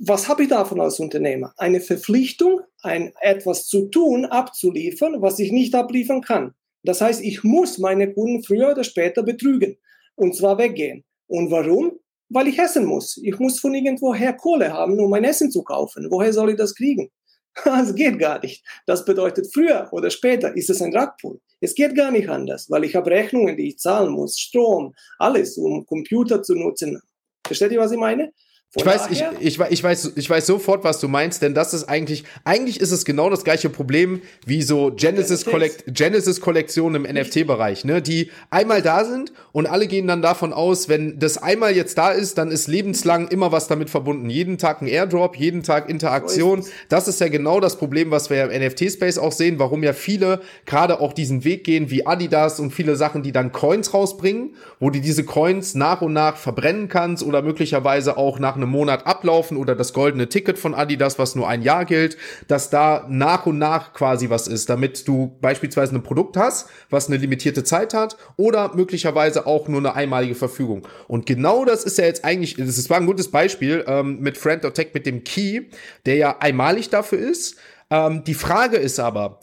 [0.00, 1.52] was habe ich davon als Unternehmer?
[1.58, 6.54] Eine Verpflichtung, ein etwas zu tun, abzuliefern, was ich nicht abliefern kann.
[6.82, 9.76] Das heißt, ich muss meine Kunden früher oder später betrügen
[10.16, 11.04] und zwar weggehen.
[11.26, 12.00] Und warum?
[12.30, 13.18] weil ich essen muss.
[13.22, 16.06] Ich muss von irgendwoher Kohle haben, um mein Essen zu kaufen.
[16.10, 17.10] Woher soll ich das kriegen?
[17.64, 18.64] Das geht gar nicht.
[18.86, 21.40] Das bedeutet, früher oder später ist es ein Rugpull.
[21.60, 25.58] Es geht gar nicht anders, weil ich habe Rechnungen, die ich zahlen muss, Strom, alles,
[25.58, 27.02] um Computer zu nutzen.
[27.44, 28.32] Versteht ihr, was ich meine?
[28.76, 31.88] Ich weiß, ich, ich, ich, weiß, ich weiß sofort, was du meinst, denn das ist
[31.88, 37.84] eigentlich, eigentlich ist es genau das gleiche Problem wie so Genesis, Collect, Genesis im NFT-Bereich,
[37.84, 41.98] ne, die einmal da sind und alle gehen dann davon aus, wenn das einmal jetzt
[41.98, 44.30] da ist, dann ist lebenslang immer was damit verbunden.
[44.30, 46.64] Jeden Tag ein Airdrop, jeden Tag Interaktion.
[46.88, 50.42] Das ist ja genau das Problem, was wir im NFT-Space auch sehen, warum ja viele
[50.64, 54.90] gerade auch diesen Weg gehen wie Adidas und viele Sachen, die dann Coins rausbringen, wo
[54.90, 59.56] du diese Coins nach und nach verbrennen kannst oder möglicherweise auch nach einem Monat ablaufen
[59.56, 62.16] oder das goldene Ticket von Adidas, was nur ein Jahr gilt,
[62.48, 67.08] dass da nach und nach quasi was ist, damit du beispielsweise ein Produkt hast, was
[67.08, 70.86] eine limitierte Zeit hat oder möglicherweise auch nur eine einmalige Verfügung.
[71.08, 74.88] Und genau das ist ja jetzt eigentlich, das war ein gutes Beispiel ähm, mit Friend.tech
[74.94, 75.62] mit dem Key,
[76.06, 77.56] der ja einmalig dafür ist.
[77.90, 79.40] Ähm, die Frage ist aber,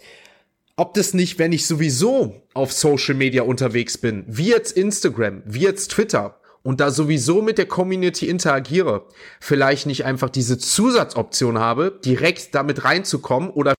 [0.76, 5.61] ob das nicht, wenn ich sowieso auf Social Media unterwegs bin, wie jetzt Instagram, wie
[5.61, 9.07] jetzt Twitter, und da sowieso mit der Community interagiere,
[9.39, 13.73] vielleicht nicht einfach diese Zusatzoption habe, direkt damit reinzukommen oder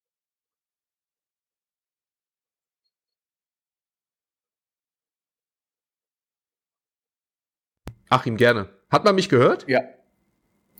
[8.08, 8.70] Achim, gerne.
[8.88, 9.68] Hat man mich gehört?
[9.68, 9.82] Ja.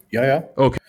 [0.08, 0.48] Ja, ja.
[0.56, 0.80] Okay.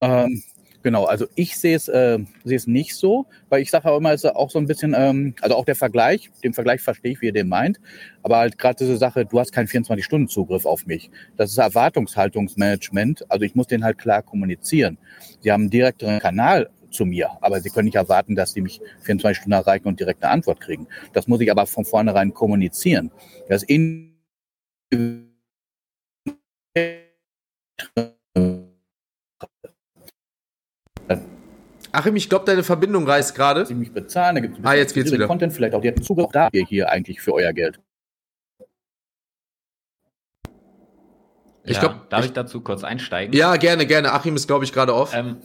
[0.00, 0.40] Ähm,
[0.84, 4.12] Genau, also ich sehe es, äh, sehe es nicht so, weil ich sage auch immer,
[4.12, 7.22] es ist auch so ein bisschen, ähm, also auch der Vergleich, den Vergleich verstehe ich,
[7.22, 7.80] wie ihr den meint,
[8.22, 11.10] aber halt gerade diese Sache, du hast keinen 24-Stunden-Zugriff auf mich.
[11.38, 14.98] Das ist Erwartungshaltungsmanagement, also ich muss den halt klar kommunizieren.
[15.40, 18.82] Sie haben einen direkteren Kanal zu mir, aber sie können nicht erwarten, dass sie mich
[19.00, 20.86] 24 Stunden erreichen und direkt eine Antwort kriegen.
[21.14, 23.10] Das muss ich aber von vornherein kommunizieren.
[23.48, 24.12] Das in
[31.94, 33.64] Achim, ich glaube, deine Verbindung reißt gerade.
[33.66, 35.28] Sie mich bezahlen, da gibt es ah, jetzt geht's wieder.
[35.28, 37.78] Content vielleicht auch direkt Zugriff da ihr hier eigentlich für euer Geld.
[41.66, 43.34] Ich glaube, darf ich, ich, dazu kurz einsteigen?
[43.34, 44.12] Ja, gerne, gerne.
[44.12, 45.14] Achim ist, glaube ich, gerade off.
[45.14, 45.38] Ähm,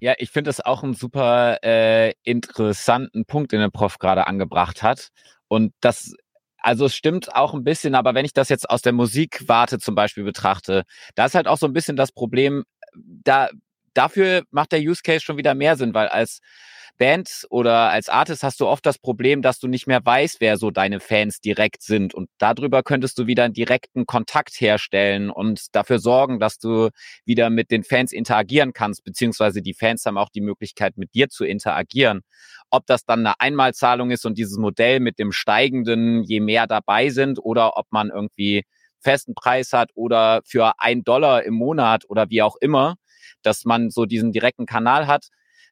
[0.00, 4.82] ja, ich finde das auch einen super äh, interessanten Punkt, den der Prof gerade angebracht
[4.82, 5.08] hat.
[5.48, 6.12] Und das,
[6.58, 9.94] also es stimmt auch ein bisschen, aber wenn ich das jetzt aus der Musikwarte zum
[9.94, 10.82] Beispiel betrachte,
[11.14, 12.64] da ist halt auch so ein bisschen das Problem,
[12.94, 13.48] da
[13.94, 16.40] dafür macht der Use Case schon wieder mehr Sinn, weil als
[16.96, 20.56] Band oder als Artist hast du oft das Problem, dass du nicht mehr weißt, wer
[20.56, 22.14] so deine Fans direkt sind.
[22.14, 26.90] Und darüber könntest du wieder einen direkten Kontakt herstellen und dafür sorgen, dass du
[27.24, 31.28] wieder mit den Fans interagieren kannst, beziehungsweise die Fans haben auch die Möglichkeit, mit dir
[31.28, 32.20] zu interagieren.
[32.70, 37.10] Ob das dann eine Einmalzahlung ist und dieses Modell mit dem steigenden, je mehr dabei
[37.10, 38.64] sind, oder ob man irgendwie
[39.00, 42.96] festen Preis hat oder für ein Dollar im Monat oder wie auch immer
[43.42, 45.28] dass man so diesen direkten Kanal hat.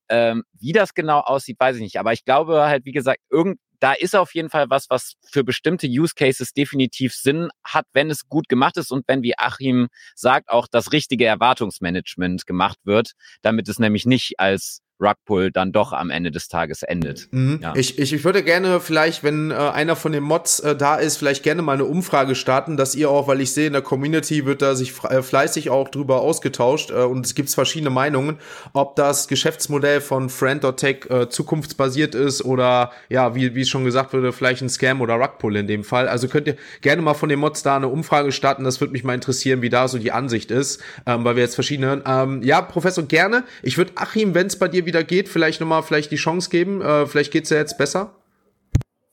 [0.08, 1.98] Ähm, wie das genau aussieht, weiß ich nicht.
[1.98, 5.42] Aber ich glaube halt, wie gesagt, irgend, da ist auf jeden Fall was, was für
[5.42, 9.88] bestimmte Use Cases definitiv Sinn hat, wenn es gut gemacht ist und wenn, wie Achim
[10.14, 13.12] sagt, auch das richtige Erwartungsmanagement gemacht wird,
[13.42, 17.28] damit es nämlich nicht als Rugpull dann doch am Ende des Tages endet.
[17.32, 17.58] Mhm.
[17.62, 17.74] Ja.
[17.76, 21.16] Ich, ich, ich würde gerne vielleicht, wenn äh, einer von den Mods äh, da ist,
[21.16, 24.46] vielleicht gerne mal eine Umfrage starten, dass ihr auch, weil ich sehe, in der Community
[24.46, 28.38] wird da sich äh, fleißig auch drüber ausgetauscht äh, und es gibt verschiedene Meinungen,
[28.72, 34.32] ob das Geschäftsmodell von Friend.tech äh, zukunftsbasiert ist oder ja, wie, wie schon gesagt wurde,
[34.32, 36.08] vielleicht ein Scam oder Rugpull in dem Fall.
[36.08, 39.04] Also könnt ihr gerne mal von den Mods da eine Umfrage starten, das würde mich
[39.04, 42.62] mal interessieren, wie da so die Ansicht ist, ähm, weil wir jetzt verschiedene, ähm, ja,
[42.62, 43.44] Professor, gerne.
[43.62, 46.50] Ich würde Achim, wenn es bei dir wieder wieder geht, vielleicht nochmal vielleicht die Chance
[46.50, 46.82] geben.
[46.82, 48.14] Äh, vielleicht es ja jetzt besser.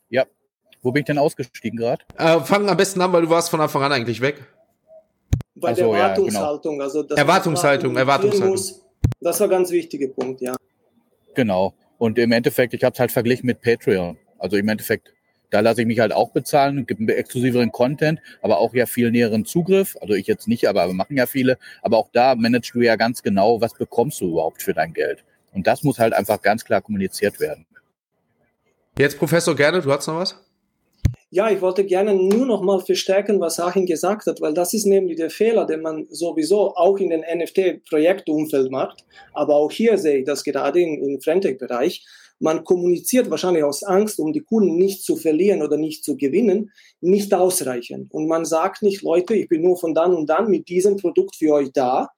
[0.10, 0.26] Ja.
[0.82, 2.04] Wo bin ich denn ausgestiegen gerade?
[2.18, 4.44] Äh, fangen am besten an, weil du warst von Anfang an eigentlich weg.
[5.56, 6.80] Bei der Erwartungshaltung.
[6.80, 7.00] Ja, genau.
[7.00, 8.50] also, Erwartungshaltung, Erwartungshaltung.
[8.50, 8.82] Muss,
[9.20, 10.56] das war ein ganz wichtiger Punkt, ja.
[11.36, 11.74] Genau.
[11.98, 14.18] Und im Endeffekt, ich habe es halt verglichen mit Patreon.
[14.38, 15.14] Also im Endeffekt,
[15.50, 19.12] da lasse ich mich halt auch bezahlen, gibt einen exklusiveren Content, aber auch ja viel
[19.12, 19.98] näheren Zugriff.
[20.00, 21.58] Also ich jetzt nicht, aber wir machen ja viele.
[21.82, 25.26] Aber auch da managst du ja ganz genau, was bekommst du überhaupt für dein Geld.
[25.54, 27.66] Und das muss halt einfach ganz klar kommuniziert werden.
[28.98, 30.36] Jetzt Professor Gerne, du hast noch was?
[31.32, 34.86] Ja, ich wollte gerne nur noch mal verstärken, was Achim gesagt hat, weil das ist
[34.86, 39.06] nämlich der Fehler, den man sowieso auch in den NFT-Projektumfeld macht.
[39.34, 42.04] Aber auch hier sehe ich das gerade im, im Frentech-Bereich.
[42.40, 46.72] Man kommuniziert wahrscheinlich aus Angst, um die Kunden nicht zu verlieren oder nicht zu gewinnen,
[47.00, 48.12] nicht ausreichend.
[48.12, 51.36] Und man sagt nicht, Leute, ich bin nur von dann und dann mit diesem Produkt
[51.36, 52.10] für euch da,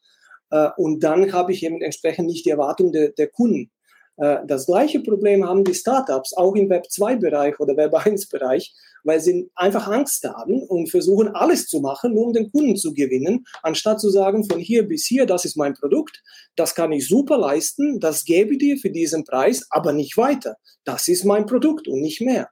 [0.77, 3.71] und dann habe ich eben entsprechend nicht die Erwartung der, der Kunden.
[4.17, 8.73] Äh, das gleiche Problem haben die Startups auch im Web 2-Bereich oder Web 1-Bereich,
[9.03, 12.93] weil sie einfach Angst haben und versuchen alles zu machen, nur um den Kunden zu
[12.93, 16.21] gewinnen, anstatt zu sagen, von hier bis hier, das ist mein Produkt,
[16.55, 20.57] das kann ich super leisten, das gebe ich dir für diesen Preis, aber nicht weiter.
[20.83, 22.49] Das ist mein Produkt und nicht mehr.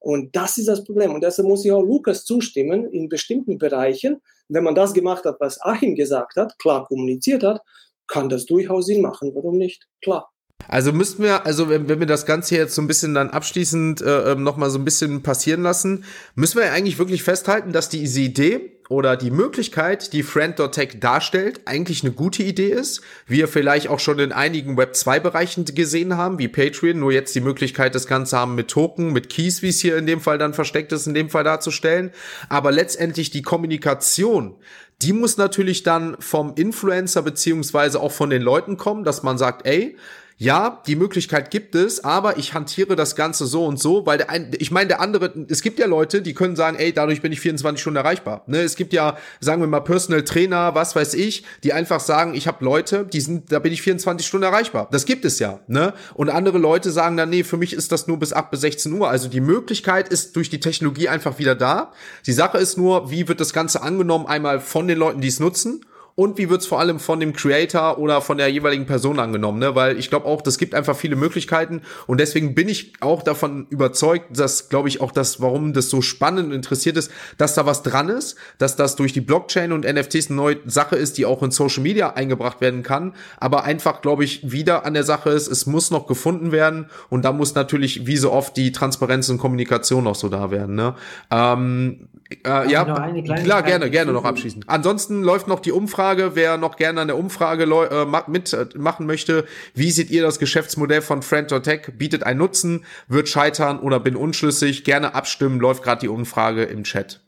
[0.00, 1.12] Und das ist das Problem.
[1.12, 5.36] Und deshalb muss ich auch Lukas zustimmen, in bestimmten Bereichen, wenn man das gemacht hat,
[5.40, 7.60] was Achim gesagt hat, klar kommuniziert hat,
[8.06, 9.32] kann das durchaus Sinn machen.
[9.34, 9.86] Warum nicht?
[10.02, 10.30] Klar.
[10.66, 14.02] Also müssten wir, also wenn, wenn wir das Ganze jetzt so ein bisschen dann abschließend
[14.02, 16.04] äh, ähm, nochmal so ein bisschen passieren lassen,
[16.34, 21.60] müssen wir ja eigentlich wirklich festhalten, dass diese Idee oder die Möglichkeit, die Friend.tech darstellt,
[21.66, 23.02] eigentlich eine gute Idee ist.
[23.26, 27.34] Wir vielleicht auch schon in einigen Web 2 Bereichen gesehen haben, wie Patreon, nur jetzt
[27.34, 30.38] die Möglichkeit, das Ganze haben mit Token, mit Keys, wie es hier in dem Fall
[30.38, 32.10] dann versteckt ist, in dem Fall darzustellen.
[32.48, 34.54] Aber letztendlich die Kommunikation,
[35.02, 39.66] die muss natürlich dann vom Influencer beziehungsweise auch von den Leuten kommen, dass man sagt,
[39.66, 39.96] ey,
[40.40, 44.30] ja, die Möglichkeit gibt es, aber ich hantiere das Ganze so und so, weil der
[44.30, 47.32] ein, ich meine, der andere, es gibt ja Leute, die können sagen, ey, dadurch bin
[47.32, 48.44] ich 24 Stunden erreichbar.
[48.46, 48.60] Ne?
[48.60, 52.46] Es gibt ja, sagen wir mal, Personal Trainer, was weiß ich, die einfach sagen, ich
[52.46, 54.88] habe Leute, die sind, da bin ich 24 Stunden erreichbar.
[54.92, 55.58] Das gibt es ja.
[55.66, 55.92] Ne?
[56.14, 58.92] Und andere Leute sagen dann, nee, für mich ist das nur bis 8 bis 16
[58.92, 59.10] Uhr.
[59.10, 61.92] Also die Möglichkeit ist durch die Technologie einfach wieder da.
[62.26, 65.40] Die Sache ist nur, wie wird das Ganze angenommen, einmal von den Leuten, die es
[65.40, 65.80] nutzen
[66.18, 69.76] und wie wird's vor allem von dem Creator oder von der jeweiligen Person angenommen, ne?
[69.76, 73.68] Weil ich glaube auch, das gibt einfach viele Möglichkeiten und deswegen bin ich auch davon
[73.70, 77.66] überzeugt, dass, glaube ich, auch das, warum das so spannend und interessiert ist, dass da
[77.66, 81.24] was dran ist, dass das durch die Blockchain und NFTs eine neue Sache ist, die
[81.24, 85.30] auch in Social Media eingebracht werden kann, aber einfach, glaube ich, wieder an der Sache
[85.30, 89.28] ist, es muss noch gefunden werden und da muss natürlich, wie so oft, die Transparenz
[89.28, 90.96] und Kommunikation noch so da werden, ne?
[91.30, 94.68] Ähm, äh, ja, klar, gerne, gerne noch abschließend.
[94.68, 96.32] Ansonsten läuft noch die Umfrage.
[96.34, 101.22] Wer noch gerne an der Umfrage äh, mitmachen möchte, wie seht ihr das Geschäftsmodell von
[101.22, 101.92] Friend Tech?
[101.96, 104.84] Bietet einen Nutzen, wird scheitern oder bin unschlüssig?
[104.84, 107.24] Gerne abstimmen, läuft gerade die Umfrage im Chat.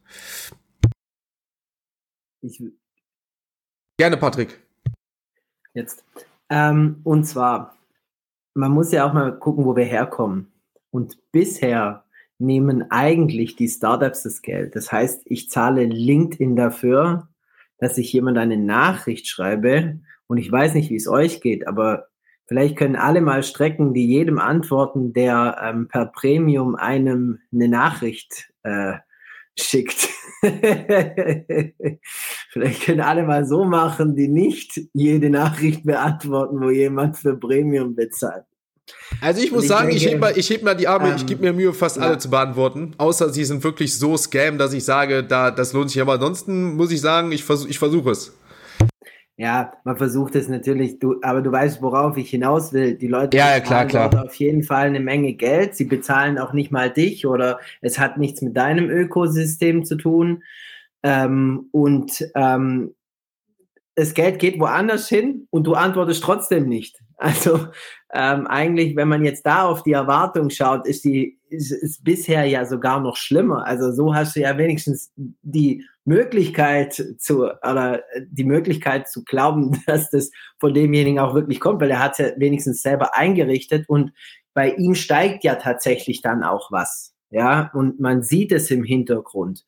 [2.42, 2.62] Ich
[3.96, 4.60] gerne, Patrick.
[5.72, 6.04] Jetzt.
[6.50, 7.76] Ähm, und zwar,
[8.54, 10.52] man muss ja auch mal gucken, wo wir herkommen.
[10.90, 12.04] Und bisher
[12.40, 14.74] nehmen eigentlich die Startups das Geld.
[14.74, 17.28] Das heißt, ich zahle LinkedIn dafür,
[17.78, 22.08] dass ich jemand eine Nachricht schreibe und ich weiß nicht, wie es euch geht, aber
[22.46, 28.52] vielleicht können alle mal strecken, die jedem antworten, der ähm, per Premium einem eine Nachricht
[28.62, 28.94] äh,
[29.58, 30.08] schickt.
[32.50, 37.94] vielleicht können alle mal so machen, die nicht jede Nachricht beantworten, wo jemand für Premium
[37.94, 38.44] bezahlt.
[39.20, 41.16] Also ich muss ich sagen, denke, ich heb mal, ich heb mal die Arme, ähm,
[41.16, 42.04] ich gebe mir Mühe, fast ja.
[42.04, 42.94] alle zu beantworten.
[42.98, 46.00] Außer sie sind wirklich so scam, dass ich sage, da, das lohnt sich.
[46.00, 48.36] Aber ansonsten muss ich sagen, ich versuche ich versuch es.
[49.36, 52.96] Ja, man versucht es natürlich, du, aber du weißt, worauf ich hinaus will.
[52.96, 54.24] Die Leute ja, ja klar, klar.
[54.24, 55.74] auf jeden Fall eine Menge Geld.
[55.74, 60.42] Sie bezahlen auch nicht mal dich oder es hat nichts mit deinem Ökosystem zu tun.
[61.02, 62.94] Ähm, und ähm,
[63.94, 66.98] das Geld geht woanders hin und du antwortest trotzdem nicht.
[67.22, 67.68] Also
[68.12, 72.44] ähm, eigentlich, wenn man jetzt da auf die Erwartung schaut, ist die ist, ist bisher
[72.44, 73.66] ja sogar noch schlimmer.
[73.66, 80.10] Also so hast du ja wenigstens die Möglichkeit zu oder die Möglichkeit zu glauben, dass
[80.10, 84.12] das von demjenigen auch wirklich kommt, weil er hat es ja wenigstens selber eingerichtet und
[84.54, 87.14] bei ihm steigt ja tatsächlich dann auch was.
[87.32, 89.64] Ja, und man sieht es im Hintergrund.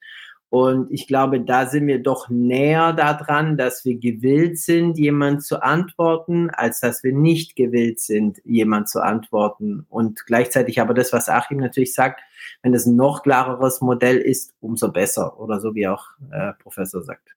[0.52, 5.62] Und ich glaube, da sind wir doch näher daran, dass wir gewillt sind, jemand zu
[5.62, 9.86] antworten, als dass wir nicht gewillt sind, jemand zu antworten.
[9.88, 12.20] Und gleichzeitig aber das, was Achim natürlich sagt,
[12.60, 15.40] wenn es ein noch klareres Modell ist, umso besser.
[15.40, 17.34] Oder so wie auch äh, Professor sagt.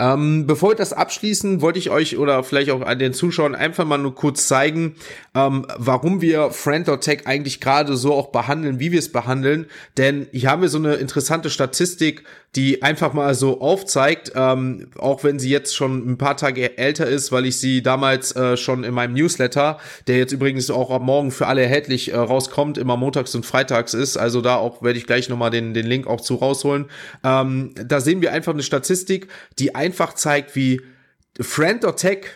[0.00, 3.84] Ähm, bevor wir das abschließen, wollte ich euch oder vielleicht auch an den Zuschauern einfach
[3.84, 4.94] mal nur kurz zeigen,
[5.34, 9.66] ähm, warum wir Friend.tech eigentlich gerade so auch behandeln, wie wir es behandeln.
[9.96, 12.24] Denn hier haben wir so eine interessante Statistik,
[12.56, 17.06] die einfach mal so aufzeigt, ähm, auch wenn sie jetzt schon ein paar Tage älter
[17.06, 21.04] ist, weil ich sie damals äh, schon in meinem Newsletter, der jetzt übrigens auch am
[21.04, 24.98] Morgen für alle erhältlich äh, rauskommt, immer montags und freitags ist, also da auch werde
[24.98, 26.86] ich gleich nochmal den, den Link auch zu rausholen.
[27.22, 29.28] Ähm, da sehen wir einfach eine Statistik,
[29.58, 30.80] die einfach zeigt, wie
[31.40, 32.26] Friend.tech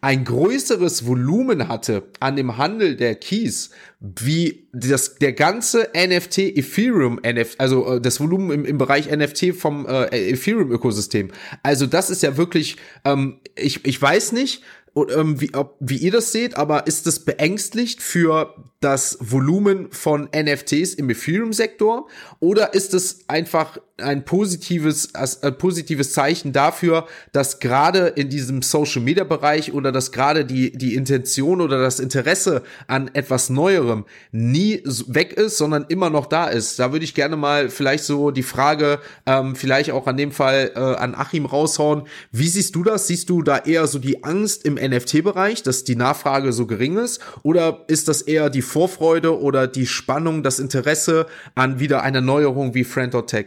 [0.00, 3.70] ein größeres Volumen hatte an dem Handel der Keys,
[4.00, 7.20] wie das, der ganze NFT Ethereum,
[7.58, 11.30] also äh, das Volumen im, im Bereich NFT vom äh, Ethereum Ökosystem.
[11.62, 14.62] Also das ist ja wirklich, ähm, ich, ich weiß nicht,
[14.96, 18.54] ähm, wie, ob, wie ihr das seht, aber ist das beängstigt für
[18.86, 22.06] das Volumen von NFTs im Ethereum-Sektor
[22.38, 29.72] oder ist es einfach ein positives, ein positives Zeichen dafür, dass gerade in diesem Social-Media-Bereich
[29.72, 35.56] oder dass gerade die, die Intention oder das Interesse an etwas Neuerem nie weg ist,
[35.56, 36.78] sondern immer noch da ist?
[36.78, 40.72] Da würde ich gerne mal vielleicht so die Frage, ähm, vielleicht auch an dem Fall
[40.74, 42.02] äh, an Achim raushauen.
[42.30, 43.06] Wie siehst du das?
[43.06, 47.20] Siehst du da eher so die Angst im NFT-Bereich, dass die Nachfrage so gering ist?
[47.42, 51.24] Oder ist das eher die Vorfreude oder die Spannung, das Interesse
[51.54, 53.46] an wieder einer Neuerung wie Friend.tech?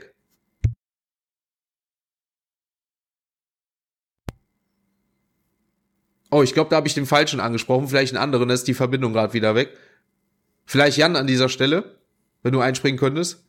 [6.31, 7.88] Oh, ich glaube, da habe ich den falschen angesprochen.
[7.88, 9.77] Vielleicht einen anderen, da ist die Verbindung gerade wieder weg.
[10.65, 11.99] Vielleicht Jan an dieser Stelle,
[12.41, 13.45] wenn du einspringen könntest.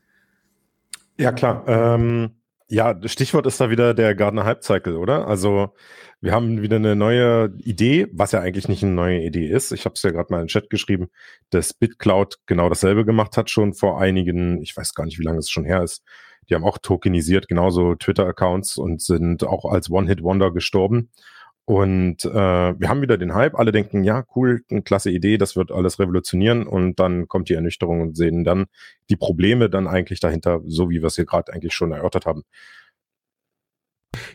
[1.17, 1.65] Ja, klar.
[1.67, 2.40] Ähm,
[2.71, 5.27] ja, Stichwort ist da wieder der Gardner Hype Cycle, oder?
[5.27, 5.75] Also
[6.21, 9.73] wir haben wieder eine neue Idee, was ja eigentlich nicht eine neue Idee ist.
[9.73, 11.09] Ich habe es ja gerade mal in den Chat geschrieben,
[11.51, 15.39] dass BitCloud genau dasselbe gemacht hat schon vor einigen, ich weiß gar nicht, wie lange
[15.39, 16.05] es schon her ist.
[16.49, 21.11] Die haben auch tokenisiert, genauso Twitter-Accounts und sind auch als One-Hit-Wonder gestorben.
[21.71, 22.29] Und äh,
[22.81, 23.55] wir haben wieder den Hype.
[23.55, 26.67] Alle denken, ja, cool, eine klasse Idee, das wird alles revolutionieren.
[26.67, 28.67] Und dann kommt die Ernüchterung und sehen dann
[29.09, 32.43] die Probleme dann eigentlich dahinter, so wie wir es hier gerade eigentlich schon erörtert haben.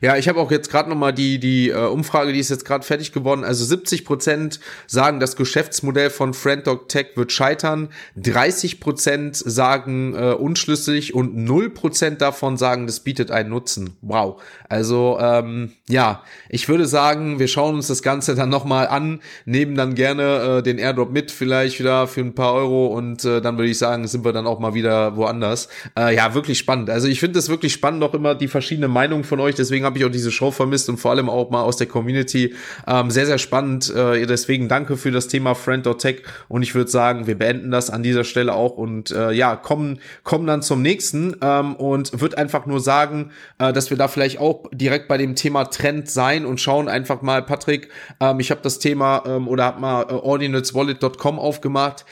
[0.06, 2.64] Ja, ich habe auch jetzt gerade noch mal die die äh, Umfrage, die ist jetzt
[2.64, 3.44] gerade fertig geworden.
[3.44, 7.90] Also 70 Prozent sagen, das Geschäftsmodell von Frienddog Tech wird scheitern.
[8.16, 13.98] 30 Prozent sagen äh, unschlüssig und 0 Prozent davon sagen, das bietet einen Nutzen.
[14.02, 14.40] Wow.
[14.70, 19.22] Also ähm, ja, ich würde sagen, wir schauen uns das Ganze dann noch mal an,
[19.46, 23.42] nehmen dann gerne äh, den Airdrop mit, vielleicht wieder für ein paar Euro und äh,
[23.42, 25.68] dann würde ich sagen, sind wir dann auch mal wieder woanders.
[25.98, 26.92] Äh, ja, wirklich spannend.
[26.92, 29.56] Also ich finde es wirklich spannend, auch immer die verschiedenen Meinungen von euch.
[29.56, 32.56] Deswegen habe ich auch diese Show vermisst und vor allem auch mal aus der Community.
[32.88, 33.94] Ähm, sehr, sehr spannend.
[33.94, 38.04] Äh, deswegen danke für das Thema Friend.tech und ich würde sagen, wir beenden das an
[38.04, 42.66] dieser Stelle auch und äh, ja, kommen, kommen dann zum nächsten ähm, und würde einfach
[42.66, 46.62] nur sagen, äh, dass wir da vielleicht auch direkt bei dem Thema Trend sein und
[46.62, 47.90] schauen einfach mal, Patrick,
[48.20, 52.06] ähm, ich habe das Thema ähm, oder habe mal äh, ordinatswallet.com aufgemacht.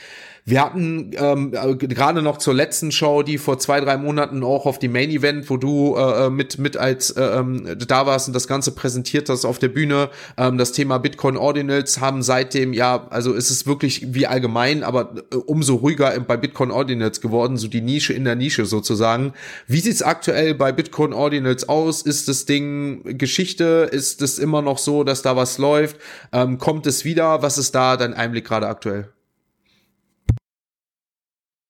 [0.46, 4.66] Wir hatten ähm, äh, gerade noch zur letzten Show, die vor zwei, drei Monaten auch
[4.66, 8.28] auf die Main Event, wo du äh, äh, mit, mit als äh, ähm, da warst
[8.28, 12.74] und das Ganze präsentiert hast auf der Bühne, ähm, das Thema Bitcoin Ordinals haben seitdem,
[12.74, 17.56] ja, also ist es wirklich wie allgemein, aber äh, umso ruhiger bei Bitcoin Ordinals geworden,
[17.56, 19.32] so die Nische in der Nische sozusagen.
[19.66, 22.02] Wie sieht's aktuell bei Bitcoin Ordinals aus?
[22.02, 23.88] Ist das Ding Geschichte?
[23.90, 25.96] Ist es immer noch so, dass da was läuft?
[26.32, 27.40] Ähm, kommt es wieder?
[27.40, 29.08] Was ist da dein Einblick gerade aktuell?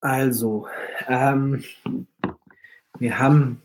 [0.05, 0.67] Also,
[1.09, 1.65] ähm,
[2.99, 3.63] wir haben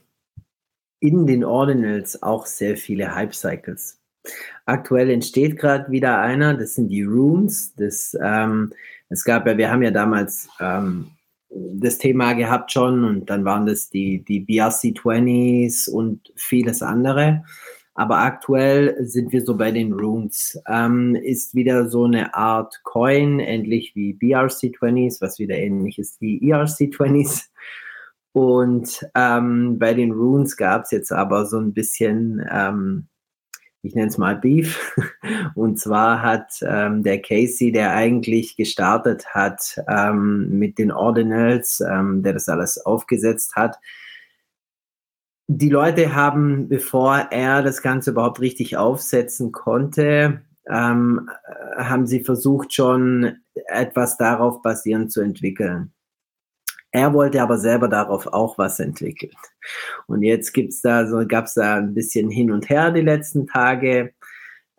[1.02, 4.00] in den Ordinals auch sehr viele Hype-Cycles.
[4.66, 7.74] Aktuell entsteht gerade wieder einer, das sind die Runes.
[7.76, 8.72] Das, ähm,
[9.10, 11.12] es gab ja, wir haben ja damals ähm,
[11.50, 17.44] das Thema gehabt schon und dann waren das die, die BRC20s und vieles andere.
[18.00, 20.58] Aber aktuell sind wir so bei den Runes.
[20.70, 26.40] Ähm, ist wieder so eine Art Coin, ähnlich wie BRC20s, was wieder ähnlich ist wie
[26.42, 27.50] ERC20s.
[28.32, 33.10] Und ähm, bei den Runes gab es jetzt aber so ein bisschen, ähm,
[33.82, 34.96] ich nenne es mal Beef.
[35.56, 42.24] Und zwar hat ähm, der Casey, der eigentlich gestartet hat ähm, mit den Ordinals, ähm,
[42.24, 43.78] der das alles aufgesetzt hat,
[45.52, 51.28] die Leute haben, bevor er das Ganze überhaupt richtig aufsetzen konnte, ähm,
[51.76, 55.92] haben sie versucht, schon etwas darauf basierend zu entwickeln.
[56.92, 59.34] Er wollte aber selber darauf auch was entwickeln.
[60.06, 64.14] Und jetzt gibt's da so, gab's da ein bisschen hin und her die letzten Tage.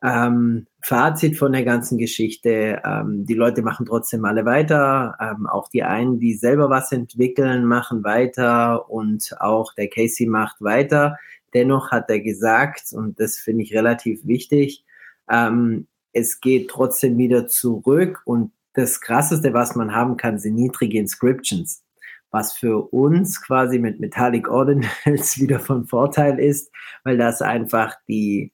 [0.02, 5.68] Ähm, Fazit von der ganzen Geschichte, ähm, die Leute machen trotzdem alle weiter, ähm, auch
[5.68, 11.18] die einen, die selber was entwickeln, machen weiter und auch der Casey macht weiter.
[11.52, 14.84] Dennoch hat er gesagt, und das finde ich relativ wichtig,
[15.30, 20.98] ähm, es geht trotzdem wieder zurück und das Krasseste, was man haben kann, sind niedrige
[20.98, 21.84] Inscriptions
[22.30, 26.70] was für uns quasi mit Metallic Ordinals wieder von Vorteil ist,
[27.04, 28.52] weil das einfach die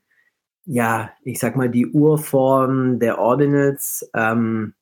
[0.67, 4.75] ja, ich sag mal, die Urform der Ordinals ähm,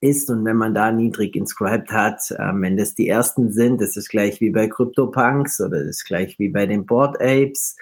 [0.00, 3.96] ist und wenn man da niedrig inscribed hat, ähm, wenn das die ersten sind, das
[3.96, 7.76] ist gleich wie bei CryptoPunks oder das ist gleich wie bei den Board Apes.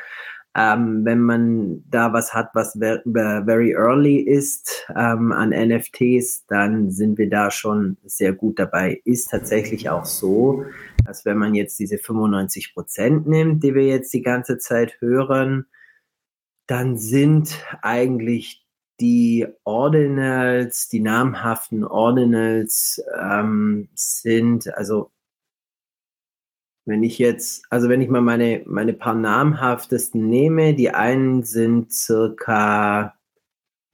[0.56, 7.18] Ähm, wenn man da was hat, was very early ist ähm, an NFTs, dann sind
[7.18, 9.00] wir da schon sehr gut dabei.
[9.04, 10.64] Ist tatsächlich auch so,
[11.06, 15.66] dass wenn man jetzt diese 95 Prozent nimmt, die wir jetzt die ganze Zeit hören,
[16.68, 18.64] dann sind eigentlich
[19.00, 25.10] die Ordinals, die namhaften Ordinals ähm, sind, also
[26.84, 31.92] wenn ich jetzt, also wenn ich mal meine, meine paar namhaftesten nehme, die einen sind
[31.92, 33.14] circa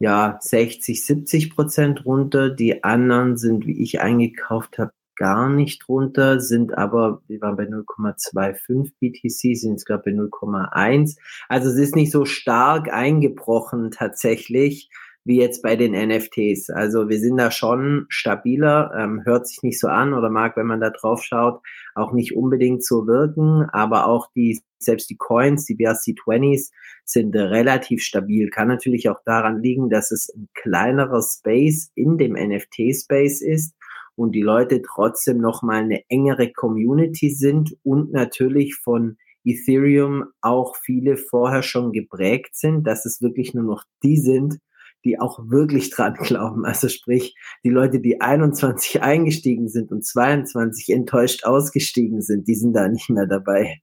[0.00, 6.40] ja, 60, 70 Prozent runter, die anderen sind, wie ich eingekauft habe, gar nicht runter,
[6.40, 11.16] sind aber, wir waren bei 0,25 BTC, sind jetzt glaube bei 0,1.
[11.48, 14.90] Also es ist nicht so stark eingebrochen tatsächlich
[15.24, 16.68] wie jetzt bei den NFTs.
[16.70, 20.66] Also wir sind da schon stabiler, ähm, hört sich nicht so an oder mag, wenn
[20.66, 21.62] man da drauf schaut,
[21.94, 26.70] auch nicht unbedingt so wirken, aber auch die, selbst die Coins, die BRC20s
[27.04, 28.50] sind relativ stabil.
[28.50, 33.74] Kann natürlich auch daran liegen, dass es ein kleinerer Space in dem NFT-Space ist
[34.16, 41.16] und die Leute trotzdem nochmal eine engere Community sind und natürlich von Ethereum auch viele
[41.16, 44.58] vorher schon geprägt sind, dass es wirklich nur noch die sind,
[45.04, 46.64] die auch wirklich dran glauben.
[46.64, 52.72] Also sprich, die Leute, die 21 eingestiegen sind und 22 enttäuscht ausgestiegen sind, die sind
[52.72, 53.80] da nicht mehr dabei.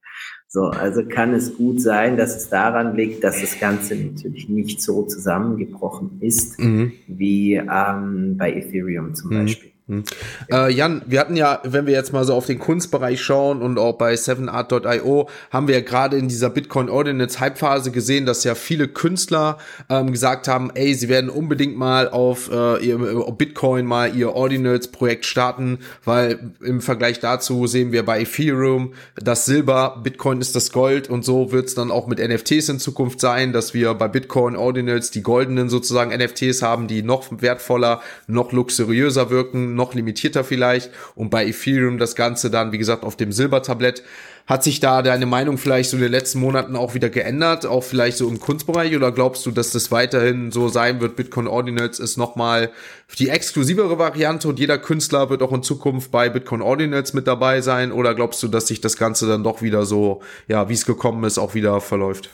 [0.47, 4.81] So, also kann es gut sein, dass es daran liegt, dass das Ganze natürlich nicht
[4.81, 6.91] so zusammengebrochen ist mhm.
[7.07, 9.43] wie ähm, bei Ethereum zum mhm.
[9.43, 9.70] Beispiel.
[9.91, 10.05] Hm.
[10.49, 13.77] Äh, Jan, wir hatten ja, wenn wir jetzt mal so auf den Kunstbereich schauen und
[13.77, 18.55] auch bei 7art.io, haben wir ja gerade in dieser Bitcoin Ordinance Hype-Phase gesehen, dass ja
[18.55, 19.57] viele Künstler
[19.89, 24.33] ähm, gesagt haben, ey, sie werden unbedingt mal auf äh, ihr äh, Bitcoin mal ihr
[24.33, 30.71] Ordinals-Projekt starten, weil im Vergleich dazu sehen wir bei Ethereum das Silber, Bitcoin ist das
[30.71, 34.07] Gold und so wird es dann auch mit NFTs in Zukunft sein, dass wir bei
[34.07, 40.43] Bitcoin Ordinals die goldenen sozusagen NFTs haben, die noch wertvoller, noch luxuriöser wirken, noch limitierter
[40.43, 44.03] vielleicht und bei Ethereum das Ganze dann, wie gesagt, auf dem Silbertablett.
[44.47, 47.83] Hat sich da deine Meinung vielleicht so in den letzten Monaten auch wieder geändert, auch
[47.83, 51.15] vielleicht so im Kunstbereich oder glaubst du, dass das weiterhin so sein wird?
[51.15, 52.71] Bitcoin Ordinals ist nochmal
[53.17, 57.61] die exklusivere Variante und jeder Künstler wird auch in Zukunft bei Bitcoin Ordinals mit dabei
[57.61, 60.85] sein oder glaubst du, dass sich das Ganze dann doch wieder so, ja, wie es
[60.85, 62.29] gekommen ist, auch wieder verläuft?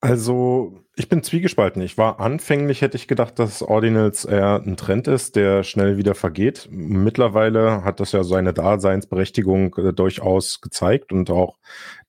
[0.00, 1.82] Also, ich bin zwiegespalten.
[1.82, 6.14] Ich war anfänglich, hätte ich gedacht, dass Ordinals eher ein Trend ist, der schnell wieder
[6.14, 6.68] vergeht.
[6.70, 11.58] Mittlerweile hat das ja seine Daseinsberechtigung äh, durchaus gezeigt und auch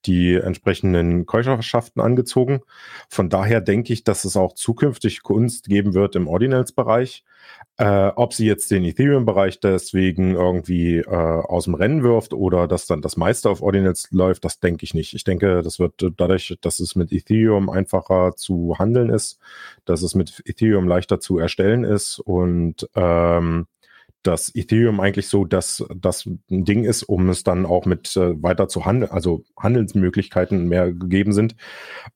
[0.06, 2.62] die entsprechenden Käuferschaften angezogen.
[3.10, 7.26] Von daher denke ich, dass es auch zukünftig Kunst geben wird im Ordinals-Bereich.
[7.80, 12.88] Äh, ob sie jetzt den Ethereum-Bereich deswegen irgendwie äh, aus dem Rennen wirft oder dass
[12.88, 15.14] dann das meiste auf Ordinals läuft, das denke ich nicht.
[15.14, 19.40] Ich denke, das wird dadurch, dass es mit Ethereum einfacher zu handeln ist,
[19.86, 23.68] dass es mit Ethereum leichter zu erstellen ist und ähm,
[24.24, 28.68] dass Ethereum eigentlich so das, das Ding ist, um es dann auch mit äh, weiter
[28.68, 31.56] zu handeln, also Handelsmöglichkeiten mehr gegeben sind,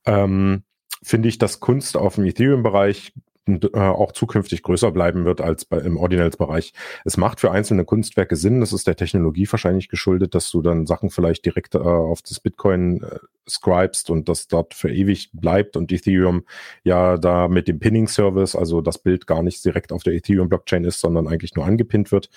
[0.06, 0.64] ähm,
[1.04, 3.14] finde ich, dass Kunst auf dem Ethereum-Bereich
[3.48, 6.74] äh, auch zukünftig größer bleiben wird als bei, im Ordinals-Bereich.
[7.06, 10.86] Es macht für einzelne Kunstwerke Sinn, das ist der Technologie wahrscheinlich geschuldet, dass du dann
[10.86, 13.18] Sachen vielleicht direkt äh, auf das Bitcoin äh,
[13.50, 16.46] scribest und das dort für ewig bleibt und Ethereum
[16.84, 21.00] ja da mit dem Pinning-Service, also das Bild gar nicht direkt auf der Ethereum-Blockchain ist,
[21.00, 22.30] sondern eigentlich nur angepinnt wird.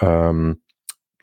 [0.00, 0.60] Ähm,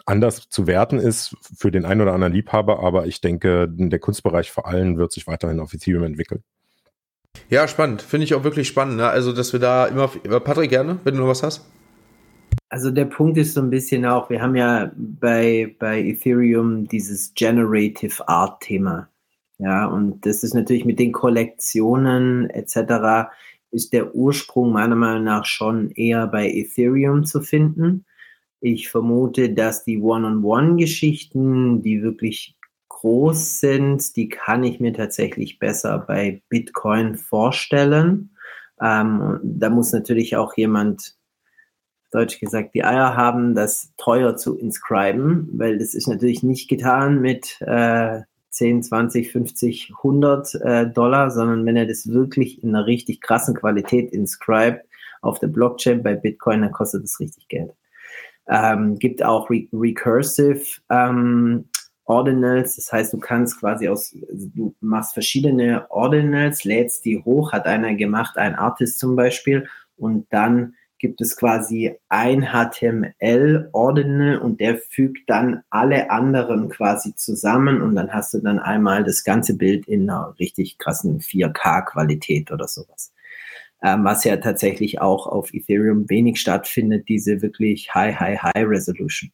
[0.05, 4.51] anders zu werten ist für den einen oder anderen Liebhaber, aber ich denke, der Kunstbereich
[4.51, 6.43] vor allem wird sich weiterhin auf Ethereum entwickeln.
[7.49, 8.01] Ja, spannend.
[8.01, 8.97] Finde ich auch wirklich spannend.
[8.97, 9.07] Ne?
[9.07, 10.07] Also, dass wir da immer.
[10.39, 11.65] Patrick, gerne, wenn du noch was hast.
[12.69, 17.33] Also der Punkt ist so ein bisschen auch, wir haben ja bei, bei Ethereum dieses
[17.33, 19.09] Generative Art Thema.
[19.57, 23.29] Ja, und das ist natürlich mit den Kollektionen etc.
[23.71, 28.05] ist der Ursprung meiner Meinung nach schon eher bei Ethereum zu finden.
[28.61, 32.55] Ich vermute, dass die One-on-One-Geschichten, die wirklich
[33.01, 38.35] groß sind, die kann ich mir tatsächlich besser bei Bitcoin vorstellen.
[38.79, 41.15] Ähm, da muss natürlich auch jemand,
[42.11, 47.21] deutsch gesagt, die Eier haben, das teuer zu inscriben, weil das ist natürlich nicht getan
[47.21, 52.85] mit äh, 10, 20, 50, 100 äh, Dollar, sondern wenn er das wirklich in einer
[52.85, 54.85] richtig krassen Qualität inscribt
[55.21, 57.73] auf der Blockchain bei Bitcoin, dann kostet das richtig Geld.
[58.47, 61.65] Ähm, gibt auch Re Recursive ähm,
[62.11, 62.75] Ordinals.
[62.75, 67.65] Das heißt, du kannst quasi aus, also du machst verschiedene Ordinals, lädst die hoch, hat
[67.65, 69.65] einer gemacht, ein Artist zum Beispiel,
[69.95, 77.81] und dann gibt es quasi ein HTML-Ordinal und der fügt dann alle anderen quasi zusammen
[77.81, 82.67] und dann hast du dann einmal das ganze Bild in einer richtig krassen 4K-Qualität oder
[82.67, 83.13] sowas.
[83.83, 89.31] Ähm, was ja tatsächlich auch auf Ethereum wenig stattfindet, diese wirklich High, High, High Resolution.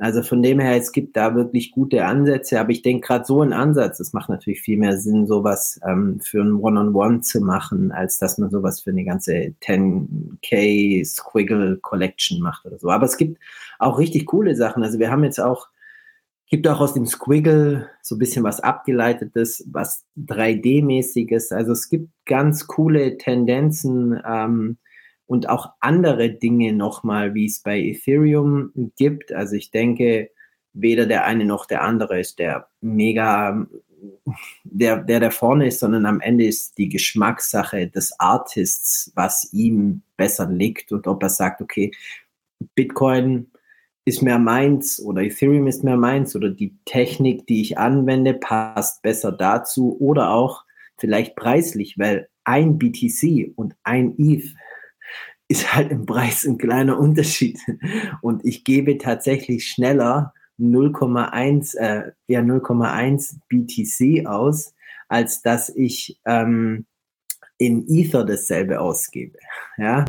[0.00, 3.42] Also von dem her, es gibt da wirklich gute Ansätze, aber ich denke gerade so
[3.42, 7.20] ein Ansatz, das macht natürlich viel mehr Sinn, sowas ähm, für ein One-on-One -on -One
[7.22, 12.90] zu machen, als dass man sowas für eine ganze 10K Squiggle Collection macht oder so.
[12.90, 13.40] Aber es gibt
[13.80, 14.84] auch richtig coole Sachen.
[14.84, 15.66] Also wir haben jetzt auch,
[16.48, 21.52] gibt auch aus dem Squiggle so ein bisschen was abgeleitetes, was 3D-mäßiges.
[21.52, 24.78] Also es gibt ganz coole Tendenzen, ähm,
[25.28, 29.30] und auch andere Dinge nochmal, wie es bei Ethereum gibt.
[29.30, 30.30] Also ich denke,
[30.72, 33.66] weder der eine noch der andere ist der mega,
[34.64, 40.00] der, der da vorne ist, sondern am Ende ist die Geschmackssache des Artists, was ihm
[40.16, 41.92] besser liegt und ob er sagt, okay,
[42.74, 43.50] Bitcoin
[44.06, 49.02] ist mehr meins oder Ethereum ist mehr meins oder die Technik, die ich anwende, passt
[49.02, 50.64] besser dazu oder auch
[50.96, 54.54] vielleicht preislich, weil ein BTC und ein ETH
[55.48, 57.58] ist halt im Preis ein kleiner Unterschied.
[58.20, 64.74] Und ich gebe tatsächlich schneller 0,1 äh, ja 0,1 BTC aus,
[65.08, 66.86] als dass ich ähm,
[67.56, 69.38] in Ether dasselbe ausgebe.
[69.78, 70.04] Ja,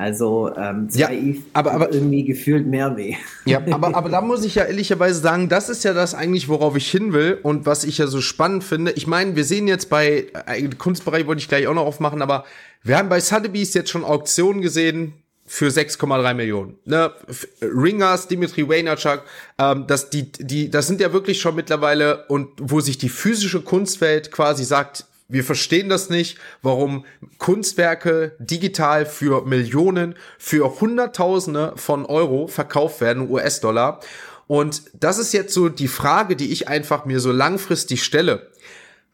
[0.00, 3.16] also ähm, zwei ja, aber, aber irgendwie gefühlt mehr weh.
[3.44, 6.74] Ja, aber, aber da muss ich ja ehrlicherweise sagen, das ist ja das eigentlich, worauf
[6.74, 8.92] ich hin will und was ich ja so spannend finde.
[8.92, 12.46] Ich meine, wir sehen jetzt bei äh, Kunstbereich wollte ich gleich auch noch aufmachen, aber
[12.82, 15.12] wir haben bei Sotheby's jetzt schon Auktionen gesehen
[15.44, 16.78] für 6,3 Millionen.
[16.86, 17.12] Ne?
[17.60, 19.22] Ringers, Dimitri Waynerchuk,
[19.58, 23.60] ähm, das, die, die, das sind ja wirklich schon mittlerweile und wo sich die physische
[23.60, 27.04] Kunstwelt quasi sagt, wir verstehen das nicht, warum
[27.38, 34.00] Kunstwerke digital für Millionen, für Hunderttausende von Euro verkauft werden, US-Dollar.
[34.46, 38.49] Und das ist jetzt so die Frage, die ich einfach mir so langfristig stelle.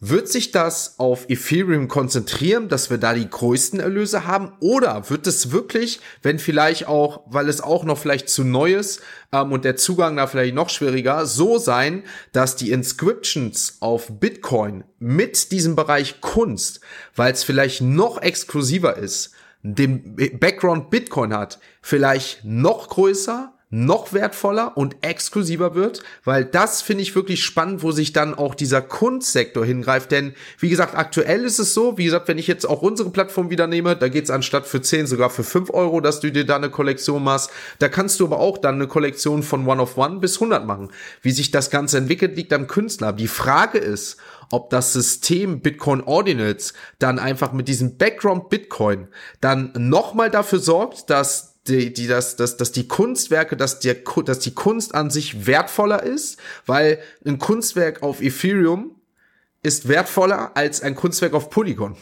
[0.08, 4.52] Wird sich das auf Ethereum konzentrieren, dass wir da die größten Erlöse haben?
[4.60, 9.02] Oder wird es wirklich, wenn vielleicht auch, weil es auch noch vielleicht zu neu ist
[9.32, 14.84] ähm, und der Zugang da vielleicht noch schwieriger, so sein, dass die Inscriptions auf Bitcoin
[15.00, 16.80] mit diesem Bereich Kunst,
[17.16, 19.32] weil es vielleicht noch exklusiver ist,
[19.64, 27.02] den Background Bitcoin hat, vielleicht noch größer noch wertvoller und exklusiver wird, weil das finde
[27.02, 31.58] ich wirklich spannend, wo sich dann auch dieser Kunstsektor hingreift, denn wie gesagt, aktuell ist
[31.58, 34.66] es so, wie gesagt, wenn ich jetzt auch unsere Plattform wieder nehme, da geht's anstatt
[34.66, 38.20] für 10 sogar für 5 Euro, dass du dir da eine Kollektion machst, da kannst
[38.20, 40.92] du aber auch dann eine Kollektion von One of One bis 100 machen.
[41.22, 43.12] Wie sich das Ganze entwickelt, liegt am Künstler.
[43.12, 44.18] Die Frage ist,
[44.52, 49.08] ob das System Bitcoin Ordinals dann einfach mit diesem Background Bitcoin
[49.40, 54.38] dann nochmal dafür sorgt, dass die, die, dass, dass, dass die Kunstwerke, dass, der, dass
[54.38, 58.96] die Kunst an sich wertvoller ist, weil ein Kunstwerk auf Ethereum
[59.62, 61.96] ist wertvoller als ein Kunstwerk auf Polygon.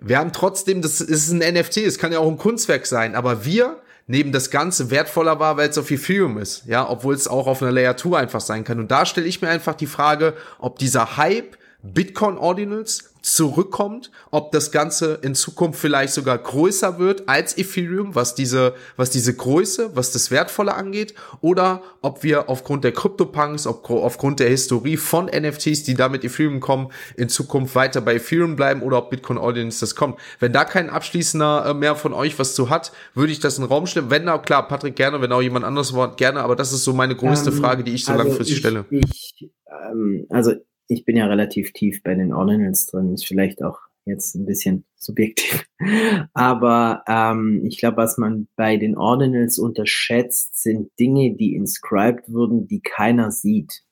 [0.00, 3.44] Wir haben trotzdem, das ist ein NFT, es kann ja auch ein Kunstwerk sein, aber
[3.44, 7.46] wir neben das Ganze wertvoller war, weil es auf Ethereum ist, ja, obwohl es auch
[7.46, 8.80] auf einer Layer 2 einfach sein kann.
[8.80, 14.50] Und da stelle ich mir einfach die Frage, ob dieser Hype Bitcoin Ordinals zurückkommt, ob
[14.52, 19.94] das Ganze in Zukunft vielleicht sogar größer wird als Ethereum, was diese, was diese Größe,
[19.94, 25.26] was das Wertvolle angeht, oder ob wir aufgrund der CryptoPunks, ob, aufgrund der Historie von
[25.26, 29.38] NFTs, die da mit Ethereum kommen, in Zukunft weiter bei Ethereum bleiben oder ob Bitcoin
[29.38, 30.18] Audience das kommt.
[30.40, 33.64] Wenn da kein abschließender äh, mehr von euch was zu hat, würde ich das in
[33.64, 34.10] den Raum stellen.
[34.10, 36.92] Wenn da, klar, Patrick gerne, wenn auch jemand anderes Wort gerne, aber das ist so
[36.92, 38.84] meine größte ähm, Frage, die ich so also langfristig ich, stelle.
[38.90, 39.50] Ich,
[39.90, 40.54] ähm, also
[40.92, 44.84] ich bin ja relativ tief bei den Ordinals drin, ist vielleicht auch jetzt ein bisschen
[44.96, 45.66] subjektiv.
[46.34, 52.66] Aber ähm, ich glaube, was man bei den Ordinals unterschätzt, sind Dinge, die inscribed wurden,
[52.66, 53.82] die keiner sieht.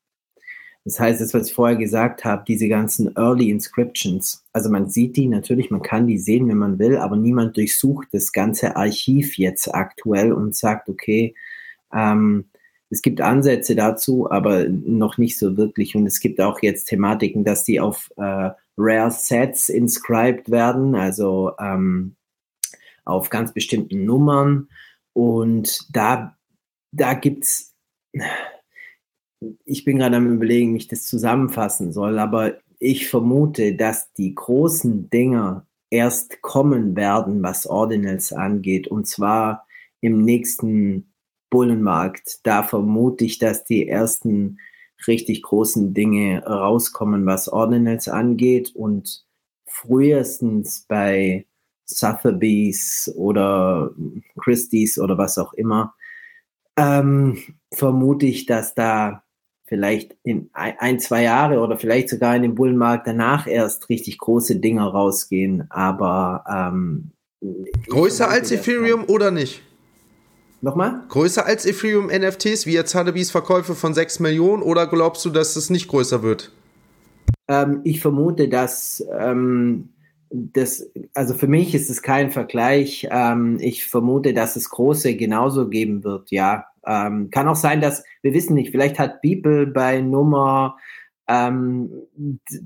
[0.85, 4.45] Das heißt, das, was ich vorher gesagt habe, diese ganzen Early Inscriptions.
[4.53, 8.09] Also man sieht die natürlich, man kann die sehen, wenn man will, aber niemand durchsucht
[8.13, 11.35] das ganze Archiv jetzt aktuell und sagt, okay,
[11.93, 12.47] ähm,
[12.91, 15.95] es gibt Ansätze dazu, aber noch nicht so wirklich.
[15.95, 21.53] Und es gibt auch jetzt Thematiken, dass die auf äh, Rare Sets inscribed werden, also
[21.61, 22.17] ähm,
[23.05, 24.69] auf ganz bestimmten Nummern.
[25.13, 26.37] Und da,
[26.91, 27.77] da gibt's,
[29.65, 34.35] ich bin gerade am überlegen, wie ich das zusammenfassen soll, aber ich vermute, dass die
[34.35, 39.67] großen Dinger erst kommen werden, was Ordinals angeht, und zwar
[40.01, 41.10] im nächsten
[41.51, 42.41] Bullenmarkt.
[42.45, 44.59] Da vermute ich, dass die ersten
[45.07, 49.25] richtig großen Dinge rauskommen, was Ordinals angeht und
[49.67, 51.47] frühestens bei
[51.85, 53.91] Sotheby's oder
[54.41, 55.95] Christie's oder was auch immer,
[56.77, 57.39] ähm,
[57.73, 59.23] vermute ich, dass da
[59.67, 64.57] vielleicht in ein, zwei Jahre oder vielleicht sogar in dem Bullenmarkt danach erst richtig große
[64.57, 67.13] Dinger rausgehen, aber ähm,
[67.89, 69.63] größer als Ethereum oder nicht?
[70.63, 71.05] Nochmal?
[71.09, 75.57] Größer als Ethereum NFTs, wie jetzt Sotheby's Verkäufe von 6 Millionen, oder glaubst du, dass
[75.57, 76.53] es nicht größer wird?
[77.49, 79.89] Ähm, ich vermute, dass ähm,
[80.31, 83.09] das, also für mich ist es kein Vergleich.
[83.11, 86.67] Ähm, ich vermute, dass es große genauso geben wird, ja.
[86.87, 90.79] Ähm, kann auch sein, dass, wir wissen nicht, vielleicht hat Beeple bei Nummer
[91.29, 91.91] ähm,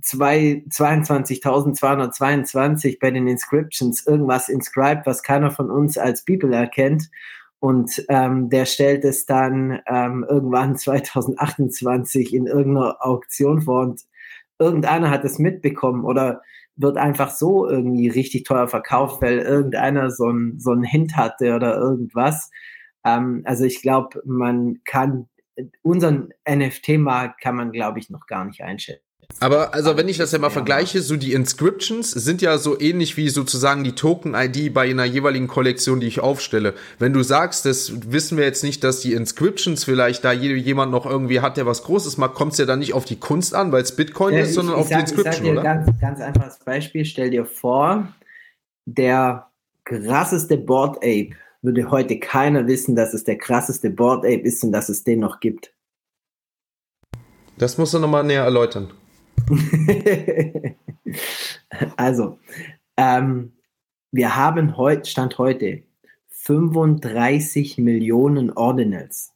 [0.02, 7.10] 22.222 bei den Inscriptions irgendwas inscribed, was keiner von uns als Beeple erkennt.
[7.64, 14.02] Und ähm, der stellt es dann ähm, irgendwann 2028 in irgendeiner Auktion vor und
[14.58, 16.42] irgendeiner hat es mitbekommen oder
[16.76, 21.54] wird einfach so irgendwie richtig teuer verkauft, weil irgendeiner so ein, so einen Hint hatte
[21.54, 22.50] oder irgendwas.
[23.02, 25.30] Ähm, also ich glaube, man kann
[25.80, 29.08] unseren NFT-Markt kann man, glaube ich, noch gar nicht einschätzen.
[29.40, 33.16] Aber also wenn ich das ja mal vergleiche, so die Inscriptions sind ja so ähnlich
[33.16, 36.74] wie sozusagen die Token-ID bei einer jeweiligen Kollektion, die ich aufstelle.
[36.98, 41.06] Wenn du sagst, das wissen wir jetzt nicht, dass die Inscriptions vielleicht da jemand noch
[41.06, 43.72] irgendwie hat, der was Großes macht, kommt es ja dann nicht auf die Kunst an,
[43.72, 45.52] weil es Bitcoin ja, ist, sondern ich, ich auf sag, die Inscription, ich sag dir
[45.52, 45.62] oder?
[45.62, 47.05] Ganz, ganz einfaches Beispiel.
[47.05, 48.09] Stell dir vor,
[48.86, 49.51] der
[49.84, 51.30] krasseste Board Ape
[51.62, 55.20] würde heute keiner wissen, dass es der krasseste Board Ape ist und dass es den
[55.20, 55.72] noch gibt.
[57.56, 58.90] Das musst du nochmal näher erläutern.
[61.97, 62.39] also,
[62.97, 63.52] ähm,
[64.12, 65.82] wir haben heute, Stand heute,
[66.28, 69.32] 35 Millionen Ordinals.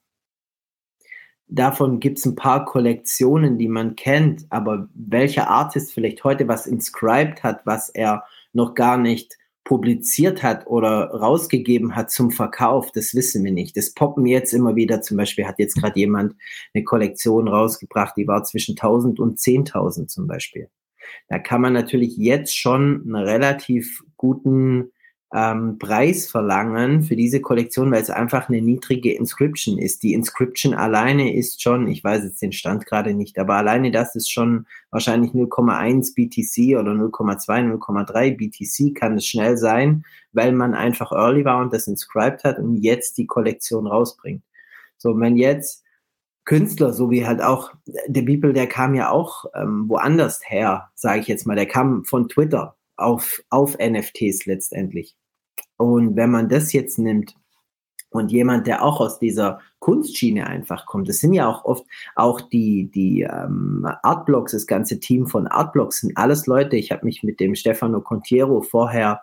[1.49, 6.67] Davon gibt es ein paar Kollektionen, die man kennt, aber welcher Artist vielleicht heute was
[6.67, 9.38] inscribed hat, was er noch gar nicht
[9.69, 13.77] publiziert hat oder rausgegeben hat zum Verkauf, das wissen wir nicht.
[13.77, 15.03] Das poppen jetzt immer wieder.
[15.03, 16.37] Zum Beispiel hat jetzt gerade jemand
[16.73, 20.71] eine Kollektion rausgebracht, die war zwischen 1000 und 10.000 zum Beispiel.
[21.29, 24.91] Da kann man natürlich jetzt schon einen relativ guten
[25.35, 30.03] ähm, Preis verlangen für diese Kollektion, weil es einfach eine niedrige Inscription ist.
[30.03, 34.15] Die Inscription alleine ist schon, ich weiß jetzt den Stand gerade nicht, aber alleine das
[34.15, 40.75] ist schon wahrscheinlich 0,1 BTC oder 0,2, 0,3 BTC kann es schnell sein, weil man
[40.75, 44.43] einfach early war und das inscribed hat und jetzt die Kollektion rausbringt.
[44.97, 45.85] So, wenn jetzt
[46.47, 47.73] Künstler, so wie halt auch
[48.07, 52.05] der Bibel, der kam ja auch ähm, woanders her, sage ich jetzt mal, der kam
[52.07, 55.17] von Twitter auf, auf NFTs letztendlich.
[55.77, 57.35] Und wenn man das jetzt nimmt
[58.11, 61.85] und jemand, der auch aus dieser Kunstschiene einfach kommt, das sind ja auch oft
[62.17, 66.77] auch die, die ähm, Artblocks, das ganze Team von Artblocks sind alles Leute.
[66.77, 69.23] Ich habe mich mit dem Stefano Contiero vorher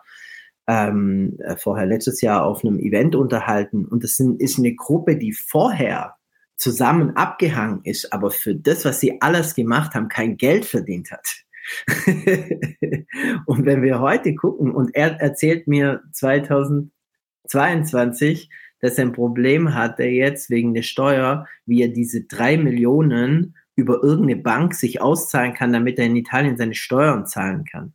[0.66, 5.16] ähm, äh, vorher letztes Jahr auf einem Event unterhalten und das sind, ist eine Gruppe,
[5.16, 6.16] die vorher
[6.56, 11.45] zusammen abgehangen ist, aber für das, was sie alles gemacht haben, kein Geld verdient hat.
[13.46, 20.04] und wenn wir heute gucken, und er erzählt mir 2022, dass er ein Problem hatte
[20.04, 25.72] jetzt wegen der Steuer, wie er diese drei Millionen über irgendeine Bank sich auszahlen kann,
[25.72, 27.94] damit er in Italien seine Steuern zahlen kann.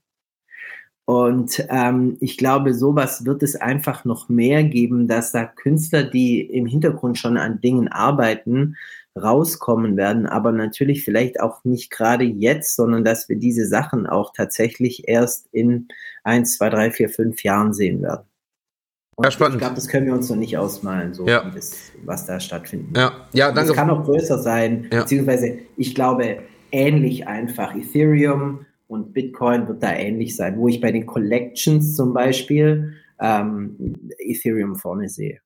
[1.12, 6.40] Und ähm, ich glaube, sowas wird es einfach noch mehr geben, dass da Künstler, die
[6.40, 8.78] im Hintergrund schon an Dingen arbeiten,
[9.22, 14.32] rauskommen werden, aber natürlich vielleicht auch nicht gerade jetzt, sondern dass wir diese Sachen auch
[14.32, 15.90] tatsächlich erst in
[16.24, 18.24] eins, zwei, drei, vier, fünf Jahren sehen werden.
[19.18, 19.56] Und ja, spannend.
[19.56, 21.44] Ich glaube, das können wir uns noch nicht ausmalen, so ja.
[21.54, 22.96] das, was da stattfindet.
[22.96, 23.72] Ja, ja danke.
[23.72, 25.02] Es kann auch größer sein, ja.
[25.02, 26.38] beziehungsweise ich glaube,
[26.72, 27.76] ähnlich einfach.
[27.76, 33.78] Ethereum und Bitcoin wird da ähnlich sein, wo ich bei den Collections zum Beispiel ähm,
[34.20, 35.40] Ethereum vorne sehe.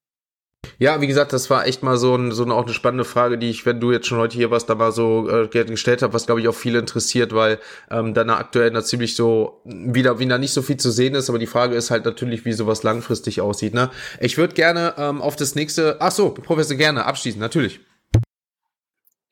[0.80, 3.38] Ja, wie gesagt, das war echt mal so, ein, so eine, auch eine spannende Frage,
[3.38, 6.12] die ich, wenn du jetzt schon heute hier was da mal so äh, gestellt hast,
[6.12, 7.60] was glaube ich auch viele interessiert, weil
[7.92, 11.46] ähm, dann aktuell natürlich so wieder wieder nicht so viel zu sehen ist, aber die
[11.46, 13.76] Frage ist halt natürlich, wie sowas langfristig aussieht.
[13.76, 13.92] Ne?
[14.20, 17.80] Ich würde gerne ähm, auf das nächste, ach so, Professor gerne abschließen, natürlich.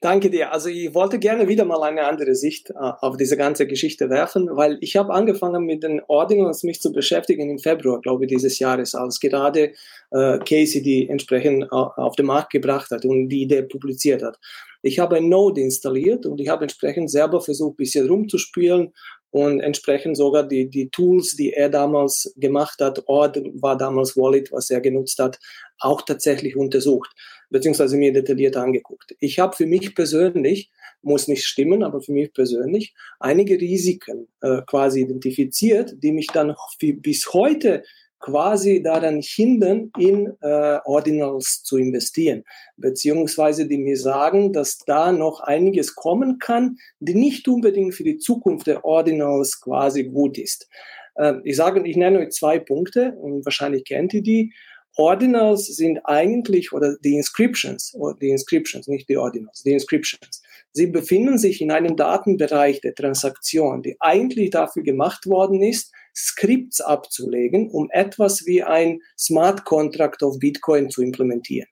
[0.03, 0.51] Danke dir.
[0.51, 4.49] Also ich wollte gerne wieder mal eine andere Sicht äh, auf diese ganze Geschichte werfen,
[4.51, 8.59] weil ich habe angefangen mit den Ordinals mich zu beschäftigen im Februar, glaube ich, dieses
[8.59, 9.71] Jahres, als gerade
[10.11, 14.37] äh, Casey die entsprechend äh, auf den Markt gebracht hat und die Idee publiziert hat.
[14.81, 18.91] Ich habe ein Node installiert und ich habe entsprechend selber versucht, ein bisschen rumzuspielen
[19.31, 24.51] und entsprechend sogar die, die Tools, die er damals gemacht hat, Ord war damals Wallet,
[24.51, 25.39] was er genutzt hat,
[25.79, 27.15] auch tatsächlich untersucht
[27.53, 29.15] beziehungsweise mir detailliert angeguckt.
[29.19, 30.71] Ich habe für mich persönlich,
[31.03, 36.55] muss nicht stimmen, aber für mich persönlich einige Risiken äh, quasi identifiziert, die mich dann
[36.79, 37.83] bis heute
[38.19, 42.43] quasi daran hindern, in äh, Ordinals zu investieren,
[42.77, 48.17] beziehungsweise die mir sagen, dass da noch einiges kommen kann, die nicht unbedingt für die
[48.17, 50.67] Zukunft der Ordinals quasi gut ist.
[51.15, 54.53] Äh, ich sage, ich nenne euch zwei Punkte und wahrscheinlich kennt ihr die.
[54.95, 60.41] Ordinals sind eigentlich, oder die Inscriptions, oder die Inscriptions, nicht die Ordinals, die Inscriptions,
[60.71, 66.79] sie befinden sich in einem Datenbereich der Transaktion, die eigentlich dafür gemacht worden ist, Skripts
[66.79, 71.67] abzulegen, um etwas wie ein Smart Contract auf Bitcoin zu implementieren.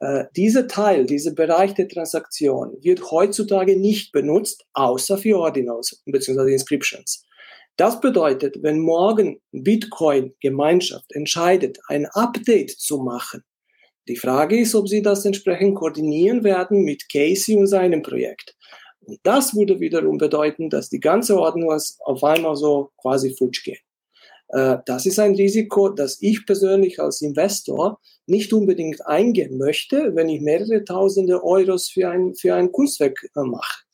[0.00, 6.52] Äh, dieser Teil, dieser Bereich der Transaktion wird heutzutage nicht benutzt, außer für Ordinals bzw.
[6.52, 7.26] Inscriptions.
[7.76, 13.42] Das bedeutet, wenn morgen Bitcoin-Gemeinschaft entscheidet, ein Update zu machen,
[14.06, 18.54] die Frage ist, ob sie das entsprechend koordinieren werden mit Casey und seinem Projekt.
[19.00, 23.80] Und das würde wiederum bedeuten, dass die ganze Ordnung auf einmal so quasi futsch geht.
[24.48, 30.28] Äh, das ist ein Risiko, das ich persönlich als Investor nicht unbedingt eingehen möchte, wenn
[30.28, 33.84] ich mehrere tausende Euros für ein, für ein Kunstwerk äh, mache.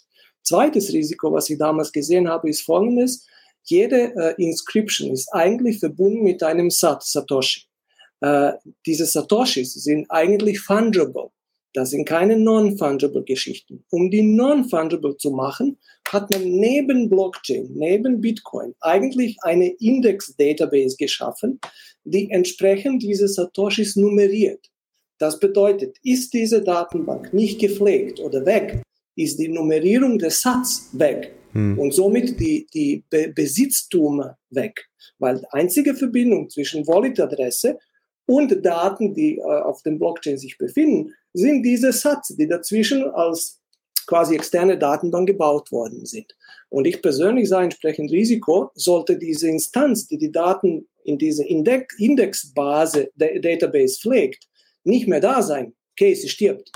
[0.43, 3.27] Zweites Risiko, was ich damals gesehen habe, ist folgendes.
[3.64, 7.62] Jede äh, Inscription ist eigentlich verbunden mit einem Sat, Satoshi.
[8.20, 8.52] Äh,
[8.86, 11.30] diese Satoshis sind eigentlich fungible.
[11.72, 13.84] Das sind keine non-fungible Geschichten.
[13.90, 15.78] Um die non-fungible zu machen,
[16.08, 21.60] hat man neben Blockchain, neben Bitcoin eigentlich eine Index-Database geschaffen,
[22.04, 24.66] die entsprechend diese Satoshis nummeriert.
[25.18, 28.82] Das bedeutet, ist diese Datenbank nicht gepflegt oder weg,
[29.16, 31.78] ist die Nummerierung des Satz weg hm.
[31.78, 34.89] und somit die, die Be Besitztum weg.
[35.18, 37.78] Weil einzige Verbindung zwischen Wallet-Adresse
[38.27, 43.60] und Daten, die äh, auf dem Blockchain sich befinden, sind diese Satz, die dazwischen als
[44.06, 46.35] quasi externe Datenbank gebaut worden sind.
[46.68, 51.98] Und ich persönlich sage entsprechend Risiko, sollte diese Instanz, die die Daten in diese Index
[51.98, 54.48] Indexbase, Database pflegt,
[54.85, 55.74] nicht mehr da sein.
[55.98, 56.72] Sie stirbt.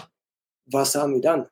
[0.67, 1.47] Was haben wir dann?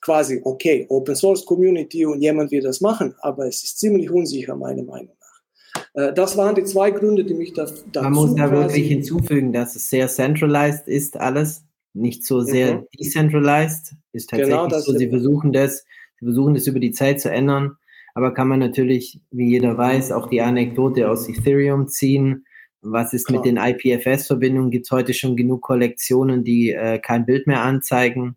[0.00, 4.54] Quasi, okay, Open Source Community und jemand wird das machen, aber es ist ziemlich unsicher,
[4.56, 5.88] meiner Meinung nach.
[5.94, 9.52] Äh, das waren die zwei Gründe, die mich da, dazu Man muss da wirklich hinzufügen,
[9.52, 11.64] dass es sehr centralized ist, alles
[11.94, 12.86] nicht so sehr mhm.
[12.98, 13.94] decentralized.
[14.12, 15.84] Ist tatsächlich genau so, sie versuchen das,
[16.18, 17.76] sie versuchen das über die Zeit zu ändern.
[18.14, 22.46] Aber kann man natürlich, wie jeder weiß, auch die Anekdote aus Ethereum ziehen.
[22.80, 23.38] Was ist Klar.
[23.38, 24.70] mit den IPFS-Verbindungen?
[24.70, 28.36] Gibt es heute schon genug Kollektionen, die äh, kein Bild mehr anzeigen?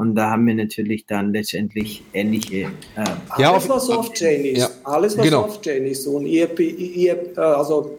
[0.00, 2.70] Und da haben wir natürlich dann letztendlich ähnliche.
[2.96, 3.04] Äh,
[3.38, 5.44] ja, alles, was Off-Chain ist, ja, alles, was genau.
[5.44, 7.98] Off-Chain ist, und IRP, IRP, also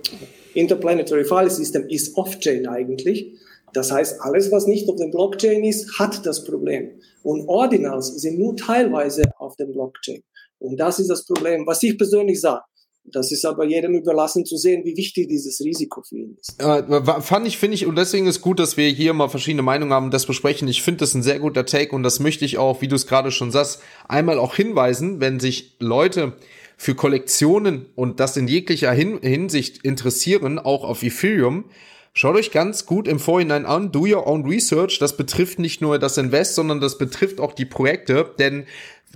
[0.55, 3.33] Interplanetary File System ist Off-Chain eigentlich.
[3.73, 6.89] Das heißt, alles, was nicht auf dem Blockchain ist, hat das Problem.
[7.21, 10.23] Und Ordinals sind nur teilweise auf dem Blockchain.
[10.57, 12.63] Und das ist das Problem, was ich persönlich sage.
[13.03, 16.61] Das ist aber jedem überlassen zu sehen, wie wichtig dieses Risiko für ihn ist.
[16.61, 19.93] Äh, fand ich, finde ich, und deswegen ist gut, dass wir hier mal verschiedene Meinungen
[19.93, 20.67] haben das besprechen.
[20.67, 23.07] Ich finde das ein sehr guter Take und das möchte ich auch, wie du es
[23.07, 26.33] gerade schon sagst, einmal auch hinweisen, wenn sich Leute
[26.77, 31.65] für Kollektionen und das in jeglicher Hin Hinsicht interessieren, auch auf Ethereum,
[32.13, 34.99] Schaut euch ganz gut im Vorhinein an, do your own research.
[34.99, 38.33] Das betrifft nicht nur das Invest, sondern das betrifft auch die Projekte.
[38.37, 38.65] Denn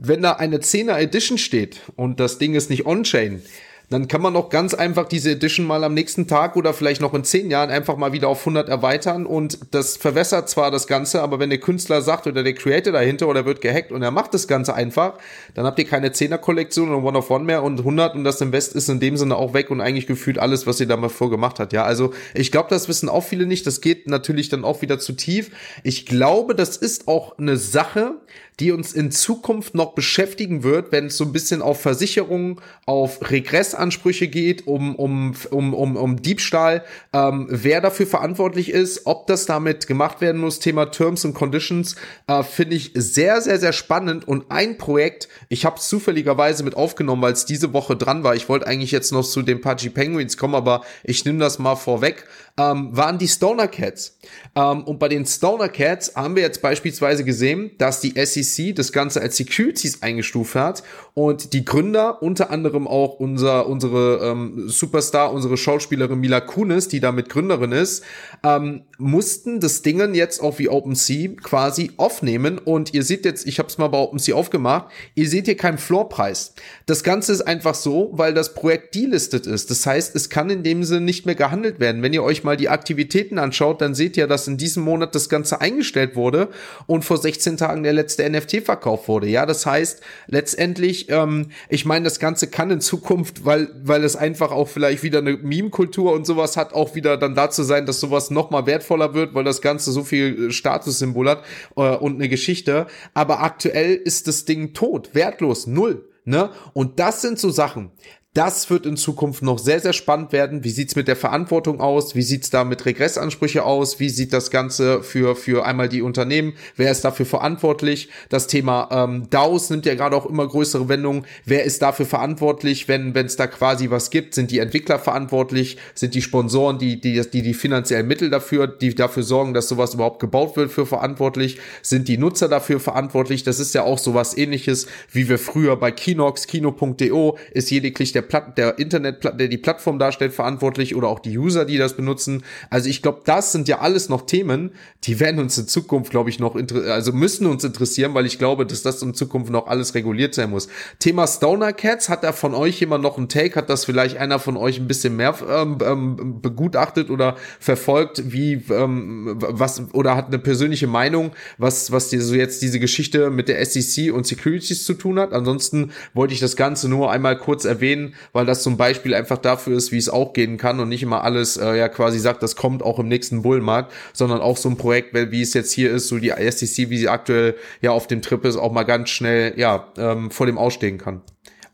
[0.02, 3.42] wenn da eine 10er Edition steht und das Ding ist nicht on-chain,
[3.90, 7.14] dann kann man auch ganz einfach diese Edition mal am nächsten Tag oder vielleicht noch
[7.14, 11.22] in zehn Jahren einfach mal wieder auf 100 erweitern und das verwässert zwar das Ganze,
[11.22, 14.34] aber wenn der Künstler sagt oder der Creator dahinter oder wird gehackt und er macht
[14.34, 15.14] das Ganze einfach,
[15.54, 18.42] dann habt ihr keine 10er Kollektion und One of One mehr und 100 und das
[18.42, 21.10] Invest ist in dem Sinne auch weg und eigentlich gefühlt alles, was ihr da mal
[21.10, 21.74] vorgemacht hat.
[21.74, 23.68] Ja, also ich glaube, das wissen auch viele nicht.
[23.68, 25.52] Das geht natürlich dann auch wieder zu tief.
[25.84, 28.16] Ich glaube, das ist auch eine Sache,
[28.60, 33.30] die uns in Zukunft noch beschäftigen wird, wenn es so ein bisschen auf Versicherungen, auf
[33.30, 36.84] Regressansprüche geht, um, um, um, um, um Diebstahl,
[37.14, 41.96] ähm, wer dafür verantwortlich ist, ob das damit gemacht werden muss, Thema Terms and Conditions,
[42.28, 44.28] äh, finde ich sehr, sehr, sehr spannend.
[44.28, 48.36] Und ein Projekt, ich habe es zufälligerweise mit aufgenommen, weil es diese Woche dran war.
[48.36, 51.76] Ich wollte eigentlich jetzt noch zu den Pudgy Penguins kommen, aber ich nehme das mal
[51.76, 52.26] vorweg
[52.58, 54.18] ähm, waren die Stoner Cats.
[54.56, 58.94] Ähm, und bei den Stoner Cats haben wir jetzt beispielsweise gesehen, dass die SEC das
[58.94, 60.84] Ganze als Securities eingestuft hat
[61.14, 67.02] und die Gründer, unter anderem auch unser, unsere ähm, Superstar, unsere Schauspielerin Mila Kunis, die
[67.02, 68.04] damit Gründerin ist,
[68.44, 72.58] ähm, mussten das Dingen jetzt auch wie OpenSea quasi aufnehmen.
[72.58, 75.78] Und ihr seht jetzt, ich habe es mal bei OpenSea aufgemacht, ihr seht hier keinen
[75.78, 76.54] Floorpreis.
[76.86, 79.70] Das Ganze ist einfach so, weil das Projekt delistet ist.
[79.72, 82.02] Das heißt, es kann in dem Sinne nicht mehr gehandelt werden.
[82.02, 85.28] Wenn ihr euch mal die Aktivitäten anschaut, dann seht ihr, dass in diesem Monat das
[85.28, 86.50] Ganze eingestellt wurde
[86.88, 89.28] und vor 16 Tagen der letzte NFT verkauft wurde.
[89.28, 94.16] Ja, das heißt, letztendlich, ähm, ich meine, das Ganze kann in Zukunft, weil, weil es
[94.16, 98.00] einfach auch vielleicht wieder eine Meme-Kultur und sowas hat, auch wieder dann dazu sein, dass
[98.00, 101.44] sowas noch mal wertvoller wird, weil das Ganze so viel äh, Statussymbol hat
[101.76, 102.88] äh, und eine Geschichte.
[103.14, 106.08] Aber aktuell ist das Ding tot, wertlos, null.
[106.26, 106.50] Ne?
[106.74, 107.92] Und das sind so Sachen,
[108.36, 110.66] Das wird in Zukunft noch sehr, sehr spannend werden.
[110.66, 112.16] Wie sieht's mit der Verantwortung aus?
[112.16, 114.02] Wie sieht's da mit Regressansprüche aus?
[114.02, 116.52] Wie sieht das Ganze für, für einmal die Unternehmen?
[116.76, 118.10] Wer ist dafür verantwortlich?
[118.28, 121.26] Das Thema ähm, DAOs nimmt ja gerade auch immer größere Wendungen.
[121.46, 124.36] Wer ist dafür verantwortlich, wenn es da quasi was gibt?
[124.36, 125.78] Sind die Entwickler verantwortlich?
[125.94, 129.94] Sind die Sponsoren, die, die, die die finanziellen Mittel dafür, die dafür sorgen, dass sowas
[129.94, 131.58] überhaupt gebaut wird, für verantwortlich?
[131.82, 133.44] Sind die Nutzer dafür verantwortlich?
[133.44, 138.25] Das ist ja auch sowas ähnliches, wie wir früher bei Kinox, kino.de ist lediglich der
[138.28, 142.44] Platt, der Internet, der die Plattform darstellt, verantwortlich oder auch die User, die das benutzen.
[142.70, 144.72] Also ich glaube, das sind ja alles noch Themen,
[145.04, 148.66] die werden uns in Zukunft, glaube ich, noch also müssen uns interessieren, weil ich glaube,
[148.66, 150.68] dass das in Zukunft noch alles reguliert sein muss.
[151.00, 153.56] Thema Stoner Cats, hat da von euch jemand noch einen Take?
[153.56, 158.64] Hat das vielleicht einer von euch ein bisschen mehr ähm, ähm, begutachtet oder verfolgt, wie
[158.70, 163.48] ähm, was oder hat eine persönliche Meinung, was was dir so jetzt diese Geschichte mit
[163.48, 165.34] der SEC und Securities zu tun hat?
[165.34, 169.78] Ansonsten wollte ich das Ganze nur einmal kurz erwähnen, weil das zum Beispiel einfach dafür
[169.78, 172.56] ist, wie es auch gehen kann und nicht immer alles äh, ja quasi sagt, das
[172.56, 176.08] kommt auch im nächsten Bullmarkt, sondern auch so ein Projekt, wie es jetzt hier ist,
[176.08, 179.54] so die STC, wie sie aktuell ja auf dem Trip ist, auch mal ganz schnell
[179.58, 181.22] ja ähm, vor dem ausstehen kann.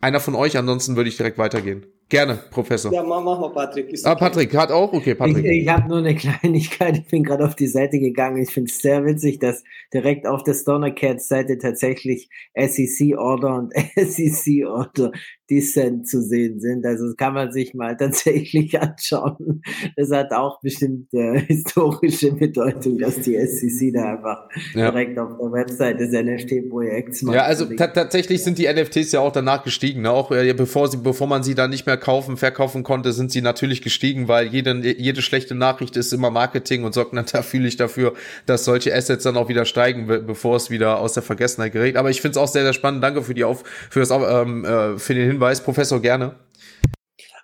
[0.01, 1.85] Einer von euch, ansonsten würde ich direkt weitergehen.
[2.11, 2.91] Gerne, Professor.
[2.91, 3.87] Ja, mach, mach mal, Patrick.
[3.87, 4.91] Ist ah, Patrick hat auch?
[4.91, 5.45] Okay, Patrick.
[5.45, 6.97] Ich, ich habe nur eine Kleinigkeit.
[6.97, 8.35] Ich bin gerade auf die Seite gegangen.
[8.43, 9.63] Ich finde es sehr witzig, dass
[9.93, 15.13] direkt auf der Stoner Cats Seite tatsächlich SEC Order und SEC Order
[15.51, 16.85] Descent zu sehen sind.
[16.85, 19.61] Also das kann man sich mal tatsächlich anschauen.
[19.97, 24.91] Das hat auch bestimmt äh, historische Bedeutung, dass die SEC da einfach ja.
[24.91, 27.35] direkt auf der Website des NFT-Projekts macht.
[27.35, 30.03] Ja, also tatsächlich sind die NFTs ja auch danach gestiegen.
[30.03, 30.11] Ne?
[30.11, 33.41] Auch äh, bevor sie, bevor man sie dann nicht mehr kaufen, verkaufen konnte, sind sie
[33.41, 38.13] natürlich gestiegen, weil jede, jede schlechte Nachricht ist immer Marketing und sorgt natürlich dafür,
[38.45, 41.97] dass solche Assets dann auch wieder steigen, bevor es wieder aus der Vergessenheit gerät.
[41.97, 43.03] Aber ich finde es auch sehr, sehr spannend.
[43.03, 46.35] Danke für die auf, für das, ähm, äh, für den Hinweis, Professor, gerne.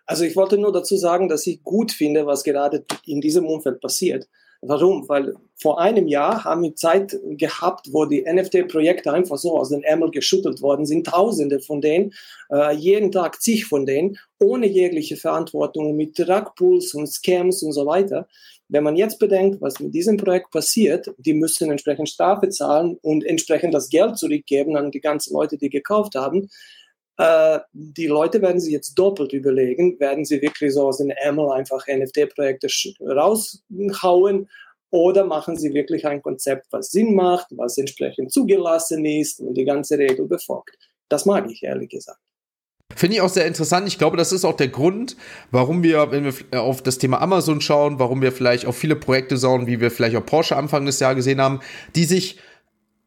[0.06, 3.82] Also ich wollte nur dazu sagen, dass ich gut finde, was gerade in diesem Umfeld
[3.82, 4.28] passiert.
[4.62, 5.08] Warum?
[5.08, 9.84] Weil vor einem Jahr haben wir Zeit gehabt, wo die NFT-Projekte einfach so aus den
[9.84, 11.06] Ärmel geschüttelt worden sind.
[11.06, 12.14] Tausende von denen,
[12.52, 17.86] äh, jeden Tag zig von denen, ohne jegliche Verantwortung, mit Rugpools und Scams und so
[17.86, 18.28] weiter.
[18.70, 23.24] Wenn man jetzt bedenkt, was mit diesem Projekt passiert, die müssen entsprechend Strafe zahlen und
[23.24, 26.50] entsprechend das Geld zurückgeben an die ganzen Leute, die gekauft haben.
[27.18, 31.52] Äh, die Leute werden sich jetzt doppelt überlegen, werden sie wirklich so aus den Ärmel
[31.52, 32.68] einfach NFT-Projekte
[33.02, 34.50] raushauen
[34.92, 39.66] oder machen sie wirklich ein Konzept, was Sinn macht, was entsprechend zugelassen ist und die
[39.66, 40.78] ganze Regel befolgt.
[41.10, 42.20] Das mag ich ehrlich gesagt.
[42.96, 43.88] Finde ich auch sehr interessant.
[43.88, 45.18] Ich glaube, das ist auch der Grund,
[45.52, 49.38] warum wir, wenn wir auf das Thema Amazon schauen, warum wir vielleicht auch viele Projekte
[49.38, 51.60] schauen, wie wir vielleicht auch Porsche Anfang des Jahres gesehen haben,
[51.96, 52.40] die sich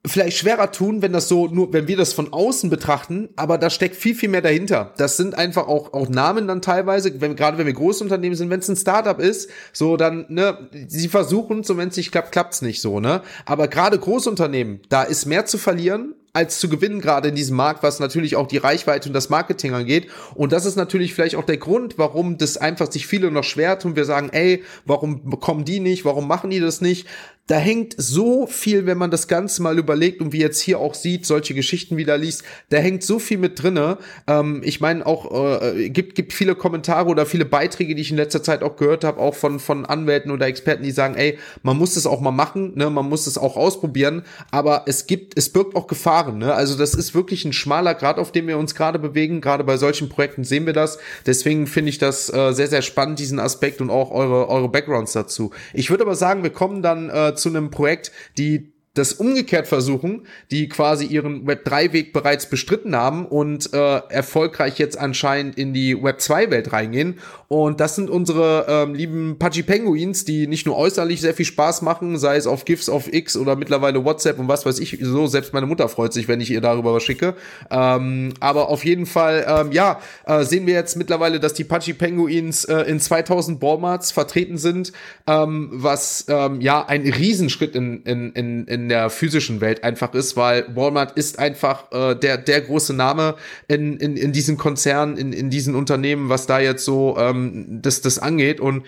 [0.07, 3.69] vielleicht schwerer tun, wenn das so nur, wenn wir das von außen betrachten, aber da
[3.69, 4.95] steckt viel, viel mehr dahinter.
[4.97, 8.61] Das sind einfach auch, auch Namen dann teilweise, wenn, gerade wenn wir Großunternehmen sind, wenn
[8.61, 12.63] es ein Startup ist, so dann, ne, sie versuchen, so wenn es nicht klappt, klappt's
[12.63, 13.23] nicht so, ne?
[13.45, 17.83] Aber gerade Großunternehmen, da ist mehr zu verlieren als zu gewinnen, gerade in diesem Markt,
[17.83, 20.09] was natürlich auch die Reichweite und das Marketing angeht.
[20.35, 23.79] Und das ist natürlich vielleicht auch der Grund, warum das einfach sich viele noch schwer
[23.79, 23.97] tun.
[23.97, 26.05] Wir sagen, ey, warum bekommen die nicht?
[26.05, 27.07] Warum machen die das nicht?
[27.49, 30.95] Da hängt so viel, wenn man das Ganze mal überlegt und wie jetzt hier auch
[30.95, 33.99] sieht, solche Geschichten wieder liest, da hängt so viel mit drinne.
[34.29, 38.17] Ähm, ich meine auch, äh, gibt, gibt viele Kommentare oder viele Beiträge, die ich in
[38.17, 41.77] letzter Zeit auch gehört habe, auch von, von Anwälten oder Experten, die sagen, ey, man
[41.77, 45.49] muss es auch mal machen, ne, man muss es auch ausprobieren, aber es gibt, es
[45.49, 46.39] birgt auch Gefahr Jahren.
[46.39, 46.55] Ne?
[46.55, 49.41] Also das ist wirklich ein schmaler Grad, auf dem wir uns gerade bewegen.
[49.41, 50.99] Gerade bei solchen Projekten sehen wir das.
[51.27, 55.13] Deswegen finde ich das äh, sehr, sehr spannend, diesen Aspekt und auch eure, eure Backgrounds
[55.13, 55.51] dazu.
[55.73, 60.27] Ich würde aber sagen, wir kommen dann äh, zu einem Projekt, die das umgekehrt versuchen,
[60.51, 66.73] die quasi ihren Web3-Weg bereits bestritten haben und äh, erfolgreich jetzt anscheinend in die Web2-Welt
[66.73, 67.21] reingehen.
[67.47, 71.83] Und das sind unsere ähm, lieben Pudgy Penguins, die nicht nur äußerlich sehr viel Spaß
[71.83, 75.29] machen, sei es auf GIFs auf X oder mittlerweile WhatsApp und was weiß ich so.
[75.29, 77.37] Selbst meine Mutter freut sich, wenn ich ihr darüber was schicke.
[77.71, 81.93] Ähm, aber auf jeden Fall, ähm, ja, äh, sehen wir jetzt mittlerweile, dass die Pudgy
[81.93, 84.93] Penguins äh, in 2000 Walmarts vertreten sind,
[85.29, 90.15] ähm, was ähm, ja ein Riesenschritt in, in, in, in in der physischen Welt einfach
[90.15, 93.37] ist, weil Walmart ist einfach äh, der, der große Name
[93.69, 98.01] in, in, in diesen Konzernen, in, in diesen Unternehmen, was da jetzt so ähm, das,
[98.01, 98.61] das angeht.
[98.61, 98.87] Und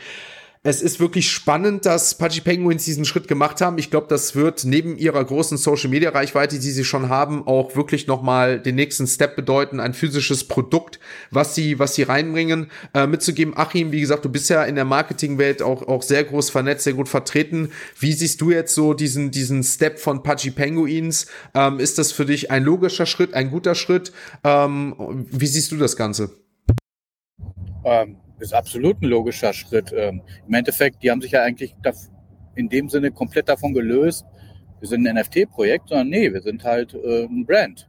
[0.64, 3.78] es ist wirklich spannend, dass Pudgy Penguins diesen Schritt gemacht haben.
[3.78, 7.74] Ich glaube, das wird neben ihrer großen Social Media Reichweite, die sie schon haben, auch
[7.74, 11.00] wirklich nochmal den nächsten Step bedeuten, ein physisches Produkt,
[11.32, 13.56] was sie, was sie reinbringen, äh, mitzugeben.
[13.56, 16.94] Achim, wie gesagt, du bist ja in der Marketingwelt auch, auch sehr groß vernetzt, sehr
[16.94, 17.72] gut vertreten.
[17.98, 21.26] Wie siehst du jetzt so diesen, diesen Step von Pudgy Penguins?
[21.54, 24.12] Ähm, ist das für dich ein logischer Schritt, ein guter Schritt?
[24.44, 26.30] Ähm, wie siehst du das Ganze?
[27.84, 29.92] Ähm, ist absolut ein logischer Schritt.
[29.96, 31.74] Ähm, Im Endeffekt, die haben sich ja eigentlich
[32.54, 34.26] in dem Sinne komplett davon gelöst,
[34.80, 37.88] wir sind ein NFT-Projekt, sondern nee, wir sind halt äh, ein Brand.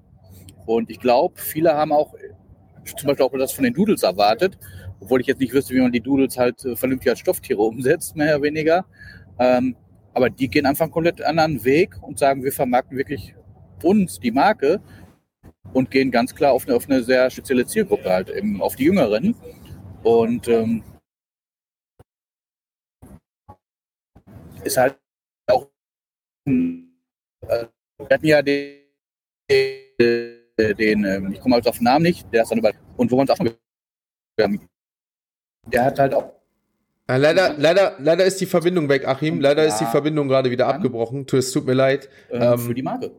[0.68, 2.14] Und ich glaube, viele haben auch
[2.86, 4.58] zum Beispiel auch das von den Doodles erwartet,
[5.00, 8.16] obwohl ich jetzt nicht wüsste, wie man die Doodles halt äh, vernünftig als Stofftiere umsetzt,
[8.16, 8.86] mehr oder weniger.
[9.40, 9.76] Ähm,
[10.14, 13.34] aber die gehen einfach einen komplett anderen Weg und sagen, wir vermarkten wirklich
[13.82, 14.80] uns, die Marke,
[15.74, 18.84] und gehen ganz klar auf eine, auf eine sehr spezielle Zielgruppe, halt eben auf die
[18.84, 19.36] Jüngeren.
[20.04, 20.84] Und ähm,
[24.64, 25.00] ist halt
[25.48, 25.68] auch,
[26.46, 28.82] äh, wir hatten ja den,
[29.50, 33.18] den ähm, ich komme halt auf den Namen nicht, der ist dann über, und wo
[33.18, 33.56] man es auch schon,
[35.68, 36.34] der hat halt auch
[37.10, 39.42] ja, leider, leider, leider ist die Verbindung weg, Achim.
[39.42, 41.26] Leider ist die Verbindung gerade wieder abgebrochen.
[41.34, 42.10] Es tut mir leid.
[42.32, 43.12] Ähm, für die Marke.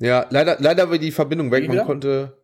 [0.00, 1.66] Ja, leider, leider war die Verbindung weg.
[1.66, 2.36] Man konnte,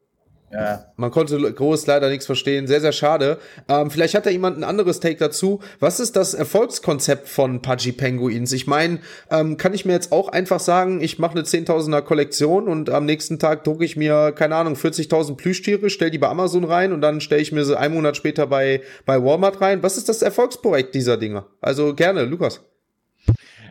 [0.52, 0.86] ja.
[0.96, 2.66] Man konnte groß leider nichts verstehen.
[2.66, 3.38] Sehr, sehr schade.
[3.68, 5.60] Ähm, vielleicht hat da jemand ein anderes Take dazu.
[5.80, 8.52] Was ist das Erfolgskonzept von Pudgy Penguins?
[8.52, 9.00] Ich meine,
[9.30, 13.04] ähm, kann ich mir jetzt auch einfach sagen, ich mache eine 10.000er Kollektion und am
[13.04, 17.00] nächsten Tag drucke ich mir, keine Ahnung, 40.000 Plüschtiere, stell die bei Amazon rein und
[17.00, 19.82] dann stelle ich mir sie einen Monat später bei, bei Walmart rein.
[19.82, 21.46] Was ist das Erfolgsprojekt dieser Dinger?
[21.60, 22.60] Also gerne, Lukas.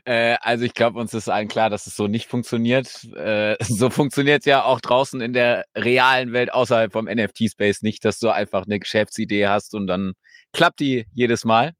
[0.08, 3.04] Äh, also ich glaube, uns ist allen klar, dass es so nicht funktioniert.
[3.16, 8.06] Äh, so funktioniert es ja auch draußen in der realen Welt außerhalb vom NFT-Space nicht,
[8.06, 10.14] dass du einfach eine Geschäftsidee hast und dann
[10.54, 11.74] klappt die jedes Mal.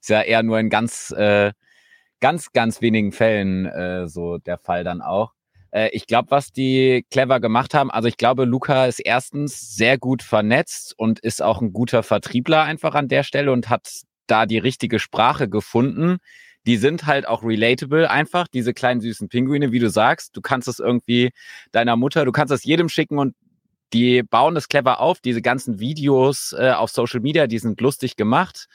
[0.00, 1.52] Ist ja eher nur in ganz, äh,
[2.20, 5.32] ganz, ganz wenigen Fällen äh, so der Fall dann auch.
[5.70, 9.98] Äh, ich glaube, was die clever gemacht haben, also ich glaube, Luca ist erstens sehr
[9.98, 14.46] gut vernetzt und ist auch ein guter Vertriebler einfach an der Stelle und hat da
[14.46, 16.20] die richtige Sprache gefunden
[16.66, 20.36] die sind halt auch relatable einfach, diese kleinen süßen Pinguine, wie du sagst.
[20.36, 21.30] Du kannst es irgendwie
[21.72, 23.34] deiner Mutter, du kannst es jedem schicken und
[23.92, 28.16] die bauen das clever auf, diese ganzen Videos äh, auf Social Media, die sind lustig
[28.16, 28.68] gemacht.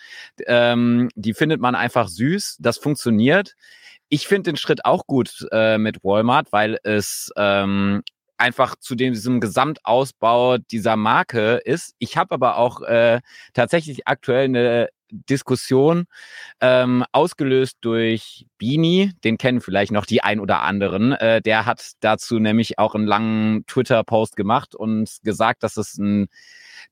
[0.45, 2.57] Ähm, die findet man einfach süß.
[2.59, 3.53] Das funktioniert.
[4.09, 8.03] Ich finde den Schritt auch gut äh, mit Walmart, weil es ähm,
[8.37, 11.95] einfach zu diesem Gesamtausbau dieser Marke ist.
[11.99, 13.21] Ich habe aber auch äh,
[13.53, 16.05] tatsächlich aktuell eine Diskussion
[16.61, 21.13] ähm, ausgelöst durch Bini, den kennen vielleicht noch die ein oder anderen.
[21.13, 26.27] Äh, der hat dazu nämlich auch einen langen Twitter-Post gemacht und gesagt, dass es ein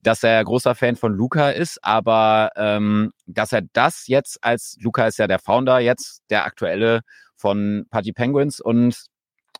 [0.01, 5.07] dass er großer Fan von Luca ist, aber ähm, dass er das jetzt als Luca
[5.07, 7.01] ist ja der Founder jetzt, der aktuelle
[7.35, 9.05] von Party Penguins und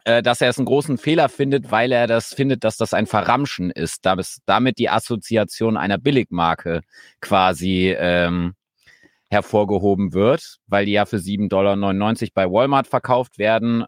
[0.04, 3.72] dass er es einen großen Fehler findet, weil er das findet, dass das ein Verramschen
[3.72, 4.06] ist,
[4.46, 6.82] damit die Assoziation einer Billigmarke
[7.22, 8.54] quasi ähm,
[9.34, 11.76] hervorgehoben wird, weil die ja für 7,99 Dollar
[12.34, 13.86] bei Walmart verkauft werden.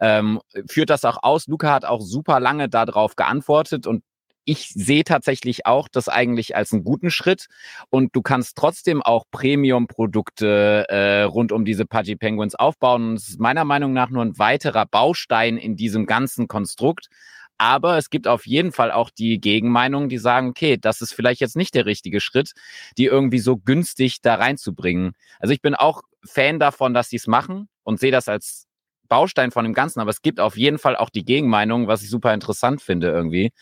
[0.00, 1.46] Ähm, führt das auch aus.
[1.46, 4.02] Luca hat auch super lange darauf geantwortet und
[4.44, 7.46] ich sehe tatsächlich auch das eigentlich als einen guten Schritt
[7.90, 13.10] und du kannst trotzdem auch Premium-Produkte äh, rund um diese Pudgy Penguins aufbauen.
[13.10, 17.08] Und es ist meiner Meinung nach nur ein weiterer Baustein in diesem ganzen Konstrukt.
[17.56, 21.40] Aber es gibt auf jeden Fall auch die Gegenmeinungen, die sagen, okay, das ist vielleicht
[21.40, 22.52] jetzt nicht der richtige Schritt,
[22.98, 25.12] die irgendwie so günstig da reinzubringen.
[25.38, 28.66] Also ich bin auch Fan davon, dass sie es machen und sehe das als
[29.08, 32.10] Baustein von dem Ganzen, aber es gibt auf jeden Fall auch die Gegenmeinung, was ich
[32.10, 33.52] super interessant finde irgendwie,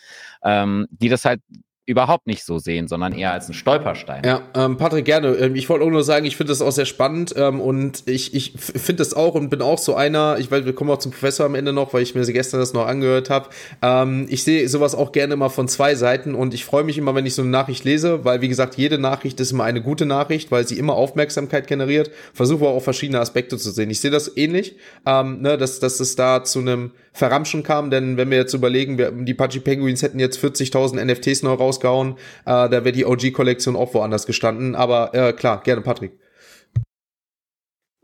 [0.43, 1.41] ähm, die das halt
[1.85, 4.23] überhaupt nicht so sehen, sondern eher als ein Stolperstein.
[4.23, 5.29] Ja, ähm, Patrick, gerne.
[5.35, 8.33] Ähm, ich wollte auch nur sagen, ich finde das auch sehr spannend ähm, und ich,
[8.33, 11.11] ich finde das auch und bin auch so einer, ich weiß, wir kommen auch zum
[11.11, 13.49] Professor am Ende noch, weil ich mir gestern das noch angehört habe.
[13.81, 17.15] Ähm, ich sehe sowas auch gerne immer von zwei Seiten und ich freue mich immer,
[17.15, 20.05] wenn ich so eine Nachricht lese, weil wie gesagt, jede Nachricht ist immer eine gute
[20.05, 22.11] Nachricht, weil sie immer Aufmerksamkeit generiert.
[22.33, 23.89] Versuche auch verschiedene Aspekte zu sehen.
[23.89, 28.17] Ich sehe das ähnlich, ähm, ne, dass, dass es da zu einem Verramschen kam, denn
[28.17, 32.13] wenn wir jetzt überlegen, wir, die Pudgy Penguins hätten jetzt 40.000 NFTs noch rausgehauen,
[32.45, 34.73] äh, da wäre die OG-Kollektion auch woanders gestanden.
[34.75, 36.13] Aber äh, klar, gerne Patrick.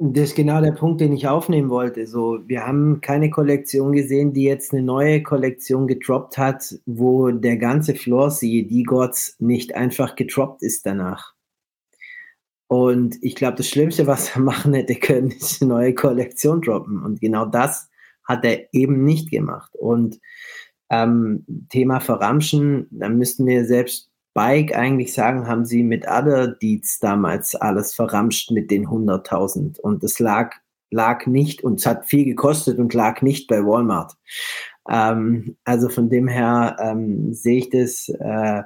[0.02, 2.08] Das ist genau der Punkt, den ich aufnehmen wollte.
[2.08, 7.58] So, wir haben keine Kollektion gesehen, die jetzt eine neue Kollektion gedroppt hat, wo der
[7.58, 11.34] ganze Floor die Gods nicht einfach gedroppt ist danach.
[12.68, 17.04] Und ich glaube, das Schlimmste, was er machen hätte können, ist eine neue Kollektion droppen.
[17.04, 17.89] Und genau das
[18.30, 19.76] hat er eben nicht gemacht.
[19.76, 20.20] Und
[20.90, 27.00] ähm, Thema Verramschen, da müssten wir selbst Bike eigentlich sagen, haben sie mit Other Deeds
[27.00, 29.80] damals alles verramscht mit den 100.000.
[29.80, 30.54] Und es lag,
[30.92, 34.14] lag nicht, und es hat viel gekostet und lag nicht bei Walmart.
[34.88, 38.64] Ähm, also von dem her ähm, sehe ich das äh,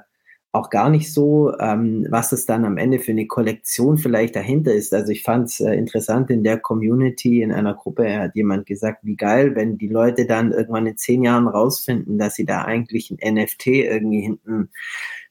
[0.54, 4.72] auch gar nicht so, ähm, was es dann am Ende für eine Kollektion vielleicht dahinter
[4.72, 4.94] ist.
[4.94, 9.00] Also ich fand es äh, interessant in der Community, in einer Gruppe hat jemand gesagt,
[9.02, 13.10] wie geil, wenn die Leute dann irgendwann in zehn Jahren rausfinden, dass sie da eigentlich
[13.10, 14.70] ein NFT irgendwie hinten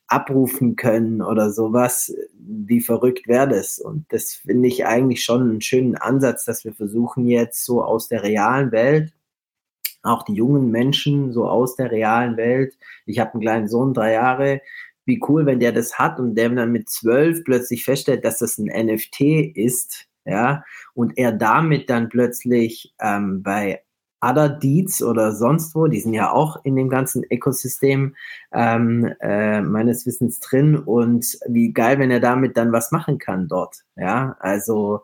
[0.08, 2.14] abrufen können oder sowas.
[2.38, 3.80] Wie verrückt wäre das?
[3.80, 8.10] Und das finde ich eigentlich schon einen schönen Ansatz, dass wir versuchen jetzt so aus
[8.10, 9.14] der realen Welt,
[10.02, 12.78] auch die jungen Menschen so aus der realen Welt.
[13.06, 14.60] Ich habe einen kleinen Sohn, drei Jahre.
[15.06, 18.58] Wie cool, wenn der das hat und der dann mit zwölf plötzlich feststellt, dass das
[18.58, 19.22] ein NFT
[19.56, 20.64] ist, ja,
[20.94, 23.82] und er damit dann plötzlich ähm, bei
[24.24, 28.16] Other Deeds oder sonst wo, die sind ja auch in dem ganzen Ökosystem
[28.54, 33.50] ähm, äh, meines Wissens drin und wie geil, wenn er damit dann was machen kann
[33.50, 33.84] dort.
[33.98, 35.02] Ja, also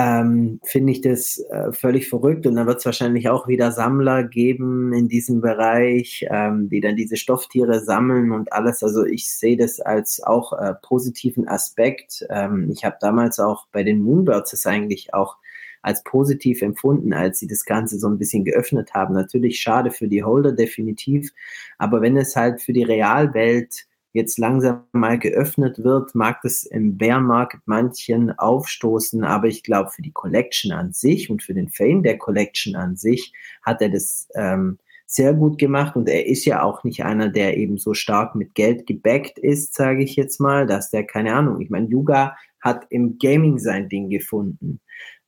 [0.00, 4.24] ähm, finde ich das äh, völlig verrückt und dann wird es wahrscheinlich auch wieder Sammler
[4.24, 8.82] geben in diesem Bereich, ähm, die dann diese Stofftiere sammeln und alles.
[8.82, 12.26] Also ich sehe das als auch äh, positiven Aspekt.
[12.30, 15.36] Ähm, ich habe damals auch bei den Moonbirds es eigentlich auch
[15.82, 19.14] als positiv empfunden, als sie das Ganze so ein bisschen geöffnet haben.
[19.14, 21.30] Natürlich schade für die Holder, definitiv.
[21.76, 26.96] Aber wenn es halt für die Realwelt jetzt langsam mal geöffnet wird, mag das im
[26.96, 31.68] Bear Market manchen aufstoßen, aber ich glaube, für die Collection an sich und für den
[31.68, 33.32] Fame der Collection an sich
[33.62, 37.56] hat er das ähm, sehr gut gemacht und er ist ja auch nicht einer, der
[37.56, 41.60] eben so stark mit Geld gebackt ist, sage ich jetzt mal, dass der, keine Ahnung,
[41.60, 44.80] ich meine, Yuga hat im Gaming sein Ding gefunden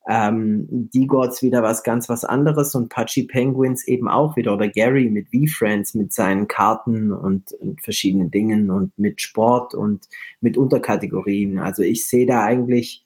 [0.07, 5.09] ähm, D-Gods wieder was ganz was anderes und Pachi Penguins eben auch wieder oder Gary
[5.09, 10.07] mit V-Friends mit seinen Karten und, und, verschiedenen Dingen und mit Sport und
[10.41, 11.57] mit Unterkategorien.
[11.57, 13.05] Also ich sehe da eigentlich,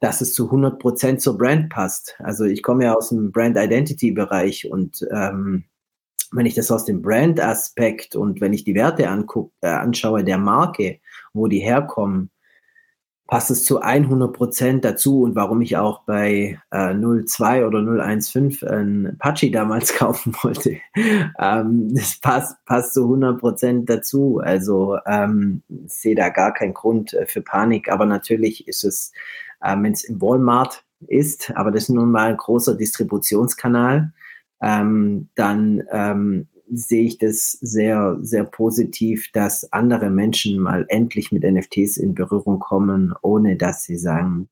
[0.00, 2.16] dass es zu 100 Prozent zur Brand passt.
[2.20, 5.64] Also ich komme ja aus dem Brand Identity Bereich und ähm,
[6.32, 10.38] wenn ich das aus dem Brand-Aspekt und wenn ich die Werte anguck, äh, anschaue der
[10.38, 11.00] Marke,
[11.34, 12.30] wo die herkommen,
[13.30, 18.68] passt es zu 100 Prozent dazu und warum ich auch bei äh, 02 oder 015
[18.68, 20.78] ein Apache damals kaufen wollte.
[21.38, 24.40] ähm, das passt, passt zu 100 Prozent dazu.
[24.42, 27.88] Also ähm, sehe da gar keinen Grund äh, für Panik.
[27.88, 29.12] Aber natürlich ist es,
[29.60, 34.12] äh, wenn es im Walmart ist, aber das ist nun mal ein großer Distributionskanal,
[34.60, 41.42] ähm, dann ähm, sehe ich das sehr, sehr positiv, dass andere Menschen mal endlich mit
[41.42, 44.48] NFTs in Berührung kommen, ohne dass sie sagen,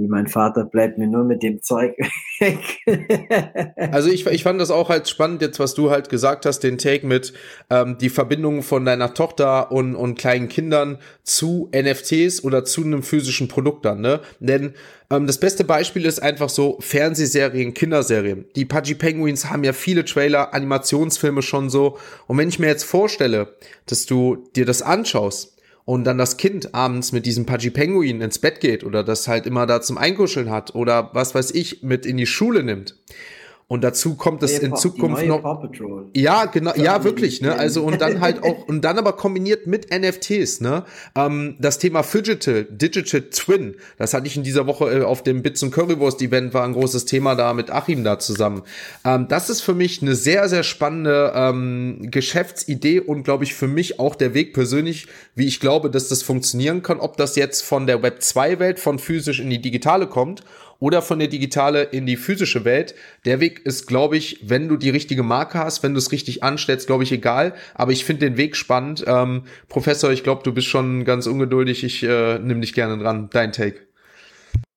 [0.00, 1.96] wie mein Vater bleibt mir nur mit dem Zeug
[2.40, 2.58] weg.
[3.92, 6.78] also ich, ich fand das auch halt spannend, jetzt was du halt gesagt hast, den
[6.78, 7.32] Take mit
[7.68, 13.02] ähm, die Verbindung von deiner Tochter und, und kleinen Kindern zu NFTs oder zu einem
[13.02, 14.20] physischen Produkt dann, ne?
[14.40, 14.74] Denn
[15.10, 18.46] ähm, das beste Beispiel ist einfach so Fernsehserien, Kinderserien.
[18.56, 21.98] Die Pudgy Penguins haben ja viele Trailer, Animationsfilme schon so.
[22.26, 23.54] Und wenn ich mir jetzt vorstelle,
[23.86, 25.59] dass du dir das anschaust,
[25.90, 29.44] und dann das Kind abends mit diesem Pudgy Penguin ins Bett geht oder das halt
[29.44, 32.94] immer da zum Einkuscheln hat oder was weiß ich mit in die Schule nimmt.
[33.70, 35.44] Und dazu kommt es in Zukunft noch.
[36.12, 37.54] Ja, genau, ja, wirklich, ne?
[37.54, 40.84] Also und dann halt auch, und dann aber kombiniert mit NFTs, ne?
[41.14, 45.44] Ähm, das Thema Digital, Digital Twin, das hatte ich in dieser Woche äh, auf dem
[45.44, 48.62] Bits und Currywurst Event, war ein großes Thema da mit Achim da zusammen.
[49.04, 53.68] Ähm, das ist für mich eine sehr, sehr spannende ähm, Geschäftsidee und glaube ich für
[53.68, 55.06] mich auch der Weg persönlich,
[55.36, 58.80] wie ich glaube, dass das funktionieren kann, ob das jetzt von der Web 2 Welt
[58.80, 60.42] von physisch in die digitale kommt
[60.80, 62.94] oder von der digitale in die physische Welt.
[63.24, 66.42] Der Weg ist, glaube ich, wenn du die richtige Marke hast, wenn du es richtig
[66.42, 67.54] anstellst, glaube ich, egal.
[67.74, 69.04] Aber ich finde den Weg spannend.
[69.06, 71.84] Ähm, Professor, ich glaube, du bist schon ganz ungeduldig.
[71.84, 73.28] Ich äh, nimm dich gerne dran.
[73.32, 73.80] Dein Take.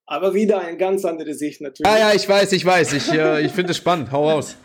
[0.05, 1.91] Aber wieder eine ganz andere Sicht natürlich.
[1.91, 2.93] Ah ja, ich weiß, ich weiß.
[2.93, 4.11] Ich, äh, ich finde es spannend.
[4.11, 4.57] Hau raus.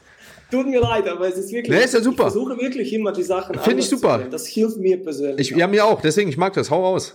[0.50, 1.76] Tut mir leid, aber es ist wirklich.
[1.76, 2.26] Nee, ist ja super.
[2.26, 3.58] Ich versuche wirklich immer die Sachen.
[3.58, 4.26] Finde ich super.
[4.30, 5.50] Das hilft mir persönlich.
[5.50, 6.00] Ich, ja, mir auch.
[6.00, 6.70] Deswegen, ich mag das.
[6.70, 7.14] Hau raus.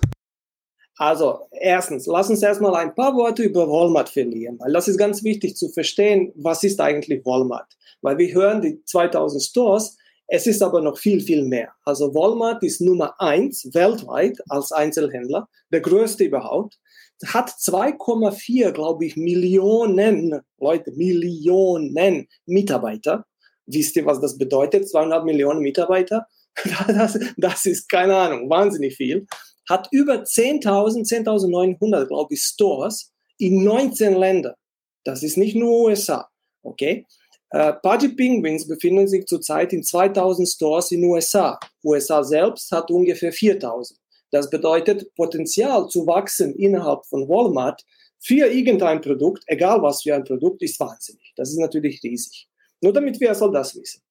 [0.98, 5.24] Also, erstens, lass uns erstmal ein paar Worte über Walmart verlieren, weil das ist ganz
[5.24, 7.74] wichtig zu verstehen, was ist eigentlich Walmart.
[8.02, 9.98] Weil wir hören die 2000 Stores,
[10.28, 11.70] es ist aber noch viel, viel mehr.
[11.84, 16.80] Also Walmart ist Nummer eins weltweit als Einzelhändler, der größte überhaupt,
[17.26, 23.26] hat 2,4, glaube ich, Millionen, Leute, Millionen Mitarbeiter.
[23.65, 24.90] Wisst ihr, was das bedeutet?
[24.90, 26.28] 200 Millionen Mitarbeiter?
[26.88, 29.26] Das, das ist keine Ahnung, wahnsinnig viel
[29.69, 34.56] hat über 10.000, 10.900, glaube ich, Stores in 19 Ländern.
[35.03, 36.27] Das ist nicht nur USA,
[36.61, 37.06] okay?
[37.49, 41.60] Äh, Pudgy Penguins befinden sich zurzeit in 2000 Stores in USA.
[41.84, 43.99] USA selbst hat ungefähr 4000.
[44.31, 47.84] Das bedeutet, Potenzial zu wachsen innerhalb von Walmart
[48.19, 51.34] für irgendein Produkt, egal was für ein Produkt, ist wahnsinnig.
[51.35, 52.48] Das ist natürlich riesig.
[52.81, 54.02] Nur damit wir also das wissen.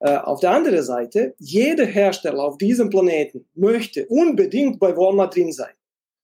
[0.00, 5.52] Äh, auf der anderen Seite, jeder Hersteller auf diesem Planeten möchte unbedingt bei Walmart drin
[5.52, 5.72] sein.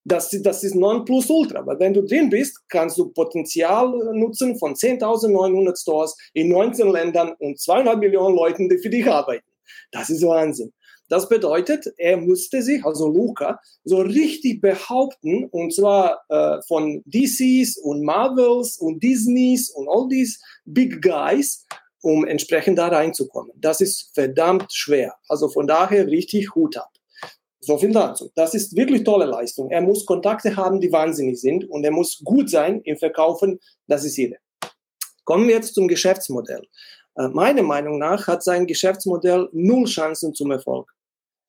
[0.05, 5.81] Das, das ist Nonplusultra, weil wenn du drin bist, kannst du Potenzial nutzen von 10.900
[5.81, 9.45] Stores in 19 Ländern und 200 Millionen Leuten, die für dich arbeiten.
[9.91, 10.73] Das ist Wahnsinn.
[11.09, 17.79] Das bedeutet, er musste sich, also Luca, so richtig behaupten, und zwar äh, von DCs
[17.79, 21.65] und Marvels und Disneys und all these Big Guys,
[22.07, 23.51] um entsprechend da reinzukommen.
[23.57, 25.17] Das ist verdammt schwer.
[25.29, 26.93] Also von daher richtig Hut ab.
[27.59, 28.31] So viel dazu.
[28.37, 29.73] Das ist wirklich tolle Leistung.
[29.73, 33.59] Er muss Kontakte haben, die wahnsinnig sind und er muss gut sein im Verkaufen.
[33.89, 34.37] Das ist jeder.
[35.25, 36.63] Kommen wir jetzt zum Geschäftsmodell.
[37.17, 40.95] Äh, meiner Meinung nach hat sein Geschäftsmodell null Chancen zum Erfolg.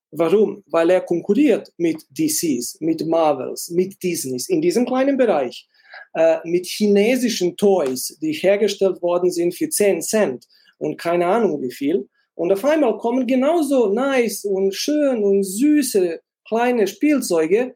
[0.09, 0.63] Warum?
[0.65, 5.67] Weil er konkurriert mit DCs, mit Marvels, mit Disneys in diesem kleinen Bereich,
[6.13, 10.45] äh, mit chinesischen Toys, die hergestellt worden sind für 10 Cent
[10.77, 12.07] und keine Ahnung wie viel.
[12.35, 17.75] Und auf einmal kommen genauso nice und schön und süße kleine Spielzeuge.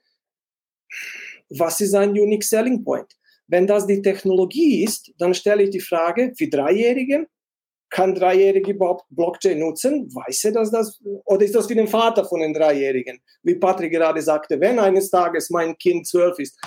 [1.49, 3.07] Was ist ein Unique Selling Point?
[3.47, 7.27] Wenn das die Technologie ist, dann stelle ich die Frage für Dreijährige,
[7.91, 10.07] kann Dreijährige überhaupt Blockchain nutzen?
[10.15, 13.19] Weiß er, dass das, oder ist das für den Vater von den Dreijährigen?
[13.43, 16.57] Wie Patrick gerade sagte, wenn eines Tages mein Kind zwölf ist,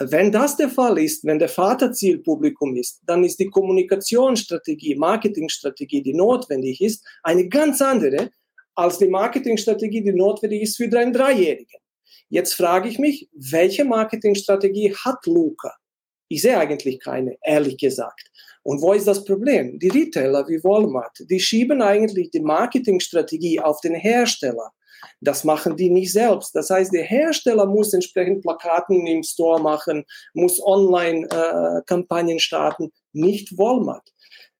[0.00, 6.02] wenn das der Fall ist, wenn der Vater Zielpublikum ist, dann ist die Kommunikationsstrategie, Marketingstrategie,
[6.02, 8.30] die notwendig ist, eine ganz andere
[8.74, 11.80] als die Marketingstrategie, die notwendig ist für einen Dreijährigen.
[12.28, 15.72] Jetzt frage ich mich, welche Marketingstrategie hat Luca?
[16.28, 18.30] Ich sehe eigentlich keine, ehrlich gesagt.
[18.64, 19.78] Und wo ist das Problem?
[19.78, 24.72] Die Retailer wie Walmart, die schieben eigentlich die Marketingstrategie auf den Hersteller.
[25.20, 26.54] Das machen die nicht selbst.
[26.54, 33.56] Das heißt, der Hersteller muss entsprechend Plakaten im Store machen, muss Online-Kampagnen äh, starten, nicht
[33.56, 34.08] Walmart.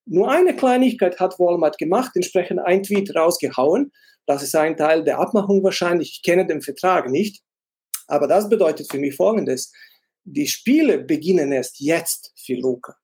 [0.06, 3.92] Nur eine Kleinigkeit hat Walmart gemacht, entsprechend ein Tweet rausgehauen.
[4.26, 6.12] Das ist ein Teil der Abmachung wahrscheinlich.
[6.12, 7.42] Ich kenne den Vertrag nicht.
[8.06, 9.72] Aber das bedeutet für mich Folgendes.
[10.24, 12.96] Die Spiele beginnen erst jetzt für Luca.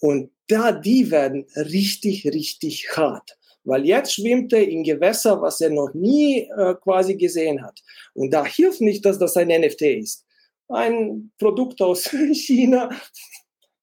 [0.00, 3.36] Und da, die werden richtig, richtig hart
[3.66, 7.80] weil jetzt schwimmt er in Gewässer, was er noch nie äh, quasi gesehen hat.
[8.14, 10.24] Und da hilft nicht, dass das ein NFT ist.
[10.68, 12.90] Ein Produkt aus China.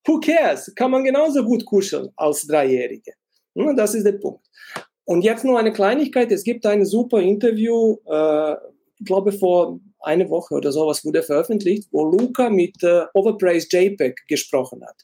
[0.06, 0.74] Who cares?
[0.76, 3.14] Kann man genauso gut kuscheln als Dreijährige.
[3.56, 4.46] Hm, das ist der Punkt.
[5.06, 6.32] Und jetzt nur eine Kleinigkeit.
[6.32, 8.54] Es gibt ein super Interview, äh,
[9.00, 14.28] ich glaube vor eine Woche oder sowas wurde veröffentlicht, wo Luca mit äh, Overpraised JPEG
[14.28, 14.96] gesprochen hat.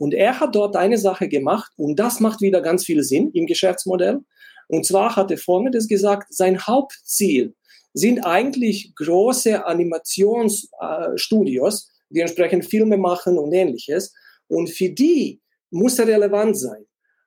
[0.00, 3.44] Und er hat dort eine Sache gemacht und das macht wieder ganz viel Sinn im
[3.44, 4.20] Geschäftsmodell.
[4.68, 7.54] Und zwar hat er Folgendes gesagt, sein Hauptziel
[7.92, 14.14] sind eigentlich große Animationsstudios, die entsprechend Filme machen und ähnliches.
[14.48, 16.86] Und für die muss er relevant sein.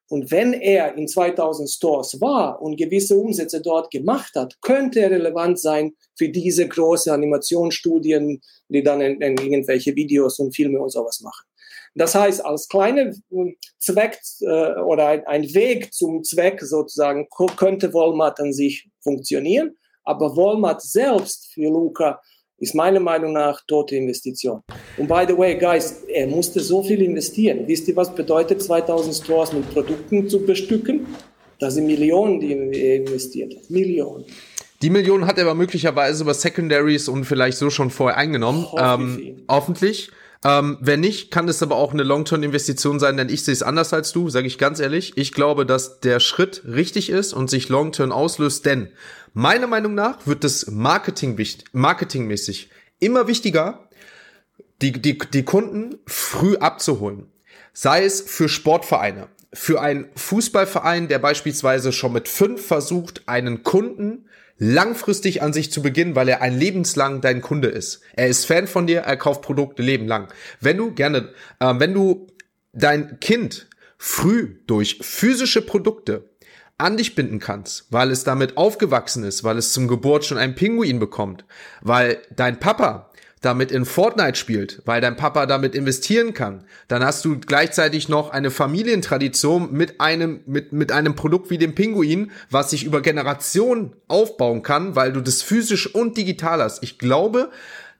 [0.09, 5.11] Und wenn er in 2000 Stores war und gewisse Umsätze dort gemacht hat, könnte er
[5.11, 10.89] relevant sein für diese große Animationsstudien, die dann in, in irgendwelche Videos und Filme und
[10.89, 11.45] sowas machen.
[11.95, 17.93] Das heißt, als kleiner hm, Zweck äh, oder ein, ein, Weg zum Zweck sozusagen könnte
[17.93, 22.19] Walmart an sich funktionieren, aber Walmart selbst für Luca
[22.57, 24.61] ist meiner Meinung nach tote Investition.
[24.97, 27.67] Und by the way, guys, er musste so viel investieren.
[27.67, 31.05] Wisst ihr, was bedeutet 2000 Stores mit Produkten zu bestücken?
[31.59, 33.69] Das sind Millionen, die er investiert hat.
[33.69, 34.25] Millionen.
[34.81, 38.65] Die Millionen hat er aber möglicherweise über Secondaries und vielleicht so schon vorher eingenommen.
[38.69, 39.27] Hoffentlich.
[39.29, 40.11] Ähm, hoffentlich.
[40.45, 43.93] Ähm, wenn nicht, kann es aber auch eine Long-Term-Investition sein, denn ich sehe es anders
[43.93, 45.13] als du, sage ich ganz ehrlich.
[45.15, 48.89] Ich glaube, dass der Schritt richtig ist und sich Long-Term auslöst, denn
[49.33, 51.39] meiner Meinung nach wird es Marketing
[51.71, 53.89] marketingmäßig immer wichtiger,
[54.81, 57.27] die, die, die Kunden früh abzuholen.
[57.71, 64.25] Sei es für Sportvereine, für einen Fußballverein, der beispielsweise schon mit fünf versucht, einen Kunden
[64.57, 68.01] langfristig an sich zu beginnen, weil er ein lebenslang dein Kunde ist.
[68.15, 70.27] Er ist Fan von dir, er kauft Produkte lebenlang.
[70.59, 72.27] Wenn du gerne, äh, wenn du
[72.71, 73.67] dein Kind
[73.97, 76.29] früh durch physische Produkte
[76.77, 80.55] an dich binden kannst, weil es damit aufgewachsen ist, weil es zum Geburt schon einen
[80.55, 81.45] Pinguin bekommt,
[81.81, 83.11] weil dein Papa
[83.43, 88.31] damit in Fortnite spielt, weil dein Papa damit investieren kann, dann hast du gleichzeitig noch
[88.31, 93.95] eine Familientradition mit einem, mit, mit einem Produkt wie dem Pinguin, was sich über Generationen
[94.07, 96.81] aufbauen kann, weil du das physisch und digital hast.
[96.83, 97.49] Ich glaube,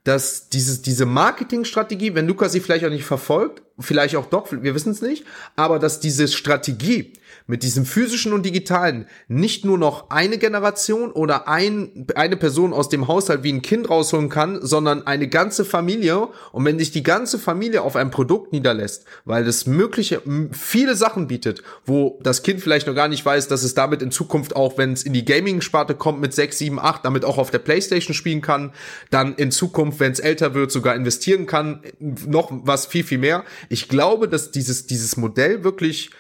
[0.06, 4.76] dass dieses, diese Marketingstrategie, wenn Lukas sie vielleicht auch nicht verfolgt, vielleicht auch doch, wir
[4.76, 5.26] wissen es nicht,
[5.58, 7.14] aber dass diese Strategie
[7.46, 12.90] mit diesem physischen und digitalen nicht nur noch eine Generation oder ein, eine Person aus
[12.90, 16.30] dem Haushalt wie ein Kind rausholen kann, sondern eine ganze Familie.
[16.52, 20.22] Und wenn sich die ganze Familie auf ein Produkt niederlässt, weil das mögliche,
[20.52, 24.12] viele Sachen bietet, wo das Kind vielleicht noch gar nicht weiß, dass es damit in
[24.12, 27.52] Zukunft auch, wenn es in die Gaming-Sparte kommt mit 6, 7, 8, damit auch auf
[27.52, 28.74] der Playstation spielen kann,
[29.10, 33.44] dann in Zukunft, wenn es älter wird, sogar investieren kann, noch was viel, viel mehr.
[33.70, 36.12] Ich glaube, dass dieses, dieses Modell wirklich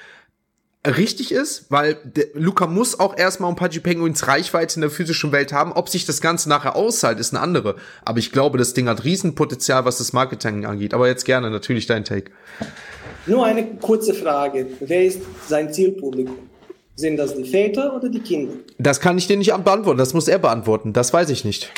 [0.86, 1.98] richtig ist, weil
[2.34, 5.72] Luca muss auch erstmal um Pudgy Penguins Reichweite in der physischen Welt haben.
[5.72, 7.76] Ob sich das Ganze nachher auszahlt, ist eine andere.
[8.04, 10.94] Aber ich glaube, das Ding hat Riesenpotenzial, was das Marketing angeht.
[10.94, 12.32] Aber jetzt gerne natürlich dein Take.
[13.26, 14.68] Nur eine kurze Frage.
[14.82, 16.50] Wer ist sein Zielpublikum?
[16.96, 18.54] Sind das die Väter oder die Kinder?
[18.78, 19.98] Das kann ich dir nicht beantworten.
[19.98, 20.94] Das muss er beantworten.
[20.94, 21.72] Das weiß ich nicht.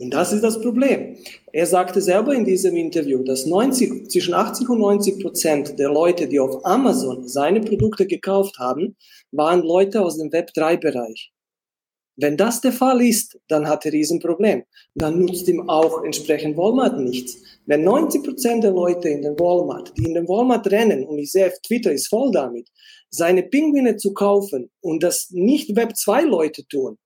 [0.00, 1.18] Und das ist das Problem.
[1.52, 6.26] Er sagte selber in diesem Interview, dass 90, zwischen 80 und 90 Prozent der Leute,
[6.26, 8.96] die auf Amazon seine Produkte gekauft haben,
[9.30, 11.32] waren Leute aus dem Web3-Bereich.
[12.16, 14.62] Wenn das der Fall ist, dann hat er ein Problem.
[14.94, 17.36] Dann nutzt ihm auch entsprechend Walmart nichts.
[17.66, 21.30] Wenn 90 Prozent der Leute in den Walmart, die in den Walmart rennen, und ich
[21.30, 22.68] sehe, Twitter ist voll damit,
[23.10, 26.96] seine Pinguine zu kaufen und das nicht Web2-Leute tun,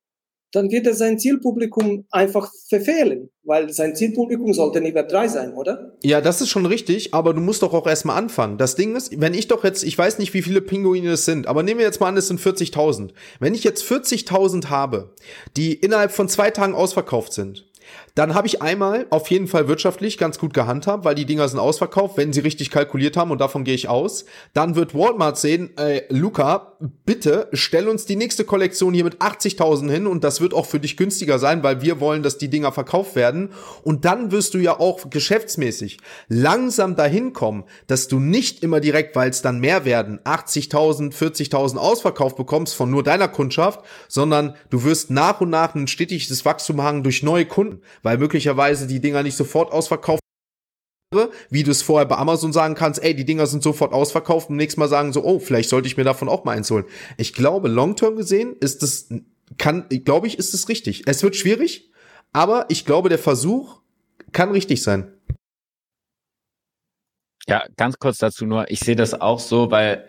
[0.55, 5.55] dann wird er sein Zielpublikum einfach verfehlen, weil sein Zielpublikum sollte nicht Web 3 sein,
[5.55, 5.97] oder?
[6.02, 8.56] Ja, das ist schon richtig, aber du musst doch auch erstmal anfangen.
[8.59, 11.47] Das Ding ist, wenn ich doch jetzt, ich weiß nicht, wie viele Pinguine es sind,
[11.47, 13.10] aber nehmen wir jetzt mal an, es sind 40.000.
[13.40, 15.14] Wenn ich jetzt 40.000 habe,
[15.56, 17.66] die innerhalb von zwei Tagen ausverkauft sind,
[18.15, 21.59] dann habe ich einmal auf jeden Fall wirtschaftlich ganz gut gehandhabt, weil die Dinger sind
[21.59, 24.24] ausverkauft, wenn sie richtig kalkuliert haben und davon gehe ich aus.
[24.53, 29.91] Dann wird Walmart sehen, äh, Luca, bitte stell uns die nächste Kollektion hier mit 80.000
[29.91, 32.70] hin und das wird auch für dich günstiger sein, weil wir wollen, dass die Dinger
[32.70, 33.51] verkauft werden.
[33.82, 39.16] Und dann wirst du ja auch geschäftsmäßig langsam dahin kommen, dass du nicht immer direkt,
[39.16, 44.85] weil es dann mehr werden, 80.000, 40.000 ausverkauft bekommst von nur deiner Kundschaft, sondern du
[44.85, 49.24] wirst nach und nach ein stetiges Wachstum haben durch neue Kunden weil möglicherweise die Dinger
[49.24, 50.20] nicht sofort ausverkauft
[51.51, 54.56] wie du es vorher bei Amazon sagen kannst, ey, die Dinger sind sofort ausverkauft und
[54.56, 56.86] nächstes Mal sagen so, oh, vielleicht sollte ich mir davon auch mal eins holen.
[57.16, 59.09] Ich glaube, long-term gesehen ist das,
[59.59, 61.05] kann, glaube ich, ist es richtig.
[61.06, 61.90] Es wird schwierig,
[62.32, 63.81] aber ich glaube, der Versuch
[64.32, 65.12] kann richtig sein.
[67.47, 68.70] Ja, ganz kurz dazu nur.
[68.70, 70.09] Ich sehe das auch so, weil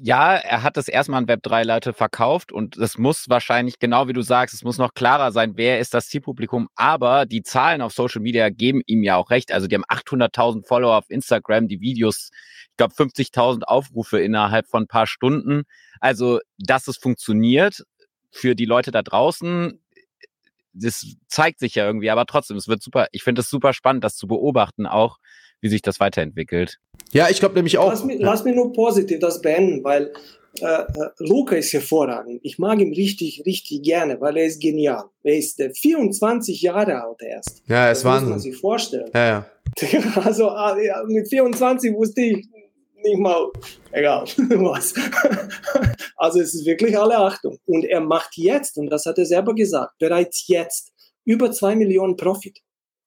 [0.00, 4.22] ja, er hat das erstmal an Web3-Leute verkauft und es muss wahrscheinlich, genau wie du
[4.22, 6.68] sagst, es muss noch klarer sein, wer ist das Zielpublikum.
[6.74, 9.52] Aber die Zahlen auf Social Media geben ihm ja auch recht.
[9.52, 12.30] Also die haben 800.000 Follower auf Instagram, die Videos,
[12.70, 15.64] ich glaube 50.000 Aufrufe innerhalb von ein paar Stunden.
[16.00, 17.84] Also, dass es funktioniert
[18.30, 19.80] für die Leute da draußen,
[20.74, 24.04] das zeigt sich ja irgendwie, aber trotzdem, es wird super, ich finde es super spannend,
[24.04, 25.18] das zu beobachten, auch
[25.64, 26.78] wie sich das weiterentwickelt.
[27.12, 27.88] Ja, ich glaube nämlich auch.
[27.88, 30.12] Lass mich, lass mich nur positiv das beenden, weil
[30.60, 30.86] äh, äh,
[31.20, 32.40] Luca ist hervorragend.
[32.42, 35.04] Ich mag ihn richtig, richtig gerne, weil er ist genial.
[35.22, 37.62] Er ist äh, 24 Jahre alt erst.
[37.66, 38.20] Ja, es war.
[38.20, 39.10] Muss man sich vorstellen.
[39.14, 39.46] Ja, ja.
[40.22, 42.46] Also äh, mit 24 wusste ich
[43.02, 43.50] nicht mal,
[43.90, 44.92] egal was.
[46.16, 47.56] Also es ist wirklich alle Achtung.
[47.64, 50.92] Und er macht jetzt, und das hat er selber gesagt, bereits jetzt
[51.24, 52.60] über zwei Millionen Profit.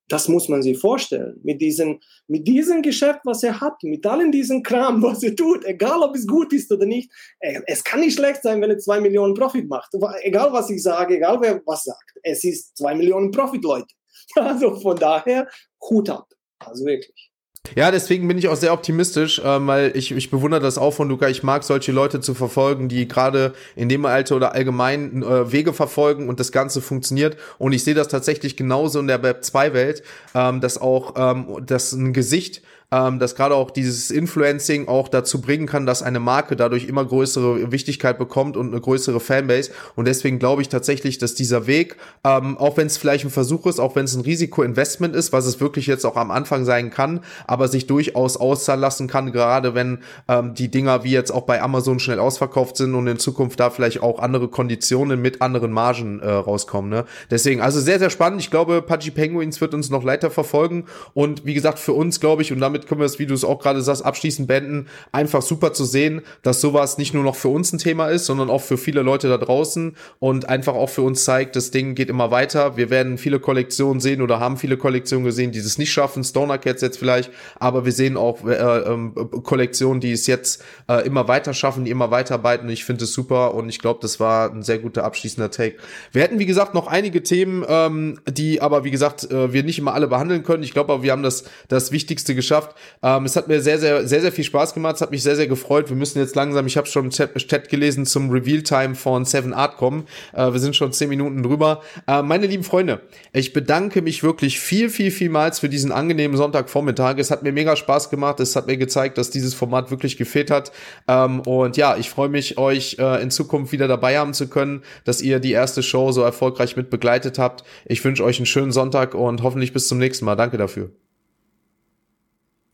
[0.09, 1.39] Das muss man sich vorstellen.
[1.43, 5.65] Mit diesem, mit diesem Geschäft, was er hat, mit allen diesen Kram, was er tut,
[5.65, 8.99] egal ob es gut ist oder nicht, es kann nicht schlecht sein, wenn er zwei
[8.99, 9.93] Millionen Profit macht.
[10.21, 12.13] Egal was ich sage, egal wer was sagt.
[12.23, 13.87] Es ist zwei Millionen Profit, Leute.
[14.35, 15.47] Also von daher,
[15.89, 16.27] Hut ab.
[16.59, 17.31] Also wirklich.
[17.75, 21.09] Ja, deswegen bin ich auch sehr optimistisch, äh, weil ich, ich bewundere das auch von
[21.09, 21.27] Luca.
[21.27, 25.73] Ich mag solche Leute zu verfolgen, die gerade in dem Alter oder allgemein äh, Wege
[25.73, 27.37] verfolgen und das Ganze funktioniert.
[27.57, 30.03] Und ich sehe das tatsächlich genauso in der Web 2 Welt,
[30.33, 32.61] ähm, dass auch ähm, dass ein Gesicht
[32.91, 37.03] ähm, dass gerade auch dieses Influencing auch dazu bringen kann, dass eine Marke dadurch immer
[37.03, 39.71] größere Wichtigkeit bekommt und eine größere Fanbase.
[39.95, 43.65] Und deswegen glaube ich tatsächlich, dass dieser Weg, ähm, auch wenn es vielleicht ein Versuch
[43.65, 46.89] ist, auch wenn es ein Risikoinvestment ist, was es wirklich jetzt auch am Anfang sein
[46.89, 49.99] kann, aber sich durchaus auszahlen lassen kann, gerade wenn
[50.29, 53.69] ähm, die Dinger wie jetzt auch bei Amazon schnell ausverkauft sind und in Zukunft da
[53.69, 56.89] vielleicht auch andere Konditionen mit anderen Margen äh, rauskommen.
[56.89, 57.05] Ne?
[57.29, 58.39] Deswegen, also sehr, sehr spannend.
[58.39, 60.85] Ich glaube, Pudgy Penguins wird uns noch weiter verfolgen.
[61.13, 63.33] Und wie gesagt, für uns, glaube ich, und damit damit können wir es, wie du
[63.33, 64.87] es auch gerade sagst, abschließend beenden.
[65.11, 68.49] Einfach super zu sehen, dass sowas nicht nur noch für uns ein Thema ist, sondern
[68.49, 72.09] auch für viele Leute da draußen und einfach auch für uns zeigt, das Ding geht
[72.09, 72.77] immer weiter.
[72.77, 76.23] Wir werden viele Kollektionen sehen oder haben viele Kollektionen gesehen, die es nicht schaffen.
[76.23, 79.11] Stoner Cats jetzt vielleicht, aber wir sehen auch äh, äh,
[79.43, 82.69] Kollektionen, die es jetzt äh, immer weiter schaffen, die immer weiterarbeiten.
[82.69, 85.77] Ich finde es super und ich glaube, das war ein sehr guter abschließender Take.
[86.11, 89.79] Wir hätten, wie gesagt, noch einige Themen, ähm, die aber, wie gesagt, äh, wir nicht
[89.79, 90.63] immer alle behandeln können.
[90.63, 92.75] Ich glaube aber, wir haben das, das Wichtigste geschafft geschafft.
[93.03, 94.95] Ähm, es hat mir sehr, sehr, sehr, sehr viel Spaß gemacht.
[94.95, 95.89] Es hat mich sehr, sehr gefreut.
[95.89, 99.53] Wir müssen jetzt langsam, ich habe schon im Chat, Chat, gelesen, zum Reveal-Time von Seven
[99.53, 100.05] Art kommen.
[100.33, 101.81] Äh, wir sind schon zehn Minuten drüber.
[102.07, 103.01] Äh, meine lieben Freunde,
[103.33, 107.17] ich bedanke mich wirklich viel, viel, vielmals für diesen angenehmen Sonntagvormittag.
[107.17, 108.39] Es hat mir mega Spaß gemacht.
[108.39, 110.71] Es hat mir gezeigt, dass dieses Format wirklich gefehlt hat.
[111.07, 114.83] Ähm, und ja, ich freue mich, euch äh, in Zukunft wieder dabei haben zu können,
[115.03, 117.63] dass ihr die erste Show so erfolgreich mit begleitet habt.
[117.85, 120.35] Ich wünsche euch einen schönen Sonntag und hoffentlich bis zum nächsten Mal.
[120.35, 120.91] Danke dafür.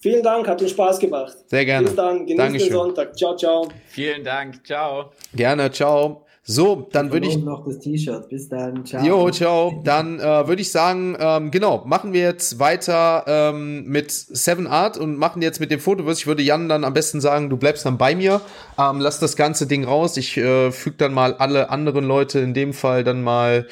[0.04, 1.34] Vielen Dank, hat mir Spaß gemacht.
[1.48, 1.88] Sehr gerne.
[1.88, 2.68] Bis dann, genießt Dankeschön.
[2.68, 3.18] den Sonntag.
[3.18, 3.70] Ciao, ciao.
[3.88, 4.62] Vielen Dank.
[4.66, 5.12] Ciao.
[5.34, 6.26] Gerne, ciao.
[6.44, 7.38] So, dann würde ich.
[7.38, 8.28] Noch das T-Shirt.
[8.28, 8.86] Bis dann.
[8.86, 9.02] Ciao.
[9.02, 9.82] Jo, ciao.
[9.86, 14.98] Dann äh, würde ich sagen, ähm, genau, machen wir jetzt weiter ähm, mit Seven Art
[14.98, 16.20] und machen jetzt mit dem Fotoverse.
[16.20, 18.42] Ich würde Jan dann am besten sagen, du bleibst dann bei mir.
[18.78, 20.18] Ähm, lass das ganze Ding raus.
[20.18, 23.68] Ich äh, füge dann mal alle anderen Leute in dem Fall dann mal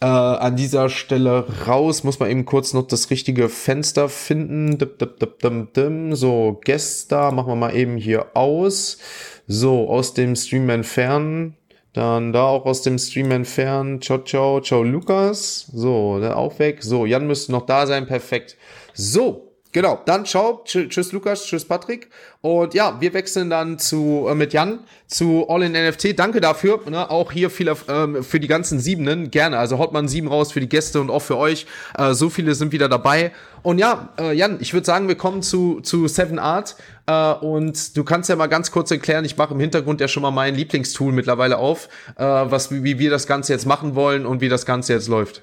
[0.00, 2.04] äh, an dieser Stelle raus.
[2.04, 4.78] Muss man eben kurz noch das richtige Fenster finden.
[4.78, 6.16] Dip, dip, dip.
[6.16, 8.98] So, Gäste machen wir mal eben hier aus.
[9.46, 11.56] So, aus dem Stream entfernen.
[11.94, 14.00] Dann da auch aus dem Stream entfernen.
[14.00, 15.68] Ciao, ciao, ciao, Lukas.
[15.72, 16.82] So, der auch weg.
[16.82, 18.06] So, Jan müsste noch da sein.
[18.06, 18.56] Perfekt.
[18.94, 19.47] So,
[19.80, 20.00] genau.
[20.06, 20.62] Dann ciao.
[20.66, 21.46] Tsch- Tschüss, Lukas.
[21.46, 22.08] Tschüss, Patrick.
[22.40, 26.18] Und ja, wir wechseln dann zu äh, mit Jan zu All in NFT.
[26.18, 26.80] Danke dafür.
[26.90, 27.08] Ne?
[27.10, 29.30] Auch hier viel ähm, für die ganzen Siebenen.
[29.30, 29.58] Gerne.
[29.58, 31.66] Also haut mal einen Sieben raus für die Gäste und auch für euch.
[31.96, 33.32] Äh, so viele sind wieder dabei.
[33.62, 36.76] Und ja, äh, Jan, ich würde sagen, wir kommen zu, zu Seven Art.
[37.06, 40.22] Äh, und du kannst ja mal ganz kurz erklären, ich mache im Hintergrund ja schon
[40.22, 44.26] mal mein Lieblingstool mittlerweile auf, äh, was, wie, wie wir das Ganze jetzt machen wollen
[44.26, 45.42] und wie das Ganze jetzt läuft.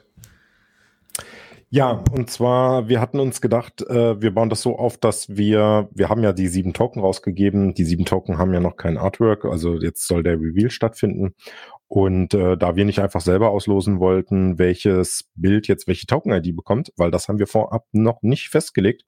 [1.69, 5.89] Ja, und zwar, wir hatten uns gedacht, äh, wir bauen das so auf, dass wir,
[5.91, 7.73] wir haben ja die sieben Token rausgegeben.
[7.73, 11.33] Die sieben Token haben ja noch kein Artwork, also jetzt soll der Reveal stattfinden.
[11.87, 16.91] Und äh, da wir nicht einfach selber auslosen wollten, welches Bild jetzt welche Token-ID bekommt,
[16.97, 19.03] weil das haben wir vorab noch nicht festgelegt,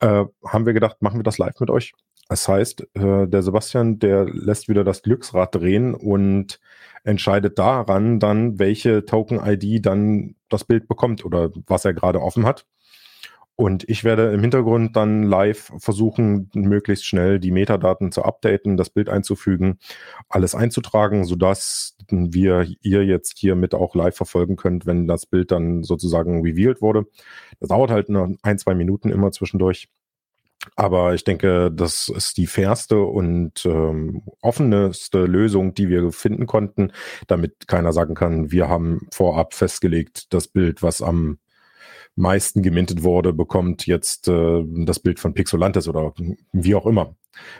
[0.00, 1.92] äh, haben wir gedacht, machen wir das live mit euch.
[2.28, 6.60] Das heißt, äh, der Sebastian, der lässt wieder das Glücksrad drehen und
[7.04, 12.66] entscheidet daran dann, welche Token-ID dann das Bild bekommt oder was er gerade offen hat.
[13.54, 18.88] Und ich werde im Hintergrund dann live versuchen, möglichst schnell die Metadaten zu updaten, das
[18.88, 19.78] Bild einzufügen,
[20.28, 25.50] alles einzutragen, sodass wir ihr jetzt hier mit auch live verfolgen könnt, wenn das Bild
[25.50, 27.04] dann sozusagen revealed wurde.
[27.60, 29.88] Das dauert halt nur ein, zwei Minuten immer zwischendurch.
[30.76, 36.92] Aber ich denke, das ist die fairste und ähm, offeneste Lösung, die wir finden konnten,
[37.26, 41.38] damit keiner sagen kann, wir haben vorab festgelegt, das Bild, was am
[42.14, 46.12] meisten gemintet wurde, bekommt jetzt äh, das Bild von Pixelantes oder
[46.52, 47.16] wie auch immer.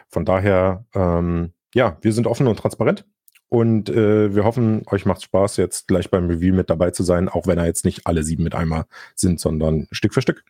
[0.09, 3.07] Von daher, ähm, ja, wir sind offen und transparent.
[3.49, 7.29] Und äh, wir hoffen, euch macht Spaß, jetzt gleich beim Review mit dabei zu sein,
[7.29, 10.43] auch wenn er jetzt nicht alle sieben mit einmal sind, sondern Stück für Stück.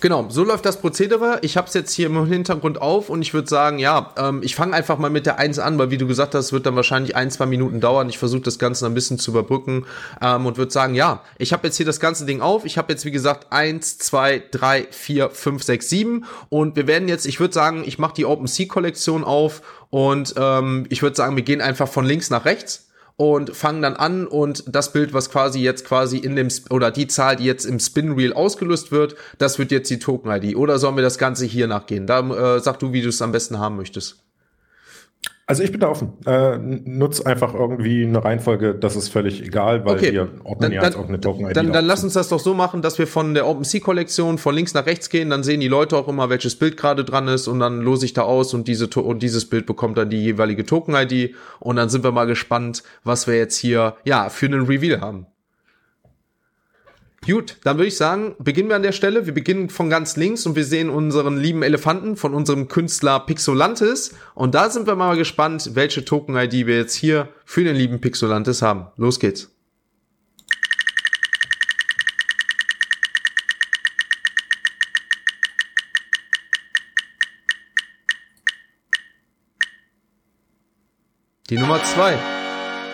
[0.00, 1.38] Genau, so läuft das Prozedere.
[1.42, 4.54] Ich habe es jetzt hier im Hintergrund auf und ich würde sagen, ja, ähm, ich
[4.54, 7.16] fange einfach mal mit der 1 an, weil wie du gesagt hast, wird dann wahrscheinlich
[7.16, 8.08] ein, zwei Minuten dauern.
[8.08, 9.86] Ich versuche das Ganze ein bisschen zu überbrücken
[10.20, 12.64] ähm, und würde sagen, ja, ich habe jetzt hier das ganze Ding auf.
[12.64, 17.08] Ich habe jetzt, wie gesagt, 1, 2, 3, 4, 5, 6, 7 und wir werden
[17.08, 21.42] jetzt, ich würde sagen, ich mache die OpenSea-Kollektion auf und ähm, ich würde sagen, wir
[21.42, 22.85] gehen einfach von links nach rechts
[23.16, 27.06] und fangen dann an und das Bild, was quasi jetzt quasi in dem oder die
[27.06, 30.56] Zahl, die jetzt im Spin Reel ausgelöst wird, das wird jetzt die Token ID.
[30.56, 32.06] Oder sollen wir das Ganze hier nachgehen?
[32.06, 34.25] Da äh, sag du, wie du es am besten haben möchtest.
[35.48, 36.14] Also ich bin da offen.
[36.26, 40.12] Äh, nutz einfach irgendwie eine Reihenfolge, das ist völlig egal, weil Okay.
[40.12, 41.56] wir ordnen Dann, ja jetzt auch eine Token-ID.
[41.56, 44.74] dann, dann lass uns das doch so machen, dass wir von der OpenSea-Kollektion von links
[44.74, 45.30] nach rechts gehen.
[45.30, 48.12] Dann sehen die Leute auch immer, welches Bild gerade dran ist und dann lose ich
[48.12, 52.02] da aus und, diese, und dieses Bild bekommt dann die jeweilige Token-ID und dann sind
[52.02, 55.26] wir mal gespannt, was wir jetzt hier ja für einen Reveal haben.
[57.24, 59.26] Gut, dann würde ich sagen, beginnen wir an der Stelle.
[59.26, 64.14] Wir beginnen von ganz links und wir sehen unseren lieben Elefanten von unserem Künstler Pixolantis.
[64.34, 68.62] Und da sind wir mal gespannt, welche Token-ID wir jetzt hier für den lieben Pixolantis
[68.62, 68.86] haben.
[68.96, 69.50] Los geht's.
[81.50, 82.18] Die Nummer zwei.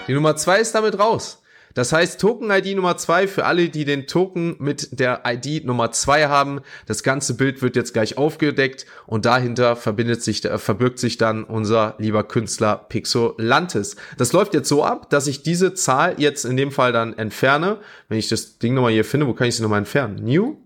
[0.06, 1.41] Die Nummer zwei ist damit raus.
[1.74, 6.26] Das heißt, Token-ID Nummer zwei für alle, die den Token mit der ID Nummer zwei
[6.26, 6.60] haben.
[6.86, 11.44] Das ganze Bild wird jetzt gleich aufgedeckt und dahinter verbindet sich, äh, verbirgt sich dann
[11.44, 13.96] unser lieber Künstler Pixolantis.
[14.18, 17.78] Das läuft jetzt so ab, dass ich diese Zahl jetzt in dem Fall dann entferne.
[18.08, 20.16] Wenn ich das Ding nochmal hier finde, wo kann ich sie nochmal entfernen?
[20.22, 20.56] New?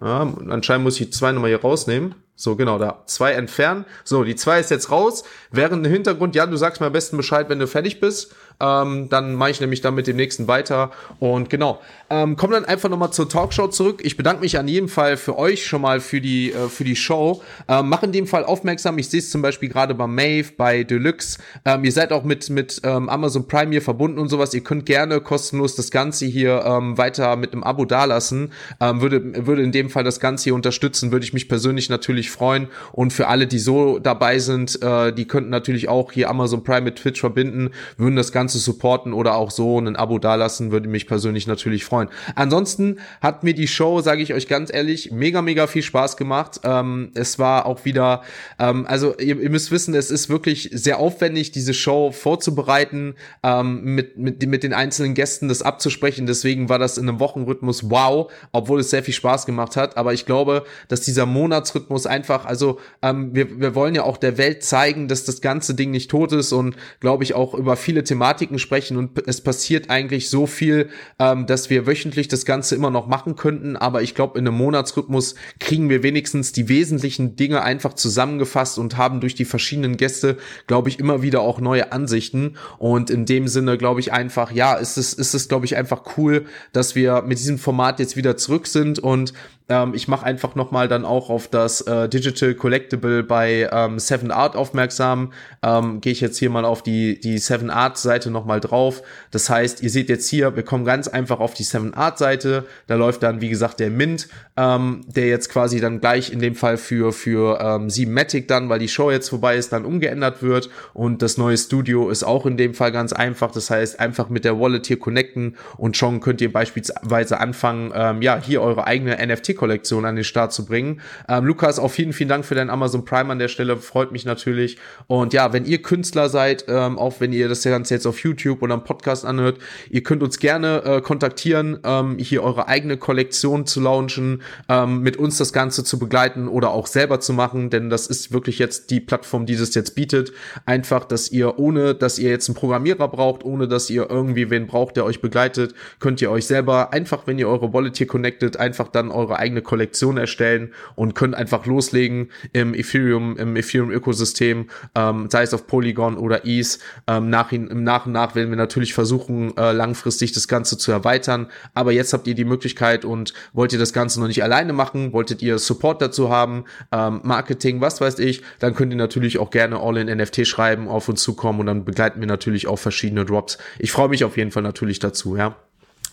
[0.00, 2.14] Ja, anscheinend muss ich die zwei nochmal hier rausnehmen.
[2.38, 3.02] So, genau, da.
[3.06, 3.86] Zwei entfernen.
[4.04, 5.24] So, die zwei ist jetzt raus.
[5.50, 8.34] Während im Hintergrund, ja, du sagst mir am besten Bescheid, wenn du fertig bist.
[8.60, 10.90] Ähm, dann mache ich nämlich dann mit dem nächsten weiter.
[11.18, 14.00] Und genau, ähm, komm dann einfach nochmal zur Talkshow zurück.
[14.04, 16.96] Ich bedanke mich an jedem Fall für euch schon mal für die, äh, für die
[16.96, 17.42] Show.
[17.68, 18.98] Ähm, mach in dem Fall aufmerksam.
[18.98, 21.38] Ich sehe es zum Beispiel gerade bei Mave, bei Deluxe.
[21.64, 24.54] Ähm, ihr seid auch mit, mit ähm, Amazon Prime hier verbunden und sowas.
[24.54, 28.52] Ihr könnt gerne kostenlos das Ganze hier ähm, weiter mit einem Abo dalassen.
[28.80, 31.12] Ähm, würde, würde in dem Fall das Ganze hier unterstützen.
[31.12, 32.68] Würde ich mich persönlich natürlich freuen.
[32.92, 36.82] Und für alle, die so dabei sind, äh, die könnten natürlich auch hier Amazon Prime
[36.82, 41.06] mit Twitch verbinden, würden das Ganze supporten oder auch so ein Abo dalassen, würde mich
[41.06, 42.08] persönlich natürlich freuen.
[42.34, 46.60] Ansonsten hat mir die Show, sage ich euch ganz ehrlich, mega, mega viel Spaß gemacht.
[46.64, 48.22] Ähm, es war auch wieder,
[48.58, 53.82] ähm, also ihr, ihr, müsst wissen, es ist wirklich sehr aufwendig, diese Show vorzubereiten, ähm,
[53.82, 56.26] mit, mit, mit den einzelnen Gästen das abzusprechen.
[56.26, 59.96] Deswegen war das in einem Wochenrhythmus wow, obwohl es sehr viel Spaß gemacht hat.
[59.96, 64.38] Aber ich glaube, dass dieser Monatsrhythmus einfach, also ähm, wir, wir wollen ja auch der
[64.38, 68.04] Welt zeigen, dass das ganze Ding nicht tot ist und glaube ich auch über viele
[68.04, 70.88] Thematiken sprechen und es passiert eigentlich so viel,
[71.18, 73.76] ähm, dass wir wöchentlich das Ganze immer noch machen könnten.
[73.76, 78.96] Aber ich glaube, in einem Monatsrhythmus kriegen wir wenigstens die wesentlichen Dinge einfach zusammengefasst und
[78.96, 80.36] haben durch die verschiedenen Gäste,
[80.66, 82.56] glaube ich, immer wieder auch neue Ansichten.
[82.78, 86.16] Und in dem Sinne glaube ich einfach, ja, ist es, ist es, glaube ich, einfach
[86.16, 89.32] cool, dass wir mit diesem Format jetzt wieder zurück sind und
[89.68, 94.30] ähm, ich mache einfach nochmal dann auch auf das äh, Digital Collectible bei ähm, Seven
[94.30, 95.32] Art aufmerksam.
[95.62, 99.02] Ähm, Gehe ich jetzt hier mal auf die, die Seven Art Seite nochmal drauf.
[99.30, 102.64] Das heißt, ihr seht jetzt hier, wir kommen ganz einfach auf die Seven Art Seite.
[102.86, 106.54] Da läuft dann, wie gesagt, der Mint, ähm, der jetzt quasi dann gleich in dem
[106.54, 110.42] Fall für, für ähm, 7 Matic dann, weil die Show jetzt vorbei ist, dann umgeändert
[110.42, 110.70] wird.
[110.94, 113.50] Und das neue Studio ist auch in dem Fall ganz einfach.
[113.50, 118.22] Das heißt, einfach mit der Wallet hier connecten und schon könnt ihr beispielsweise anfangen, ähm,
[118.22, 121.00] ja, hier eure eigene NFT kollektion an den Start zu bringen.
[121.28, 123.76] Ähm, Lukas, auch vielen, vielen Dank für dein Amazon Prime an der Stelle.
[123.76, 124.78] Freut mich natürlich.
[125.06, 128.62] Und ja, wenn ihr Künstler seid, ähm, auch wenn ihr das Ganze jetzt auf YouTube
[128.62, 129.58] oder am Podcast anhört,
[129.90, 135.16] ihr könnt uns gerne äh, kontaktieren, ähm, hier eure eigene Kollektion zu launchen, ähm, mit
[135.16, 138.90] uns das Ganze zu begleiten oder auch selber zu machen, denn das ist wirklich jetzt
[138.90, 140.32] die Plattform, die das jetzt bietet.
[140.64, 144.66] Einfach, dass ihr ohne, dass ihr jetzt einen Programmierer braucht, ohne dass ihr irgendwie wen
[144.66, 148.56] braucht, der euch begleitet, könnt ihr euch selber einfach, wenn ihr eure Wallet hier connectet,
[148.56, 155.28] einfach dann eure eigene Kollektion erstellen und könnt einfach loslegen im Ethereum, im Ethereum-Ökosystem, ähm,
[155.30, 156.78] sei es auf Polygon oder ETH.
[157.06, 160.92] Ähm, nach, Im Nach und Nach werden wir natürlich versuchen, äh, langfristig das Ganze zu
[160.92, 161.48] erweitern.
[161.74, 165.12] Aber jetzt habt ihr die Möglichkeit und wollt ihr das Ganze noch nicht alleine machen,
[165.12, 169.50] wolltet ihr Support dazu haben, ähm, Marketing, was weiß ich, dann könnt ihr natürlich auch
[169.50, 173.58] gerne All-in-NFT schreiben, auf uns zukommen und dann begleiten wir natürlich auch verschiedene Drops.
[173.78, 175.56] Ich freue mich auf jeden Fall natürlich dazu, ja.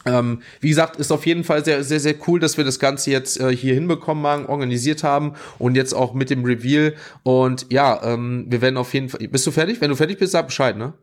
[0.05, 3.11] Ähm, wie gesagt, ist auf jeden Fall sehr, sehr, sehr cool, dass wir das Ganze
[3.11, 6.93] jetzt äh, hier hinbekommen haben, organisiert haben und jetzt auch mit dem Reveal.
[7.23, 9.27] Und ja, ähm, wir werden auf jeden Fall.
[9.27, 9.81] Bist du fertig?
[9.81, 10.93] Wenn du fertig bist, sag Bescheid, ne?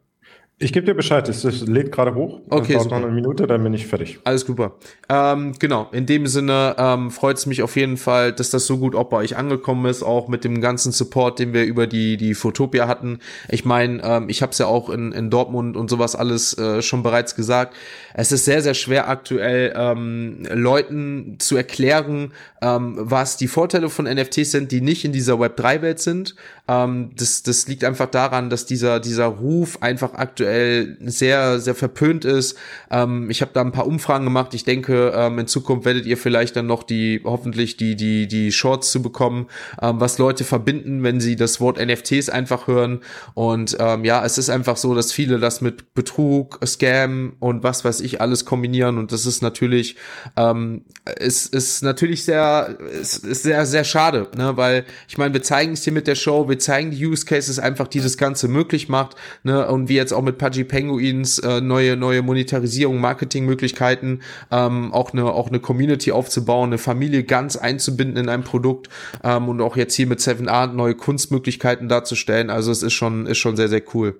[0.62, 2.40] Ich gebe dir Bescheid, es, es lädt gerade hoch.
[2.50, 4.18] Okay, dauert noch eine Minute, dann bin ich fertig.
[4.24, 4.74] Alles super.
[5.08, 8.76] Ähm, genau, in dem Sinne ähm, freut es mich auf jeden Fall, dass das so
[8.76, 12.18] gut auch bei euch angekommen ist, auch mit dem ganzen Support, den wir über die
[12.18, 13.20] die Fotopia hatten.
[13.48, 16.82] Ich meine, ähm, ich habe es ja auch in, in Dortmund und sowas alles äh,
[16.82, 17.74] schon bereits gesagt.
[18.12, 22.32] Es ist sehr sehr schwer aktuell ähm, Leuten zu erklären,
[22.62, 26.34] ähm, was die Vorteile von NFTs sind, die nicht in dieser Web 3 Welt sind.
[26.68, 31.74] Ähm, das das liegt einfach daran, dass dieser dieser Ruf einfach aktuell aktuell sehr, sehr
[31.74, 32.56] verpönt ist.
[32.90, 34.54] Ähm, ich habe da ein paar Umfragen gemacht.
[34.54, 38.52] Ich denke, ähm, in Zukunft werdet ihr vielleicht dann noch die, hoffentlich die, die, die
[38.52, 39.46] Shorts zu bekommen,
[39.80, 43.00] ähm, was Leute verbinden, wenn sie das Wort NFTs einfach hören.
[43.34, 47.84] Und ähm, ja, es ist einfach so, dass viele das mit Betrug, Scam und was
[47.84, 48.98] weiß ich alles kombinieren.
[48.98, 49.96] Und das ist natürlich,
[50.36, 50.84] ähm,
[51.18, 54.56] ist, ist natürlich sehr, ist, ist sehr, sehr schade, ne?
[54.56, 57.58] weil ich meine, wir zeigen es hier mit der Show, wir zeigen die Use Cases
[57.58, 59.66] einfach, die das Ganze möglich macht, ne?
[59.68, 65.24] Und wie jetzt auch mit Pudgy Penguins äh, neue neue Monetarisierung, Marketingmöglichkeiten, ähm, auch eine
[65.24, 68.88] auch eine Community aufzubauen, eine Familie ganz einzubinden in ein Produkt
[69.22, 72.50] ähm, und auch jetzt hier mit Seven Art neue Kunstmöglichkeiten darzustellen.
[72.50, 74.18] Also es ist schon ist schon sehr sehr cool.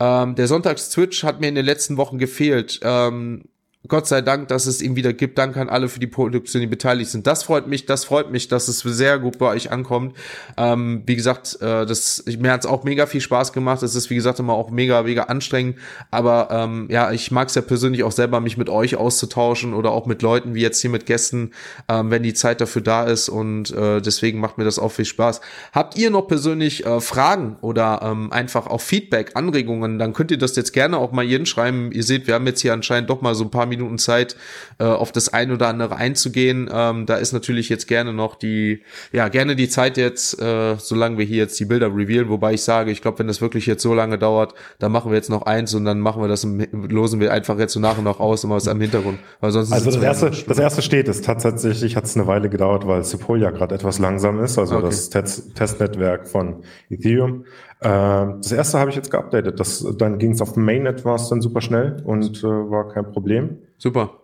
[0.00, 2.80] Ähm, der Sonntags-Twitch hat mir in den letzten Wochen gefehlt.
[2.82, 3.44] Ähm,
[3.88, 5.38] Gott sei Dank, dass es ihn wieder gibt.
[5.38, 7.26] Danke an alle für die Produktion, die beteiligt sind.
[7.26, 10.16] Das freut mich, das freut mich, dass es sehr gut bei euch ankommt.
[10.56, 13.82] Ähm, wie gesagt, äh, das, mir hat es auch mega viel Spaß gemacht.
[13.82, 15.78] Es ist, wie gesagt, immer auch mega, mega anstrengend.
[16.12, 19.90] Aber ähm, ja, ich mag es ja persönlich auch selber, mich mit euch auszutauschen oder
[19.90, 21.50] auch mit Leuten, wie jetzt hier mit Gästen,
[21.88, 23.28] ähm, wenn die Zeit dafür da ist.
[23.28, 25.40] Und äh, deswegen macht mir das auch viel Spaß.
[25.72, 30.38] Habt ihr noch persönlich äh, Fragen oder ähm, einfach auch Feedback, Anregungen, dann könnt ihr
[30.38, 31.90] das jetzt gerne auch mal hier schreiben.
[31.92, 34.36] Ihr seht, wir haben jetzt hier anscheinend doch mal so ein paar Minuten Zeit,
[34.78, 36.70] äh, auf das ein oder andere einzugehen.
[36.72, 38.82] Ähm, da ist natürlich jetzt gerne noch die,
[39.12, 42.62] ja, gerne die Zeit jetzt, äh, solange wir hier jetzt die Bilder revealen, wobei ich
[42.62, 45.42] sage, ich glaube, wenn das wirklich jetzt so lange dauert, dann machen wir jetzt noch
[45.42, 48.44] eins und dann machen wir das, losen wir einfach jetzt so nach und nach aus,
[48.44, 49.18] immer was am Hintergrund.
[49.40, 51.22] Weil sonst also das erste, das erste steht es.
[51.22, 54.86] Tatsächlich hat es eine Weile gedauert, weil Sepolia gerade etwas langsam ist, also okay.
[54.86, 57.44] das Test Testnetzwerk von Ethereum.
[57.80, 59.58] Äh, das erste habe ich jetzt geupdatet.
[59.58, 63.10] Das, dann ging es auf Mainnet, war es dann super schnell und äh, war kein
[63.10, 63.58] Problem.
[63.82, 64.21] Super.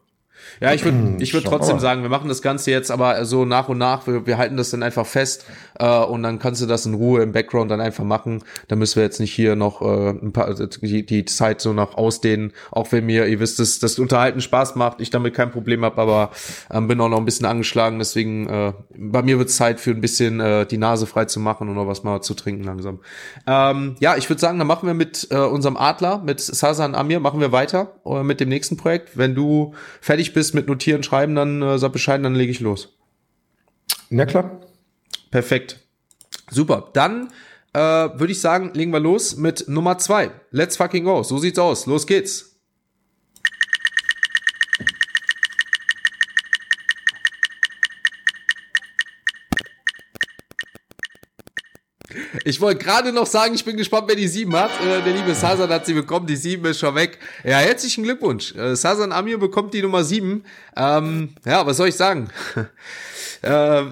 [0.60, 3.68] Ja, ich würde ich würd trotzdem sagen, wir machen das Ganze jetzt aber so nach
[3.68, 4.06] und nach.
[4.06, 5.46] Wir, wir halten das dann einfach fest
[5.78, 8.42] äh, und dann kannst du das in Ruhe im Background dann einfach machen.
[8.68, 11.96] Da müssen wir jetzt nicht hier noch äh, ein paar, die, die Zeit so noch
[11.96, 12.52] ausdehnen.
[12.70, 16.00] Auch wenn mir, ihr wisst, dass das Unterhalten Spaß macht, ich damit kein Problem habe,
[16.00, 16.30] aber
[16.70, 17.98] ähm, bin auch noch ein bisschen angeschlagen.
[17.98, 21.68] Deswegen, äh, bei mir wird Zeit für ein bisschen äh, die Nase frei zu machen
[21.68, 23.00] und noch was mal zu trinken langsam.
[23.46, 27.20] Ähm, ja, ich würde sagen, dann machen wir mit äh, unserem Adler, mit Sasan Amir,
[27.20, 29.16] machen wir weiter äh, mit dem nächsten Projekt.
[29.16, 32.96] Wenn du fertig bist mit Notieren, Schreiben, dann äh, sag Bescheid, dann lege ich los.
[34.10, 34.60] Na klar.
[35.30, 35.80] Perfekt.
[36.50, 36.90] Super.
[36.94, 37.28] Dann
[37.74, 40.30] äh, würde ich sagen, legen wir los mit Nummer zwei.
[40.50, 41.22] Let's fucking go.
[41.22, 41.86] So sieht's aus.
[41.86, 42.47] Los geht's.
[52.44, 54.70] Ich wollte gerade noch sagen, ich bin gespannt, wer die sieben hat.
[54.80, 57.18] Äh, der liebe Sasan hat sie bekommen, die sieben ist schon weg.
[57.44, 58.54] Ja, herzlichen Glückwunsch.
[58.54, 60.44] Äh, Sasan Amir bekommt die Nummer sieben.
[60.76, 62.30] Ähm, ja, was soll ich sagen?
[63.42, 63.82] äh,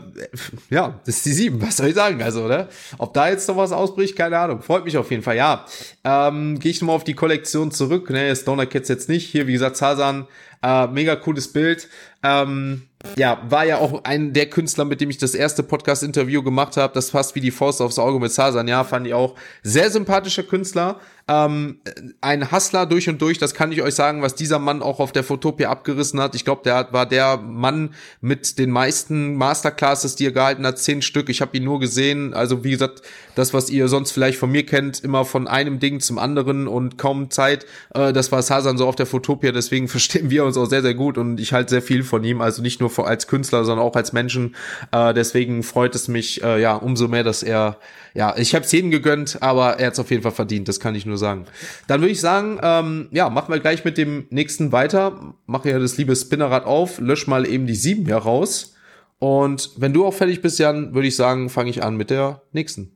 [0.70, 2.22] ja, das ist die sieben, was soll ich sagen?
[2.22, 2.68] Also, ne?
[2.98, 4.62] Ob da jetzt noch was ausbricht, keine Ahnung.
[4.62, 5.64] Freut mich auf jeden Fall, ja.
[6.04, 8.10] Ähm, Gehe ich nochmal auf die Kollektion zurück.
[8.10, 9.26] Ne, Stoner Cats jetzt nicht.
[9.30, 10.26] Hier, wie gesagt, Sasan,
[10.62, 11.88] äh, mega cooles Bild.
[12.22, 12.82] Ähm,
[13.16, 16.92] ja, war ja auch ein der Künstler, mit dem ich das erste Podcast-Interview gemacht habe.
[16.94, 18.66] Das passt wie die Faust aufs Auge mit Sasan.
[18.68, 21.00] Ja, fand ich auch sehr sympathischer Künstler.
[21.28, 21.80] Ähm,
[22.20, 25.10] ein Hustler durch und durch, das kann ich euch sagen, was dieser Mann auch auf
[25.10, 26.36] der Fotopia abgerissen hat.
[26.36, 31.02] Ich glaube, der war der Mann mit den meisten Masterclasses, die er gehalten hat, zehn
[31.02, 31.28] Stück.
[31.28, 32.32] Ich habe ihn nur gesehen.
[32.32, 33.02] Also wie gesagt,
[33.34, 36.96] das, was ihr sonst vielleicht von mir kennt, immer von einem Ding zum anderen und
[36.96, 37.66] kaum Zeit.
[37.92, 39.50] Äh, das war Sasan so auf der Fotopia.
[39.50, 42.40] Deswegen verstehen wir uns auch sehr, sehr gut und ich halte sehr viel von ihm.
[42.40, 44.54] Also nicht nur als Künstler, sondern auch als Menschen.
[44.92, 47.78] Äh, deswegen freut es mich äh, ja umso mehr, dass er
[48.16, 50.80] ja, ich habe es jedem gegönnt, aber er hat es auf jeden Fall verdient, das
[50.80, 51.44] kann ich nur sagen.
[51.86, 55.34] Dann würde ich sagen, ähm, ja, machen wir gleich mit dem nächsten weiter.
[55.44, 58.74] Mache ja das liebe Spinnerrad auf, lösch mal eben die sieben hier raus.
[59.18, 62.42] Und wenn du auch fertig bist, Jan, würde ich sagen, fange ich an mit der
[62.52, 62.92] nächsten.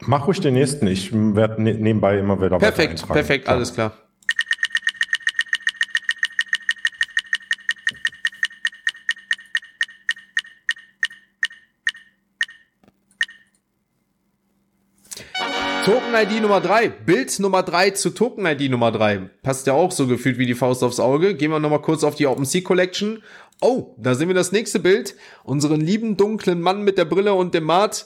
[0.00, 0.86] Mach ruhig den nächsten.
[0.86, 3.56] Ich werde ne nebenbei immer wieder Perfekt, perfekt, klar.
[3.56, 3.92] alles klar.
[16.18, 16.88] Token-ID Nummer 3.
[16.88, 19.30] Bild Nummer 3 zu Token-ID Nummer 3.
[19.44, 21.36] Passt ja auch so gefühlt wie die Faust aufs Auge.
[21.36, 23.22] Gehen wir nochmal kurz auf die OpenSea Collection.
[23.60, 25.14] Oh, da sehen wir das nächste Bild.
[25.44, 28.04] Unseren lieben dunklen Mann mit der Brille und dem Bart.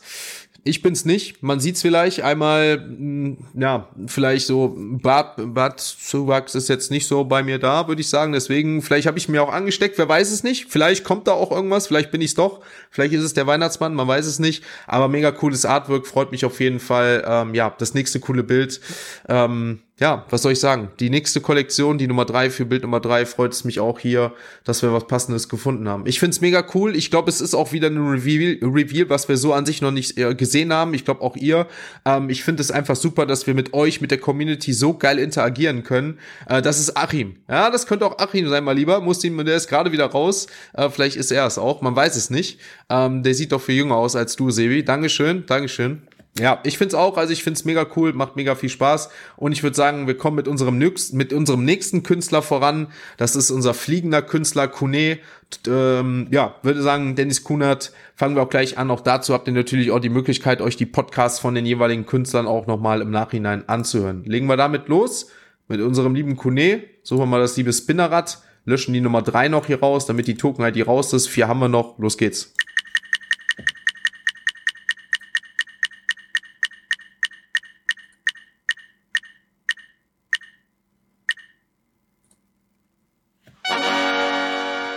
[0.65, 1.43] Ich bin's nicht.
[1.43, 7.43] Man sieht's vielleicht einmal, hm, ja, vielleicht so Bart, Bartzuwachs ist jetzt nicht so bei
[7.43, 8.33] mir da, würde ich sagen.
[8.33, 10.67] Deswegen, vielleicht habe ich mir auch angesteckt, wer weiß es nicht.
[10.71, 12.61] Vielleicht kommt da auch irgendwas, vielleicht bin ich's doch.
[12.91, 14.63] Vielleicht ist es der Weihnachtsmann, man weiß es nicht.
[14.87, 17.25] Aber mega cooles Artwork, freut mich auf jeden Fall.
[17.27, 18.81] Ähm, ja, das nächste coole Bild.
[19.29, 20.91] Ähm, ja, was soll ich sagen?
[20.99, 24.33] Die nächste Kollektion, die Nummer drei für Bild Nummer drei, freut es mich auch hier,
[24.65, 26.09] dass wir was Passendes gefunden haben.
[26.09, 26.97] Ich find's mega cool.
[26.97, 29.93] Ich glaube, es ist auch wieder ein Reveal, Reveal, was wir so an sich noch
[29.93, 30.93] nicht äh, gesehen haben.
[30.93, 31.69] Ich glaube auch ihr.
[32.05, 35.21] Ähm, ich finde es einfach super, dass wir mit euch, mit der Community so geil
[35.21, 36.19] interagieren können.
[36.49, 37.37] Äh, das ist Achim.
[37.49, 39.01] Ja, das könnte auch Achim sein, mal lieber.
[39.01, 40.49] Muss ihm, der ist gerade wieder raus.
[40.73, 41.81] Äh, vielleicht ist er es auch.
[41.81, 42.59] Man weiß es nicht.
[42.91, 44.85] Ähm, der sieht doch viel jünger aus als du, Sebi.
[44.85, 46.03] Dankeschön, Dankeschön.
[46.39, 49.63] Ja, ich find's auch, also ich find's mega cool, macht mega viel Spaß und ich
[49.63, 52.89] würde sagen, wir kommen mit unserem nächsten, mit unserem nächsten Künstler voran.
[53.19, 55.19] Das ist unser fliegender Künstler Kune.
[55.67, 58.91] Ähm, ja, würde sagen, Dennis Kunert, fangen wir auch gleich an.
[58.91, 62.47] Auch dazu habt ihr natürlich auch die Möglichkeit, euch die Podcasts von den jeweiligen Künstlern
[62.47, 64.25] auch nochmal im Nachhinein anzuhören.
[64.25, 65.29] Legen wir damit los
[65.69, 66.85] mit unserem lieben Kune.
[67.03, 70.37] Suchen wir mal das liebe Spinnerrad, löschen die Nummer drei noch hier raus, damit die
[70.37, 71.29] Token halt die raus ist.
[71.29, 71.99] Vier haben wir noch.
[71.99, 72.55] Los geht's.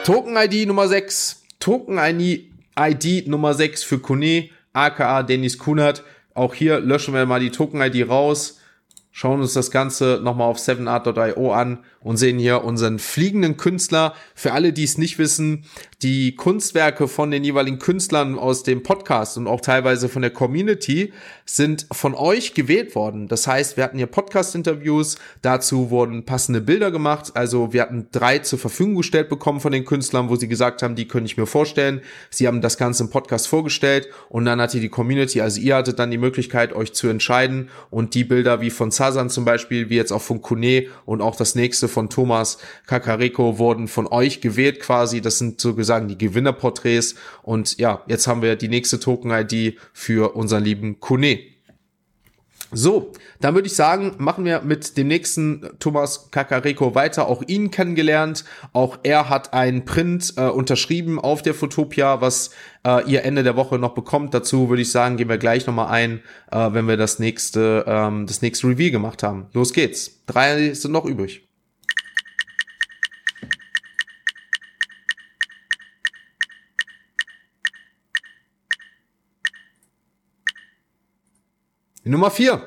[0.06, 1.46] Token-ID Nummer 6.
[1.60, 6.04] Token-ID Nummer 6 für Kone, aka Dennis Kunert.
[6.36, 8.60] Auch hier löschen wir mal die Token-ID raus,
[9.12, 14.14] schauen uns das Ganze nochmal auf 7art.io an und sehen hier unseren fliegenden Künstler.
[14.36, 15.66] Für alle, die es nicht wissen,
[16.04, 21.12] die Kunstwerke von den jeweiligen Künstlern aus dem Podcast und auch teilweise von der Community
[21.46, 23.28] sind von euch gewählt worden.
[23.28, 27.32] Das heißt, wir hatten hier Podcast-Interviews, dazu wurden passende Bilder gemacht.
[27.34, 30.96] Also wir hatten drei zur Verfügung gestellt bekommen von den Künstlern, wo sie gesagt haben,
[30.96, 32.02] die könnte ich mir vorstellen.
[32.30, 35.98] Sie haben das Ganze im Podcast vorgestellt und dann hatte die Community, also ihr hattet
[35.98, 39.96] dann die Möglichkeit, euch zu entscheiden und die Bilder wie von Sasan zum Beispiel, wie
[39.96, 44.82] jetzt auch von Kone und auch das nächste von Thomas Kakareko wurden von euch gewählt
[44.82, 45.22] quasi.
[45.22, 47.16] Das sind sozusagen die Gewinnerporträts.
[47.42, 51.40] Und ja, jetzt haben wir die nächste Token-ID für unseren lieben Kune.
[52.72, 57.30] So, dann würde ich sagen, machen wir mit dem nächsten Thomas Kakareko weiter.
[57.30, 58.44] Auch ihn kennengelernt.
[58.74, 62.50] Auch er hat einen Print äh, unterschrieben auf der Fotopia, was
[62.86, 64.34] äh, ihr Ende der Woche noch bekommt.
[64.34, 68.26] Dazu würde ich sagen, gehen wir gleich nochmal ein, äh, wenn wir das nächste, ähm,
[68.28, 69.46] das nächste Review gemacht haben.
[69.54, 70.26] Los geht's.
[70.26, 71.45] Drei sind noch übrig.
[82.06, 82.62] Die Nummer vier.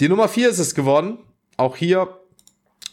[0.00, 1.18] Die Nummer vier ist es geworden.
[1.58, 2.08] Auch hier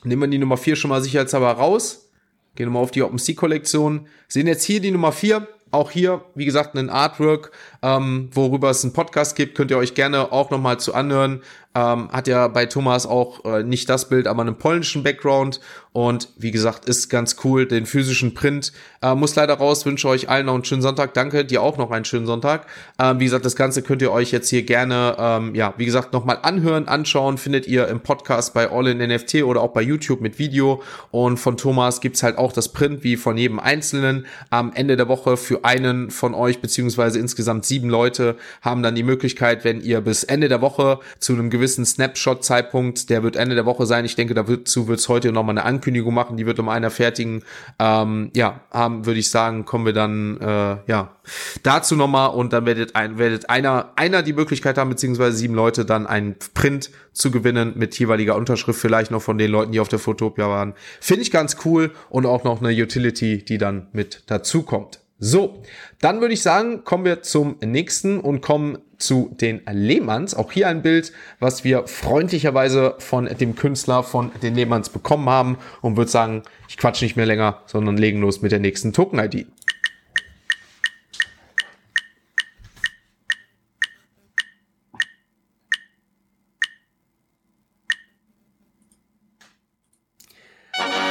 [0.03, 2.11] nehmen wir die Nummer vier schon mal sicherheitshalber raus.
[2.55, 4.09] Gehen wir mal auf die OpenSea-Kollektion.
[4.27, 5.47] Sehen jetzt hier die Nummer vier.
[5.71, 9.93] Auch hier, wie gesagt, ein Artwork, ähm, worüber es einen Podcast gibt, könnt ihr euch
[9.93, 11.41] gerne auch nochmal zu anhören.
[11.73, 15.61] Ähm, hat ja bei Thomas auch äh, nicht das Bild, aber einen polnischen Background.
[15.93, 17.65] Und wie gesagt, ist ganz cool.
[17.65, 19.85] Den physischen Print äh, muss leider raus.
[19.85, 21.13] Wünsche euch allen noch einen schönen Sonntag.
[21.13, 22.67] Danke dir auch noch einen schönen Sonntag.
[22.99, 26.11] Ähm, wie gesagt, das Ganze könnt ihr euch jetzt hier gerne, ähm, ja, wie gesagt,
[26.11, 27.37] nochmal anhören, anschauen.
[27.37, 30.83] Findet ihr im Podcast bei All in NFT oder auch bei YouTube mit Video.
[31.11, 34.25] Und von Thomas gibt's halt auch das Print wie von jedem Einzelnen.
[34.49, 39.03] Am Ende der Woche für einen von euch, beziehungsweise insgesamt sieben Leute, haben dann die
[39.03, 43.65] Möglichkeit, wenn ihr bis Ende der Woche zu einem gewissen Snapshot-Zeitpunkt, der wird Ende der
[43.65, 44.03] Woche sein.
[44.03, 47.43] Ich denke, dazu wird es heute nochmal eine Ankündigung machen, die wird um einer fertigen.
[47.79, 51.15] Ähm, ja, haben, würde ich sagen, kommen wir dann äh, ja
[51.63, 55.85] dazu nochmal und dann werdet, ein, werdet einer, einer die Möglichkeit haben, beziehungsweise sieben Leute
[55.85, 59.87] dann einen Print zu gewinnen mit jeweiliger Unterschrift, vielleicht noch von den Leuten, die auf
[59.87, 60.73] der Fotopia waren.
[60.99, 64.99] Finde ich ganz cool und auch noch eine Utility, die dann mit dazu kommt.
[65.23, 65.61] So,
[65.99, 70.33] dann würde ich sagen, kommen wir zum nächsten und kommen zu den Lehmanns.
[70.33, 75.59] Auch hier ein Bild, was wir freundlicherweise von dem Künstler von den Lehmanns bekommen haben
[75.81, 79.45] und würde sagen, ich quatsch nicht mehr länger, sondern legen los mit der nächsten Token-ID.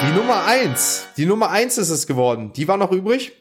[0.02, 2.52] Die Nummer eins, die Nummer eins ist es geworden.
[2.56, 3.36] Die war noch übrig.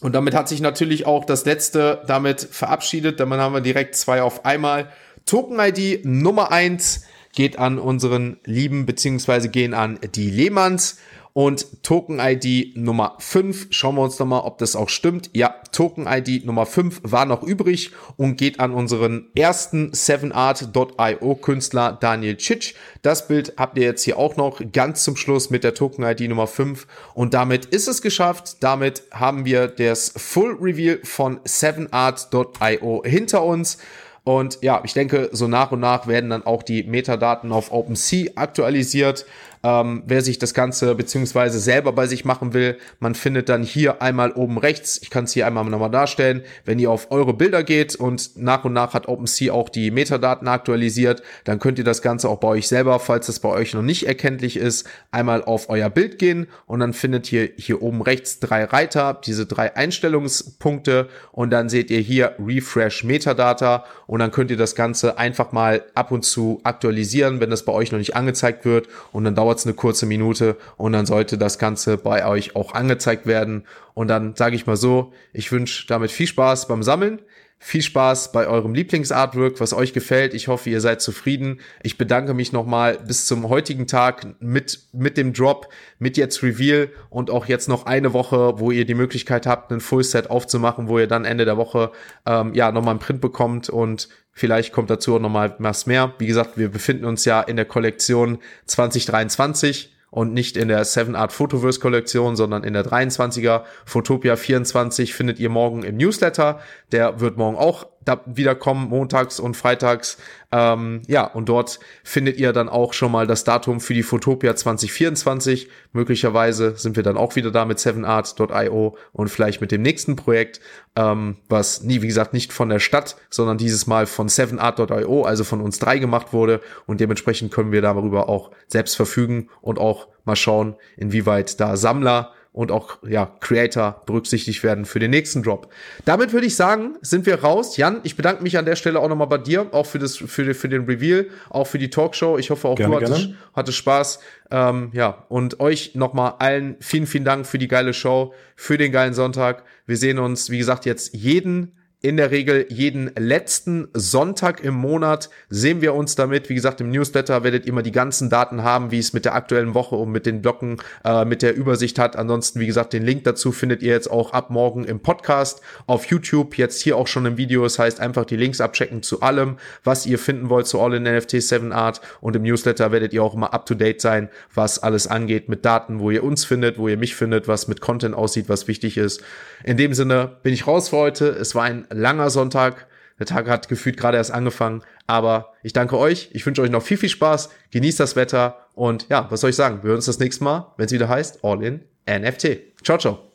[0.00, 3.20] Und damit hat sich natürlich auch das letzte damit verabschiedet.
[3.20, 4.90] Damit haben wir direkt zwei auf einmal.
[5.26, 7.04] Token-ID Nummer eins
[7.34, 10.98] geht an unseren Lieben, beziehungsweise gehen an die Lehmanns.
[11.32, 15.30] Und Token-ID Nummer 5, schauen wir uns nochmal, ob das auch stimmt.
[15.32, 22.36] Ja, Token-ID Nummer 5 war noch übrig und geht an unseren ersten 7art.io Künstler Daniel
[22.36, 22.74] Chitsch.
[23.02, 26.48] Das Bild habt ihr jetzt hier auch noch ganz zum Schluss mit der Token-ID Nummer
[26.48, 26.86] 5.
[27.14, 28.56] Und damit ist es geschafft.
[28.60, 33.78] Damit haben wir das Full Reveal von 7art.io hinter uns.
[34.22, 38.32] Und ja, ich denke, so nach und nach werden dann auch die Metadaten auf OpenSea
[38.34, 39.24] aktualisiert.
[39.62, 44.00] Ähm, wer sich das Ganze beziehungsweise selber bei sich machen will, man findet dann hier
[44.00, 47.62] einmal oben rechts, ich kann es hier einmal nochmal darstellen, wenn ihr auf eure Bilder
[47.62, 52.00] geht und nach und nach hat OpenSea auch die Metadaten aktualisiert, dann könnt ihr das
[52.00, 55.68] Ganze auch bei euch selber, falls das bei euch noch nicht erkenntlich ist, einmal auf
[55.68, 61.10] euer Bild gehen und dann findet ihr hier oben rechts drei Reiter, diese drei Einstellungspunkte
[61.32, 65.84] und dann seht ihr hier Refresh Metadata und dann könnt ihr das Ganze einfach mal
[65.94, 69.49] ab und zu aktualisieren, wenn das bei euch noch nicht angezeigt wird und dann dauert
[69.50, 73.64] dauert es eine kurze Minute und dann sollte das Ganze bei euch auch angezeigt werden.
[73.94, 77.20] Und dann sage ich mal so, ich wünsche damit viel Spaß beim Sammeln.
[77.62, 80.32] Viel Spaß bei eurem Lieblingsartwork, was euch gefällt.
[80.32, 81.60] Ich hoffe, ihr seid zufrieden.
[81.82, 86.88] Ich bedanke mich nochmal bis zum heutigen Tag mit, mit dem Drop, mit jetzt Reveal
[87.10, 90.98] und auch jetzt noch eine Woche, wo ihr die Möglichkeit habt, einen Fullset aufzumachen, wo
[90.98, 91.92] ihr dann Ende der Woche
[92.24, 96.14] ähm, ja nochmal einen Print bekommt und Vielleicht kommt dazu auch nochmal was mehr.
[96.18, 101.14] Wie gesagt, wir befinden uns ja in der Kollektion 2023 und nicht in der 7
[101.14, 106.60] Art Photoverse Kollektion, sondern in der 23er Photopia 24 findet ihr morgen im Newsletter.
[106.92, 110.16] Der wird morgen auch da wiederkommen, montags und freitags.
[110.52, 114.56] Ähm, ja, und dort findet ihr dann auch schon mal das Datum für die Photopia
[114.56, 115.68] 2024.
[115.92, 120.60] Möglicherweise sind wir dann auch wieder da mit 7art.io und vielleicht mit dem nächsten Projekt,
[120.96, 125.44] ähm, was nie, wie gesagt, nicht von der Stadt, sondern dieses Mal von 7art.io, also
[125.44, 126.60] von uns drei gemacht wurde.
[126.86, 132.32] Und dementsprechend können wir darüber auch selbst verfügen und auch mal schauen, inwieweit da Sammler
[132.52, 135.72] und auch ja, Creator berücksichtigt werden für den nächsten Drop.
[136.04, 137.76] Damit würde ich sagen, sind wir raus.
[137.76, 140.52] Jan, ich bedanke mich an der Stelle auch nochmal bei dir, auch für, das, für,
[140.54, 142.38] für den Reveal, auch für die Talkshow.
[142.38, 144.18] Ich hoffe, auch gerne, du hattest, hattest Spaß.
[144.50, 148.90] Ähm, ja, und euch nochmal allen vielen, vielen Dank für die geile Show, für den
[148.90, 149.62] geilen Sonntag.
[149.86, 155.28] Wir sehen uns, wie gesagt, jetzt jeden in der Regel jeden letzten Sonntag im Monat
[155.50, 156.48] sehen wir uns damit.
[156.48, 159.34] Wie gesagt, im Newsletter werdet ihr immer die ganzen Daten haben, wie es mit der
[159.34, 162.16] aktuellen Woche und mit den Blocken, äh, mit der Übersicht hat.
[162.16, 166.06] Ansonsten, wie gesagt, den Link dazu findet ihr jetzt auch ab morgen im Podcast auf
[166.06, 166.56] YouTube.
[166.56, 167.64] Jetzt hier auch schon im Video.
[167.64, 171.02] Das heißt, einfach die Links abchecken zu allem, was ihr finden wollt zu All in
[171.02, 172.00] NFT 7 Art.
[172.22, 175.66] Und im Newsletter werdet ihr auch immer up to date sein, was alles angeht mit
[175.66, 178.96] Daten, wo ihr uns findet, wo ihr mich findet, was mit Content aussieht, was wichtig
[178.96, 179.22] ist.
[179.64, 181.28] In dem Sinne bin ich raus für heute.
[181.28, 182.86] Es war ein langer Sonntag.
[183.18, 184.82] Der Tag hat gefühlt gerade erst angefangen.
[185.06, 186.30] Aber ich danke euch.
[186.32, 187.50] Ich wünsche euch noch viel, viel Spaß.
[187.70, 188.66] Genießt das Wetter.
[188.74, 189.82] Und ja, was soll ich sagen?
[189.82, 192.82] Wir hören uns das nächste Mal, wenn es wieder heißt All in NFT.
[192.82, 193.29] Ciao, ciao.